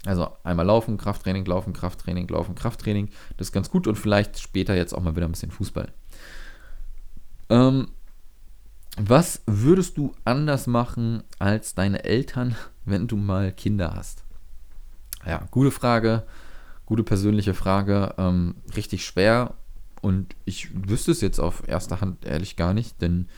Also 0.04 0.28
einmal 0.44 0.66
laufen, 0.66 0.98
Krafttraining, 0.98 1.44
laufen, 1.46 1.72
Krafttraining, 1.72 2.28
laufen, 2.28 2.54
Krafttraining. 2.54 3.10
Das 3.36 3.48
ist 3.48 3.52
ganz 3.52 3.70
gut 3.70 3.86
und 3.86 3.96
vielleicht 3.96 4.38
später 4.38 4.74
jetzt 4.74 4.92
auch 4.92 5.02
mal 5.02 5.16
wieder 5.16 5.26
ein 5.26 5.32
bisschen 5.32 5.50
Fußball. 5.50 5.92
Ähm, 7.48 7.88
was 8.96 9.42
würdest 9.46 9.98
du 9.98 10.14
anders 10.24 10.66
machen 10.66 11.22
als 11.38 11.74
deine 11.74 12.04
Eltern, 12.04 12.56
wenn 12.84 13.06
du 13.06 13.16
mal 13.16 13.52
Kinder 13.52 13.94
hast? 13.94 14.24
Ja, 15.26 15.46
gute 15.50 15.70
Frage, 15.70 16.24
gute 16.86 17.02
persönliche 17.02 17.54
Frage, 17.54 18.14
ähm, 18.16 18.54
richtig 18.76 19.04
schwer 19.04 19.54
und 20.00 20.36
ich 20.44 20.68
wüsste 20.88 21.10
es 21.10 21.20
jetzt 21.20 21.40
auf 21.40 21.66
erster 21.66 22.00
Hand 22.00 22.24
ehrlich 22.24 22.56
gar 22.56 22.74
nicht, 22.74 23.02
denn 23.02 23.28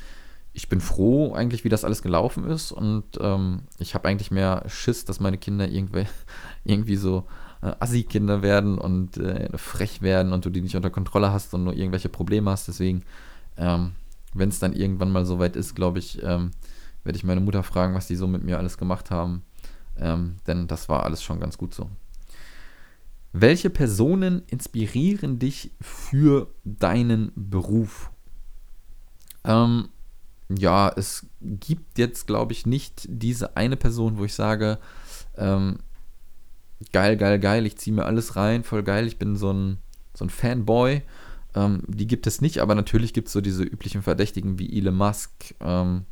ich 0.52 0.68
bin 0.68 0.80
froh 0.80 1.34
eigentlich, 1.34 1.64
wie 1.64 1.68
das 1.68 1.84
alles 1.84 2.02
gelaufen 2.02 2.44
ist 2.44 2.72
und 2.72 3.04
ähm, 3.20 3.62
ich 3.78 3.94
habe 3.94 4.08
eigentlich 4.08 4.30
mehr 4.30 4.64
Schiss, 4.66 5.04
dass 5.04 5.20
meine 5.20 5.38
Kinder 5.38 5.68
irgendwie, 5.68 6.06
irgendwie 6.64 6.96
so 6.96 7.26
äh, 7.62 7.72
Assi-Kinder 7.78 8.42
werden 8.42 8.76
und 8.76 9.16
äh, 9.16 9.56
frech 9.56 10.02
werden 10.02 10.32
und 10.32 10.44
du 10.44 10.50
die 10.50 10.60
nicht 10.60 10.76
unter 10.76 10.90
Kontrolle 10.90 11.32
hast 11.32 11.54
und 11.54 11.64
nur 11.64 11.74
irgendwelche 11.74 12.08
Probleme 12.08 12.50
hast. 12.50 12.68
Deswegen, 12.68 13.04
ähm, 13.58 13.92
wenn 14.34 14.48
es 14.48 14.58
dann 14.58 14.72
irgendwann 14.72 15.10
mal 15.10 15.26
soweit 15.26 15.56
ist, 15.56 15.74
glaube 15.74 15.98
ich, 15.98 16.22
ähm, 16.22 16.52
werde 17.04 17.16
ich 17.16 17.24
meine 17.24 17.40
Mutter 17.40 17.62
fragen, 17.62 17.94
was 17.94 18.06
die 18.06 18.16
so 18.16 18.26
mit 18.26 18.44
mir 18.44 18.58
alles 18.58 18.78
gemacht 18.78 19.10
haben. 19.10 19.42
Ähm, 19.96 20.36
denn 20.46 20.66
das 20.66 20.88
war 20.88 21.04
alles 21.04 21.22
schon 21.22 21.40
ganz 21.40 21.58
gut 21.58 21.74
so. 21.74 21.90
Welche 23.32 23.70
Personen 23.70 24.42
inspirieren 24.46 25.38
dich 25.38 25.72
für 25.80 26.48
deinen 26.64 27.32
Beruf? 27.34 28.10
Ähm, 29.44 29.88
ja, 30.48 30.90
es 30.96 31.26
gibt 31.40 31.98
jetzt, 31.98 32.26
glaube 32.26 32.52
ich, 32.52 32.64
nicht 32.64 33.06
diese 33.08 33.56
eine 33.56 33.76
Person, 33.76 34.16
wo 34.18 34.24
ich 34.24 34.34
sage, 34.34 34.78
ähm, 35.36 35.78
geil, 36.92 37.16
geil, 37.16 37.38
geil, 37.38 37.66
ich 37.66 37.76
ziehe 37.76 37.94
mir 37.94 38.06
alles 38.06 38.36
rein, 38.36 38.64
voll 38.64 38.82
geil, 38.82 39.06
ich 39.06 39.18
bin 39.18 39.36
so 39.36 39.52
ein, 39.52 39.78
so 40.14 40.24
ein 40.24 40.30
Fanboy. 40.30 41.02
Ähm, 41.54 41.82
die 41.86 42.06
gibt 42.06 42.26
es 42.26 42.40
nicht, 42.40 42.58
aber 42.58 42.74
natürlich 42.74 43.12
gibt 43.12 43.28
es 43.28 43.32
so 43.32 43.40
diese 43.40 43.62
üblichen 43.62 44.02
Verdächtigen 44.02 44.58
wie 44.58 44.76
Elon 44.78 44.96
Musk, 44.96 45.54
ähm, 45.60 46.04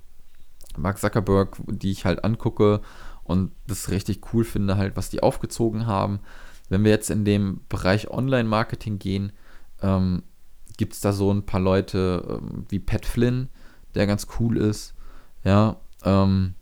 Mark 0.76 0.98
Zuckerberg, 0.98 1.56
die 1.66 1.90
ich 1.90 2.04
halt 2.04 2.24
angucke 2.24 2.80
und 3.24 3.52
das 3.66 3.90
richtig 3.90 4.20
cool 4.32 4.44
finde, 4.44 4.76
halt, 4.76 4.96
was 4.96 5.10
die 5.10 5.22
aufgezogen 5.22 5.86
haben. 5.86 6.20
Wenn 6.68 6.84
wir 6.84 6.90
jetzt 6.90 7.10
in 7.10 7.24
dem 7.24 7.60
Bereich 7.68 8.10
Online-Marketing 8.10 8.98
gehen, 8.98 9.32
ähm, 9.82 10.22
gibt 10.76 10.94
es 10.94 11.00
da 11.00 11.12
so 11.12 11.32
ein 11.32 11.46
paar 11.46 11.60
Leute 11.60 12.40
ähm, 12.40 12.66
wie 12.68 12.78
Pat 12.78 13.06
Flynn, 13.06 13.48
der 13.94 14.06
ganz 14.06 14.26
cool 14.38 14.56
ist. 14.56 14.94
Ja, 15.44 15.76
ähm, 16.04 16.54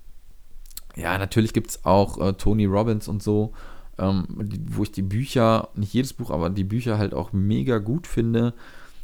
ja, 0.96 1.18
natürlich 1.18 1.52
gibt 1.52 1.70
es 1.70 1.84
auch 1.84 2.18
äh, 2.18 2.34
Tony 2.34 2.66
Robbins 2.66 3.08
und 3.08 3.22
so, 3.22 3.52
ähm, 3.98 4.26
wo 4.70 4.82
ich 4.82 4.92
die 4.92 5.02
Bücher, 5.02 5.68
nicht 5.74 5.92
jedes 5.92 6.12
Buch, 6.12 6.30
aber 6.30 6.50
die 6.50 6.64
Bücher 6.64 6.98
halt 6.98 7.14
auch 7.14 7.32
mega 7.32 7.78
gut 7.78 8.06
finde. 8.06 8.54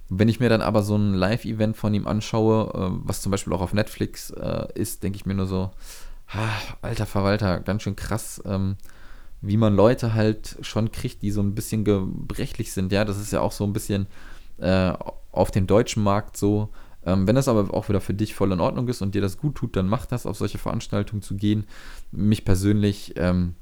Wenn 0.09 0.29
ich 0.29 0.41
mir 0.41 0.49
dann 0.49 0.63
aber 0.63 0.83
so 0.83 0.97
ein 0.97 1.15
Live-Event 1.15 1.77
von 1.77 1.95
ihm 1.95 2.07
anschaue, 2.07 2.73
äh, 2.75 3.01
was 3.05 3.23
zum 3.23 3.31
Beispiel 3.31 3.53
auch 3.53 3.61
auf 3.61 3.73
Netflix 3.73 4.31
äh, 4.31 4.67
ist, 4.75 5.03
denke 5.03 5.17
ich 5.17 5.27
mir 5.27 5.35
nur 5.35 5.47
so, 5.47 5.71
ah, 6.29 6.49
alter 6.83 7.07
Verwalter, 7.07 7.61
ganz 7.61 7.83
schön 7.83 7.97
krass, 7.97 8.43
ähm, 8.45 8.77
wie 9.41 9.57
man 9.57 9.75
Leute 9.75 10.15
halt 10.15 10.59
schon 10.63 10.91
kriegt, 10.91 11.23
die 11.23 11.31
so 11.31 11.41
ein 11.41 11.55
bisschen 11.55 11.85
gebrechlich 11.85 12.73
sind. 12.73 12.93
Ja, 12.93 13.05
das 13.05 13.19
ist 13.19 13.33
ja 13.33 13.41
auch 13.41 13.53
so 13.53 13.65
ein 13.65 13.73
bisschen 13.73 14.07
äh, 14.59 14.93
auf 15.33 15.51
dem 15.51 15.67
deutschen 15.67 16.03
Markt 16.03 16.37
so, 16.37 16.71
ähm, 17.05 17.27
wenn 17.27 17.35
das 17.35 17.49
aber 17.49 17.73
auch 17.73 17.89
wieder 17.89 18.01
für 18.01 18.15
dich 18.15 18.35
voll 18.35 18.53
in 18.53 18.61
Ordnung 18.61 18.89
ist 18.89 19.01
und 19.01 19.15
dir 19.15 19.23
das 19.23 19.39
gut 19.39 19.55
tut, 19.55 19.77
dann 19.77 19.89
mach 19.89 20.07
das, 20.07 20.27
auf 20.27 20.37
solche 20.37 20.59
Veranstaltungen 20.59 21.23
zu 21.23 21.35
gehen. 21.37 21.65
Mich 22.13 22.45
persönlich, 22.45 23.15
ähm, 23.17 23.55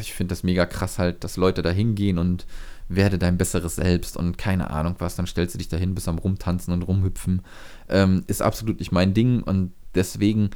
ich 0.00 0.14
finde 0.14 0.32
das 0.32 0.42
mega 0.42 0.66
krass 0.66 0.98
halt, 0.98 1.24
dass 1.24 1.36
Leute 1.36 1.62
da 1.62 1.70
hingehen 1.70 2.18
und 2.18 2.46
werde 2.88 3.18
dein 3.18 3.38
besseres 3.38 3.76
Selbst 3.76 4.16
und 4.16 4.36
keine 4.36 4.70
Ahnung 4.70 4.96
was, 4.98 5.16
dann 5.16 5.26
stellst 5.26 5.54
du 5.54 5.58
dich 5.58 5.68
dahin, 5.68 5.94
bis 5.94 6.08
am 6.08 6.18
Rumtanzen 6.18 6.74
und 6.74 6.82
Rumhüpfen. 6.82 7.42
Ähm, 7.88 8.24
ist 8.26 8.42
absolut 8.42 8.78
nicht 8.80 8.92
mein 8.92 9.14
Ding 9.14 9.42
und 9.42 9.72
deswegen 9.94 10.50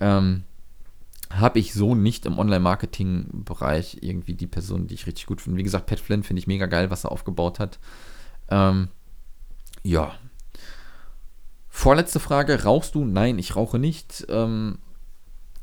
ähm, 0.00 0.44
habe 1.30 1.58
ich 1.58 1.74
so 1.74 1.94
nicht 1.94 2.24
im 2.24 2.38
Online-Marketing-Bereich 2.38 3.98
irgendwie 4.00 4.34
die 4.34 4.46
Person, 4.46 4.86
die 4.86 4.94
ich 4.94 5.06
richtig 5.06 5.26
gut 5.26 5.42
finde. 5.42 5.58
Wie 5.58 5.62
gesagt, 5.62 5.86
Pat 5.86 6.00
Flynn 6.00 6.22
finde 6.22 6.40
ich 6.40 6.46
mega 6.46 6.66
geil, 6.66 6.90
was 6.90 7.04
er 7.04 7.12
aufgebaut 7.12 7.58
hat. 7.58 7.78
Ähm, 8.50 8.88
ja, 9.82 10.14
Vorletzte 11.78 12.18
Frage, 12.18 12.64
rauchst 12.64 12.96
du? 12.96 13.04
Nein, 13.04 13.38
ich 13.38 13.54
rauche 13.54 13.78
nicht. 13.78 14.26
Ähm, 14.28 14.78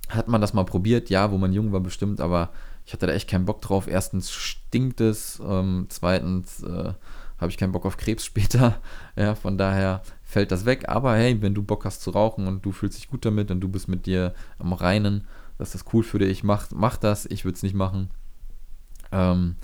hat 0.07 0.29
man 0.29 0.39
das 0.39 0.53
mal 0.53 0.63
probiert? 0.63 1.09
Ja, 1.09 1.29
wo 1.29 1.37
man 1.37 1.51
jung 1.51 1.73
war 1.73 1.81
bestimmt, 1.81 2.21
aber 2.21 2.51
ich 2.85 2.93
hatte 2.93 3.07
da 3.07 3.13
echt 3.13 3.29
keinen 3.29 3.45
Bock 3.45 3.61
drauf. 3.61 3.87
Erstens 3.87 4.31
stinkt 4.31 5.01
es, 5.01 5.41
ähm, 5.45 5.87
zweitens 5.89 6.61
äh, 6.63 6.93
habe 7.37 7.51
ich 7.51 7.57
keinen 7.57 7.71
Bock 7.71 7.85
auf 7.85 7.97
Krebs 7.97 8.25
später. 8.25 8.79
Ja, 9.17 9.33
von 9.33 9.57
daher 9.57 10.01
fällt 10.23 10.51
das 10.51 10.65
weg. 10.65 10.89
Aber 10.89 11.15
hey, 11.15 11.41
wenn 11.41 11.55
du 11.55 11.63
Bock 11.63 11.85
hast 11.85 12.01
zu 12.01 12.11
rauchen 12.11 12.47
und 12.47 12.65
du 12.65 12.73
fühlst 12.73 12.97
dich 12.97 13.07
gut 13.07 13.23
damit 13.23 13.49
und 13.49 13.61
du 13.61 13.69
bist 13.69 13.87
mit 13.87 14.05
dir 14.05 14.33
am 14.59 14.73
Reinen, 14.73 15.25
dass 15.57 15.71
das 15.71 15.85
cool 15.93 16.03
für 16.03 16.19
dich, 16.19 16.43
mach, 16.43 16.67
mach 16.71 16.97
das. 16.97 17.25
Ich 17.25 17.45
würde 17.45 17.55
es 17.55 17.63
nicht 17.63 17.75
machen. 17.75 18.09
Ähm, 19.13 19.55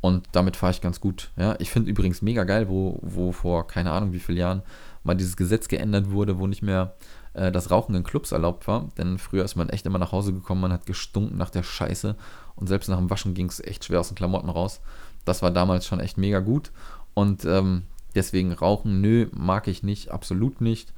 und 0.00 0.28
damit 0.32 0.56
fahre 0.56 0.70
ich 0.70 0.80
ganz 0.80 1.00
gut. 1.00 1.32
Ja, 1.36 1.56
ich 1.58 1.70
finde 1.70 1.90
übrigens 1.90 2.22
mega 2.22 2.44
geil, 2.44 2.68
wo, 2.68 3.00
wo 3.02 3.32
vor 3.32 3.66
keine 3.66 3.90
Ahnung 3.90 4.12
wie 4.12 4.20
vielen 4.20 4.38
Jahren 4.38 4.62
mal 5.02 5.14
dieses 5.14 5.36
Gesetz 5.36 5.68
geändert 5.68 6.10
wurde, 6.10 6.38
wo 6.38 6.46
nicht 6.46 6.62
mehr 6.62 6.94
äh, 7.34 7.50
das 7.50 7.70
Rauchen 7.70 7.94
in 7.94 8.04
Clubs 8.04 8.32
erlaubt 8.32 8.68
war. 8.68 8.88
Denn 8.98 9.18
früher 9.18 9.44
ist 9.44 9.56
man 9.56 9.68
echt 9.68 9.86
immer 9.86 9.98
nach 9.98 10.12
Hause 10.12 10.32
gekommen, 10.32 10.60
man 10.60 10.72
hat 10.72 10.86
gestunken 10.86 11.36
nach 11.38 11.50
der 11.50 11.62
Scheiße 11.62 12.16
und 12.56 12.68
selbst 12.68 12.88
nach 12.88 12.98
dem 12.98 13.10
Waschen 13.10 13.34
ging 13.34 13.48
es 13.48 13.60
echt 13.60 13.84
schwer 13.84 14.00
aus 14.00 14.08
den 14.08 14.14
Klamotten 14.14 14.48
raus. 14.48 14.80
Das 15.24 15.42
war 15.42 15.50
damals 15.50 15.86
schon 15.86 16.00
echt 16.00 16.18
mega 16.18 16.40
gut. 16.40 16.72
Und 17.14 17.44
ähm, 17.44 17.82
deswegen 18.14 18.52
Rauchen, 18.52 19.00
nö, 19.00 19.28
mag 19.32 19.68
ich 19.68 19.82
nicht, 19.82 20.10
absolut 20.10 20.60
nicht. 20.60 20.92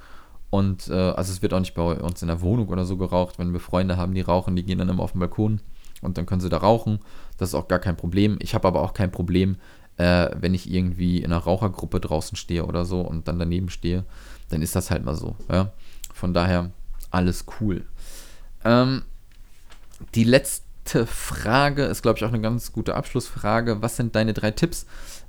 Und 0.50 0.88
äh, 0.88 0.92
also 0.92 1.32
es 1.32 1.42
wird 1.42 1.52
auch 1.52 1.60
nicht 1.60 1.74
bei 1.74 1.82
uns 1.82 2.22
in 2.22 2.28
der 2.28 2.40
Wohnung 2.40 2.68
oder 2.68 2.84
so 2.84 2.96
geraucht. 2.96 3.38
Wenn 3.38 3.52
wir 3.52 3.60
Freunde 3.60 3.96
haben, 3.96 4.14
die 4.14 4.20
rauchen, 4.20 4.56
die 4.56 4.62
gehen 4.62 4.78
dann 4.78 4.88
immer 4.88 5.02
auf 5.02 5.12
den 5.12 5.20
Balkon 5.20 5.60
und 6.00 6.16
dann 6.16 6.26
können 6.26 6.40
sie 6.40 6.48
da 6.48 6.58
rauchen. 6.58 7.00
Das 7.38 7.50
ist 7.50 7.54
auch 7.54 7.68
gar 7.68 7.80
kein 7.80 7.96
Problem. 7.96 8.36
Ich 8.40 8.54
habe 8.54 8.68
aber 8.68 8.82
auch 8.82 8.94
kein 8.94 9.10
Problem, 9.10 9.56
äh, 9.96 10.30
wenn 10.38 10.54
ich 10.54 10.70
irgendwie 10.70 11.18
in 11.18 11.32
einer 11.32 11.42
Rauchergruppe 11.42 12.00
draußen 12.00 12.36
stehe 12.36 12.66
oder 12.66 12.84
so 12.84 13.00
und 13.00 13.26
dann 13.26 13.38
daneben 13.38 13.68
stehe, 13.68 14.04
dann 14.48 14.62
ist 14.62 14.76
das 14.76 14.90
halt 14.90 15.04
mal 15.04 15.16
so. 15.16 15.36
Ja? 15.50 15.72
Von 16.12 16.34
daher 16.34 16.70
alles 17.10 17.46
cool. 17.60 17.84
Ähm, 18.64 19.02
die 20.14 20.24
letzte 20.84 21.06
Frage 21.06 21.84
ist, 21.84 22.02
glaube 22.02 22.18
ich, 22.18 22.24
auch 22.24 22.28
eine 22.28 22.42
ganz 22.42 22.72
gute 22.72 22.94
Abschlussfrage. 22.94 23.80
Was 23.80 23.96
sind 23.96 24.14
deine 24.14 24.34
drei 24.34 24.50
Tipps, 24.50 24.84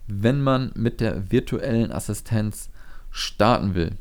wenn 0.06 0.42
man 0.42 0.72
mit 0.76 1.00
der 1.00 1.32
virtuellen 1.32 1.94
Assistenz 1.94 2.70
starten 3.10 3.74
will? 3.74 3.94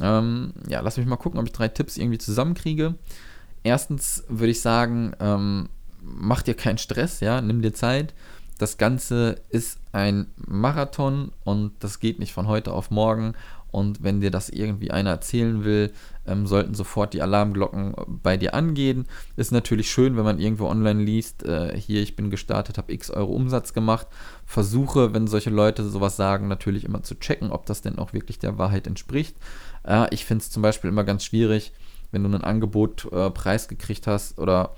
Ähm, 0.00 0.52
ja, 0.68 0.80
lass 0.80 0.96
mich 0.96 1.06
mal 1.06 1.16
gucken, 1.16 1.40
ob 1.40 1.46
ich 1.46 1.52
drei 1.52 1.66
Tipps 1.66 1.96
irgendwie 1.96 2.18
zusammenkriege. 2.18 2.94
Erstens 3.64 4.22
würde 4.28 4.52
ich 4.52 4.60
sagen, 4.60 5.14
ähm, 5.18 5.68
mach 6.00 6.42
dir 6.42 6.54
keinen 6.54 6.78
Stress, 6.78 7.18
ja, 7.18 7.40
nimm 7.40 7.60
dir 7.60 7.74
Zeit 7.74 8.14
das 8.58 8.78
Ganze 8.78 9.40
ist 9.48 9.78
ein 9.92 10.28
Marathon 10.36 11.32
und 11.44 11.72
das 11.80 11.98
geht 11.98 12.18
nicht 12.18 12.32
von 12.32 12.46
heute 12.46 12.72
auf 12.72 12.90
morgen. 12.90 13.34
Und 13.74 14.04
wenn 14.04 14.20
dir 14.20 14.30
das 14.30 14.50
irgendwie 14.50 14.92
einer 14.92 15.10
erzählen 15.10 15.64
will, 15.64 15.92
ähm, 16.26 16.46
sollten 16.46 16.74
sofort 16.74 17.12
die 17.12 17.22
Alarmglocken 17.22 17.94
bei 18.22 18.36
dir 18.36 18.54
angehen. 18.54 19.06
Ist 19.34 19.50
natürlich 19.50 19.90
schön, 19.90 20.16
wenn 20.16 20.22
man 20.22 20.38
irgendwo 20.38 20.68
online 20.68 21.02
liest, 21.02 21.42
äh, 21.42 21.76
hier, 21.76 22.00
ich 22.00 22.14
bin 22.14 22.30
gestartet, 22.30 22.78
habe 22.78 22.92
x 22.92 23.10
Euro 23.10 23.32
Umsatz 23.32 23.72
gemacht. 23.72 24.06
Versuche, 24.46 25.12
wenn 25.12 25.26
solche 25.26 25.50
Leute 25.50 25.82
sowas 25.82 26.14
sagen, 26.14 26.46
natürlich 26.46 26.84
immer 26.84 27.02
zu 27.02 27.18
checken, 27.18 27.50
ob 27.50 27.66
das 27.66 27.82
denn 27.82 27.98
auch 27.98 28.12
wirklich 28.12 28.38
der 28.38 28.58
Wahrheit 28.58 28.86
entspricht. 28.86 29.36
Äh, 29.84 30.06
ich 30.14 30.24
finde 30.24 30.42
es 30.42 30.50
zum 30.50 30.62
Beispiel 30.62 30.88
immer 30.88 31.02
ganz 31.02 31.24
schwierig, 31.24 31.72
wenn 32.12 32.22
du 32.22 32.28
ein 32.28 32.44
Angebot 32.44 33.10
äh, 33.12 33.30
preisgekriegt 33.30 34.06
hast 34.06 34.38
oder 34.38 34.76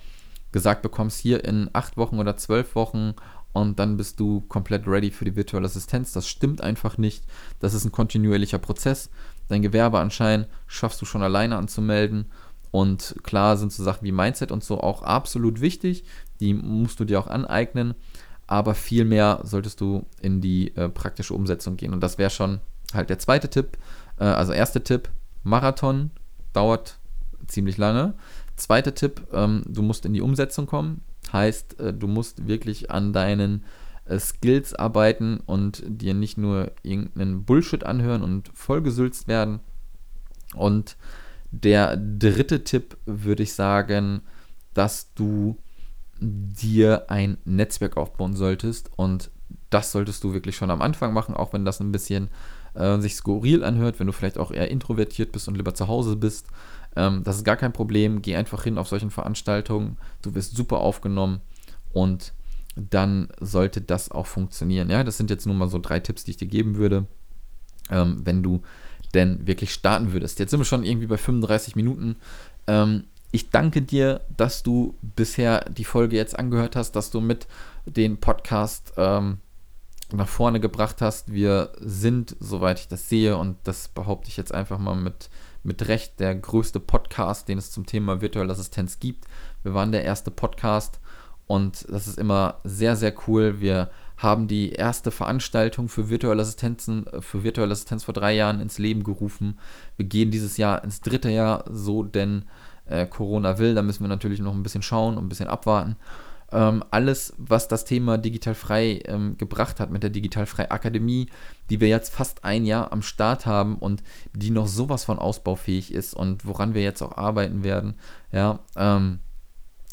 gesagt 0.53 0.81
bekommst, 0.81 1.21
hier 1.21 1.45
in 1.45 1.69
acht 1.75 1.99
Wochen 1.99 2.19
oder 2.19 2.39
zwölf 2.39 2.75
Wochen 2.77 3.13
und 3.57 3.79
dann 3.79 3.97
bist 3.97 4.21
du 4.21 4.43
komplett 4.43 4.87
ready 4.87 5.11
für 5.11 5.25
die 5.25 5.35
virtuelle 5.35 5.65
Assistenz. 5.65 6.13
Das 6.13 6.29
stimmt 6.29 6.61
einfach 6.61 6.99
nicht. 6.99 7.25
Das 7.59 7.73
ist 7.73 7.87
ein 7.87 7.93
kontinuierlicher 7.93 8.59
Prozess. 8.59 9.09
Dein 9.49 9.63
Gewerbeanschein 9.63 10.45
schaffst 10.67 11.01
du 11.01 11.07
schon 11.07 11.23
alleine 11.23 11.57
anzumelden. 11.57 12.27
Und 12.71 13.17
klar 13.23 13.57
sind 13.57 13.73
so 13.73 13.83
Sachen 13.83 14.05
wie 14.05 14.13
Mindset 14.13 14.53
und 14.53 14.63
so 14.63 14.83
auch 14.83 15.03
absolut 15.03 15.63
wichtig. 15.63 16.05
Die 16.39 16.53
musst 16.53 17.01
du 17.01 17.07
dir 17.07 17.19
auch 17.19 17.29
aneignen. 17.29 17.95
Aber 18.47 18.75
viel 18.75 19.07
mehr 19.07 19.41
solltest 19.43 19.81
du 19.81 20.05
in 20.21 20.43
die 20.43 20.77
äh, 20.77 20.91
praktische 20.91 21.33
Umsetzung 21.33 21.79
gehen. 21.79 21.95
Und 21.95 22.03
das 22.03 22.19
wäre 22.19 22.29
schon 22.29 22.61
halt 22.93 23.09
der 23.09 23.19
zweite 23.19 23.49
Tipp. 23.49 23.79
Äh, 24.19 24.25
also 24.25 24.53
erster 24.53 24.85
Tipp, 24.85 25.09
Marathon 25.45 26.11
dauert 26.53 26.99
ziemlich 27.47 27.79
lange. 27.79 28.13
Zweiter 28.57 28.95
Tipp, 28.95 29.27
ähm, 29.33 29.63
du 29.67 29.81
musst 29.81 30.05
in 30.05 30.13
die 30.13 30.21
Umsetzung 30.21 30.67
kommen. 30.67 31.01
Heißt, 31.33 31.81
äh, 31.81 31.93
du 31.95 32.07
musst 32.07 32.47
wirklich 32.47 32.91
an 32.91 33.13
deinen 33.13 33.65
äh, 34.07 34.19
Skills 34.19 34.75
arbeiten 34.75 35.41
und 35.47 35.83
dir 35.87 36.15
nicht 36.15 36.39
nur 36.39 36.73
irgendeinen 36.83 37.45
Bullshit 37.45 37.85
anhören 37.85 38.23
und 38.23 38.51
vollgesülzt 38.55 39.29
werden. 39.29 39.61
Und 40.55 40.97
Der 41.51 41.97
dritte 41.97 42.65
Tipp 42.65 42.97
würde 43.07 43.43
ich 43.45 43.55
sagen, 43.55 44.23
dass 44.75 45.15
du 45.15 45.57
dir 46.21 47.07
ein 47.11 47.39
Netzwerk 47.45 47.97
aufbauen 47.97 48.35
solltest 48.35 48.91
und 48.97 49.31
das 49.71 49.93
solltest 49.93 50.25
du 50.25 50.33
wirklich 50.33 50.57
schon 50.57 50.71
am 50.71 50.83
Anfang 50.83 51.13
machen, 51.13 51.35
auch 51.35 51.53
wenn 51.53 51.65
das 51.65 51.81
ein 51.81 51.93
bisschen 51.93 52.29
äh, 52.75 52.99
sich 52.99 53.15
skurril 53.17 53.65
anhört, 53.65 54.01
wenn 54.01 54.07
du 54.07 54.13
vielleicht 54.13 54.39
auch 54.39 54.51
eher 54.51 54.71
introvertiert 54.71 55.33
bist 55.33 55.49
und 55.49 55.57
lieber 55.57 55.75
zu 55.75 55.89
Hause 55.89 56.17
bist. 56.17 56.47
Ähm, 56.97 57.23
das 57.25 57.37
ist 57.37 57.45
gar 57.45 57.57
kein 57.57 57.73
Problem. 57.73 58.23
Geh 58.23 58.37
einfach 58.37 58.65
hin 58.65 58.79
auf 58.79 58.89
solchen 58.89 59.11
Veranstaltungen. 59.11 59.99
Du 60.23 60.35
wirst 60.35 60.57
super 60.57 60.79
aufgenommen 60.79 61.41
und 61.93 62.33
dann 62.77 63.29
sollte 63.41 63.81
das 63.81 64.11
auch 64.11 64.27
funktionieren. 64.27 64.91
Ja, 64.91 65.05
das 65.05 65.17
sind 65.17 65.31
jetzt 65.31 65.47
nur 65.47 65.55
mal 65.55 65.69
so 65.69 65.79
drei 65.79 66.01
Tipps, 66.01 66.25
die 66.25 66.33
ich 66.33 66.37
dir 66.37 66.49
geben 66.49 66.77
würde, 66.77 67.07
ähm, 67.91 68.21
wenn 68.25 68.43
du 68.43 68.63
denn 69.15 69.47
wirklich 69.47 69.73
starten 69.73 70.13
würdest. 70.13 70.39
Jetzt 70.39 70.51
sind 70.51 70.61
wir 70.61 70.65
schon 70.65 70.85
irgendwie 70.85 71.07
bei 71.07 71.17
35 71.17 71.77
Minuten. 71.77 72.17
Ähm, 72.67 73.05
ich 73.33 73.51
danke 73.51 73.83
dir, 73.83 74.21
dass 74.37 74.63
du 74.63 74.95
bisher 75.03 75.65
die 75.71 75.85
Folge 75.85 76.17
jetzt 76.17 76.39
angehört 76.39 76.77
hast, 76.77 76.93
dass 76.93 77.11
du 77.11 77.21
mit 77.21 77.47
den 77.87 78.19
Podcast 78.19 78.93
ähm, 78.97 79.39
nach 80.13 80.29
vorne 80.29 80.61
gebracht 80.61 81.03
hast. 81.03 81.33
Wir 81.33 81.73
sind, 81.79 82.37
soweit 82.41 82.79
ich 82.79 82.89
das 82.89 83.09
sehe, 83.09 83.37
und 83.37 83.57
das 83.65 83.89
behaupte 83.89 84.29
ich 84.29 84.37
jetzt 84.37 84.55
einfach 84.55 84.79
mal 84.79 84.95
mit, 84.95 85.29
mit 85.67 85.89
Recht, 85.89 86.21
der 86.21 86.35
größte 86.35 86.81
Podcast, 86.81 87.49
den 87.49 87.59
es 87.59 87.73
zum 87.73 87.87
Thema 87.87 88.21
virtuelle 88.21 88.53
Assistenz 88.53 89.01
gibt. 89.01 89.25
Wir 89.63 89.75
waren 89.75 89.93
der 89.93 90.05
erste 90.05 90.31
Podcast 90.31 91.01
und 91.47 91.87
das 91.91 92.07
ist 92.07 92.19
immer 92.19 92.61
sehr, 92.65 92.97
sehr 92.97 93.13
cool. 93.27 93.61
Wir 93.61 93.91
haben 94.17 94.49
die 94.49 94.73
erste 94.73 95.11
Veranstaltung 95.11 95.89
für 95.89 96.09
virtuelle 96.09 96.41
Assistenzen, 96.41 97.07
für 97.21 97.43
virtuelle 97.43 97.73
Assistenz 97.73 98.05
vor 98.05 98.15
drei 98.15 98.35
Jahren 98.35 98.61
ins 98.61 98.79
Leben 98.79 99.05
gerufen. 99.05 99.59
Wir 99.97 100.07
gehen 100.07 100.31
dieses 100.31 100.57
Jahr 100.57 100.83
ins 100.85 101.01
dritte 101.01 101.31
Jahr, 101.31 101.65
so 101.69 102.03
denn 102.03 102.45
äh, 102.87 103.07
Corona 103.07 103.59
will. 103.59 103.75
Da 103.75 103.83
müssen 103.83 104.05
wir 104.05 104.09
natürlich 104.09 104.41
noch 104.41 104.55
ein 104.55 104.63
bisschen 104.63 104.83
schauen 104.83 105.19
und 105.19 105.25
ein 105.25 105.29
bisschen 105.29 105.49
abwarten. 105.49 105.97
Ähm, 106.57 106.83
alles, 106.91 107.35
was 107.37 107.69
das 107.69 107.85
Thema 107.85 108.17
Digital 108.17 108.55
Frei 108.55 109.03
ähm, 109.05 109.37
gebracht 109.37 109.79
hat 109.79 109.91
mit 109.91 110.03
der 110.03 110.09
Digital 110.09 110.47
Frei 110.47 110.71
Akademie, 110.71 111.29
die 111.69 111.83
wir 111.83 111.89
jetzt 111.89 112.15
fast 112.15 112.45
ein 112.47 112.65
Jahr 112.65 112.93
am 112.93 113.03
Start 113.03 113.45
haben 113.45 113.77
und 113.77 114.03
die 114.33 114.49
noch 114.49 114.67
sowas 114.67 115.05
von 115.05 115.19
ausbaufähig 115.19 115.93
ist 115.93 116.15
und 116.15 116.47
woran 116.47 116.73
wir 116.73 116.81
jetzt 116.81 117.03
auch 117.03 117.19
arbeiten 117.19 117.63
werden, 117.63 117.97
ja, 118.33 118.61
ähm, 118.75 119.19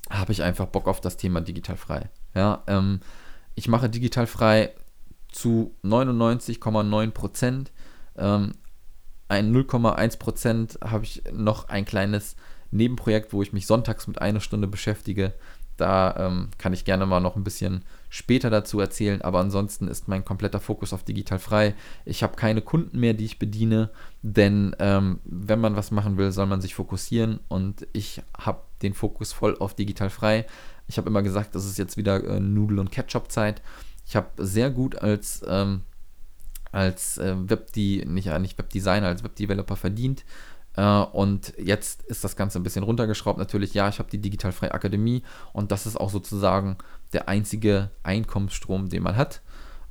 habe 0.09 0.31
ich 0.31 0.41
einfach 0.41 0.67
Bock 0.67 0.87
auf 0.87 1.01
das 1.01 1.17
Thema 1.17 1.41
Digital 1.41 1.75
Frei. 1.75 2.09
Ja, 2.33 2.63
ähm, 2.67 3.01
ich 3.55 3.67
mache 3.67 3.89
Digital 3.89 4.25
Frei 4.25 4.71
zu 5.33 5.75
99,9 5.83 7.11
Prozent. 7.11 7.73
Ähm, 8.15 8.53
ein 9.27 9.53
0,1 9.53 10.17
Prozent 10.17 10.79
habe 10.81 11.03
ich 11.03 11.23
noch 11.33 11.67
ein 11.67 11.83
kleines 11.83 12.37
Nebenprojekt, 12.71 13.33
wo 13.33 13.41
ich 13.41 13.51
mich 13.51 13.67
sonntags 13.67 14.07
mit 14.07 14.21
einer 14.21 14.39
Stunde 14.39 14.67
beschäftige. 14.67 15.33
Da 15.77 16.15
ähm, 16.17 16.49
kann 16.57 16.73
ich 16.73 16.85
gerne 16.85 17.05
mal 17.05 17.19
noch 17.19 17.35
ein 17.35 17.43
bisschen 17.43 17.83
später 18.09 18.49
dazu 18.49 18.79
erzählen, 18.79 19.21
aber 19.21 19.39
ansonsten 19.39 19.87
ist 19.87 20.07
mein 20.07 20.23
kompletter 20.23 20.59
Fokus 20.59 20.93
auf 20.93 21.03
digital 21.03 21.39
frei. 21.39 21.73
Ich 22.05 22.21
habe 22.21 22.35
keine 22.35 22.61
Kunden 22.61 22.99
mehr, 22.99 23.13
die 23.15 23.25
ich 23.25 23.39
bediene, 23.39 23.89
denn 24.21 24.75
ähm, 24.77 25.19
wenn 25.25 25.59
man 25.59 25.75
was 25.75 25.89
machen 25.89 26.17
will, 26.17 26.31
soll 26.31 26.45
man 26.45 26.61
sich 26.61 26.75
fokussieren 26.75 27.39
und 27.47 27.87
ich 27.91 28.21
habe 28.37 28.61
den 28.83 28.93
Fokus 28.93 29.33
voll 29.33 29.57
auf 29.57 29.73
digital 29.73 30.11
frei. 30.11 30.45
Ich 30.87 30.97
habe 30.97 31.09
immer 31.09 31.23
gesagt, 31.23 31.55
das 31.55 31.65
ist 31.65 31.77
jetzt 31.77 31.97
wieder 31.97 32.23
äh, 32.23 32.39
Nudel- 32.39 32.79
und 32.79 32.91
Ketchup-Zeit. 32.91 33.61
Ich 34.05 34.15
habe 34.15 34.27
sehr 34.37 34.69
gut 34.69 34.97
als, 34.97 35.43
ähm, 35.47 35.81
als 36.71 37.17
äh, 37.17 37.35
Web, 37.49 37.75
nicht, 37.75 38.27
äh, 38.27 38.39
nicht 38.39 38.57
Webdesigner, 38.57 39.07
als 39.07 39.23
Webdeveloper 39.23 39.75
verdient. 39.75 40.23
Uh, 40.75 41.05
und 41.11 41.53
jetzt 41.59 42.01
ist 42.03 42.23
das 42.23 42.35
Ganze 42.35 42.59
ein 42.59 42.63
bisschen 42.63 42.83
runtergeschraubt. 42.83 43.37
Natürlich, 43.37 43.75
ja, 43.75 43.89
ich 43.89 43.99
habe 43.99 44.09
die 44.09 44.17
Digitalfreie 44.17 44.73
Akademie 44.73 45.21
und 45.53 45.71
das 45.71 45.85
ist 45.85 45.97
auch 45.97 46.09
sozusagen 46.09 46.77
der 47.13 47.29
einzige 47.29 47.91
Einkommensstrom, 48.01 48.89
den 48.89 49.03
man 49.03 49.15
hat. 49.15 49.43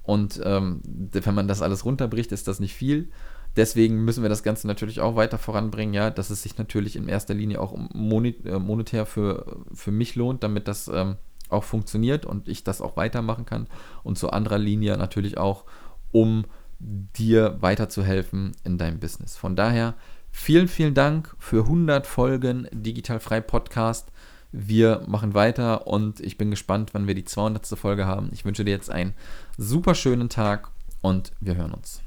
Und 0.02 0.40
ähm, 0.44 0.80
wenn 0.84 1.34
man 1.34 1.46
das 1.46 1.62
alles 1.62 1.84
runterbricht, 1.84 2.32
ist 2.32 2.48
das 2.48 2.58
nicht 2.58 2.74
viel. 2.74 3.10
Deswegen 3.54 4.04
müssen 4.04 4.22
wir 4.22 4.30
das 4.30 4.42
Ganze 4.42 4.66
natürlich 4.66 5.00
auch 5.00 5.14
weiter 5.14 5.38
voranbringen, 5.38 5.94
ja, 5.94 6.10
dass 6.10 6.30
es 6.30 6.42
sich 6.42 6.56
natürlich 6.58 6.96
in 6.96 7.06
erster 7.06 7.34
Linie 7.34 7.60
auch 7.60 7.74
äh, 7.74 8.58
monetär 8.58 9.06
für, 9.06 9.64
für 9.72 9.90
mich 9.90 10.16
lohnt, 10.16 10.42
damit 10.42 10.68
das 10.68 10.88
ähm, 10.88 11.16
auch 11.50 11.64
funktioniert 11.64 12.24
und 12.24 12.48
ich 12.48 12.64
das 12.64 12.80
auch 12.80 12.96
weitermachen 12.96 13.44
kann. 13.44 13.68
Und 14.02 14.18
zu 14.18 14.30
anderer 14.30 14.58
Linie 14.58 14.96
natürlich 14.96 15.36
auch, 15.36 15.64
um 16.10 16.46
dir 16.78 17.58
weiterzuhelfen 17.60 18.52
in 18.64 18.78
deinem 18.78 18.98
Business. 18.98 19.36
Von 19.36 19.54
daher 19.54 19.94
Vielen, 20.32 20.66
vielen 20.66 20.94
Dank 20.94 21.36
für 21.38 21.64
100 21.64 22.06
Folgen 22.06 22.66
Digital 22.72 23.20
Frei 23.20 23.40
Podcast. 23.40 24.08
Wir 24.50 25.02
machen 25.06 25.34
weiter 25.34 25.86
und 25.86 26.18
ich 26.20 26.36
bin 26.36 26.50
gespannt, 26.50 26.90
wann 26.94 27.06
wir 27.06 27.14
die 27.14 27.24
200. 27.24 27.66
Folge 27.78 28.06
haben. 28.06 28.30
Ich 28.32 28.44
wünsche 28.44 28.64
dir 28.64 28.72
jetzt 28.72 28.90
einen 28.90 29.14
super 29.56 29.94
schönen 29.94 30.28
Tag 30.28 30.70
und 31.00 31.30
wir 31.40 31.54
hören 31.54 31.72
uns. 31.72 32.00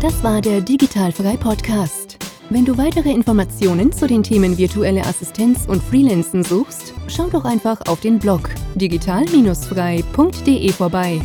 Das 0.00 0.22
war 0.22 0.40
der 0.42 0.60
Digital 0.60 1.12
Frei 1.12 1.36
Podcast. 1.36 2.18
Wenn 2.50 2.64
du 2.64 2.76
weitere 2.76 3.10
Informationen 3.10 3.92
zu 3.92 4.06
den 4.08 4.22
Themen 4.22 4.58
virtuelle 4.58 5.04
Assistenz 5.06 5.66
und 5.66 5.82
Freelancen 5.82 6.44
suchst, 6.44 6.94
schau 7.08 7.28
doch 7.30 7.44
einfach 7.44 7.80
auf 7.86 8.00
den 8.00 8.18
Blog 8.18 8.50
digital-frei.de 8.74 10.72
vorbei. 10.72 11.20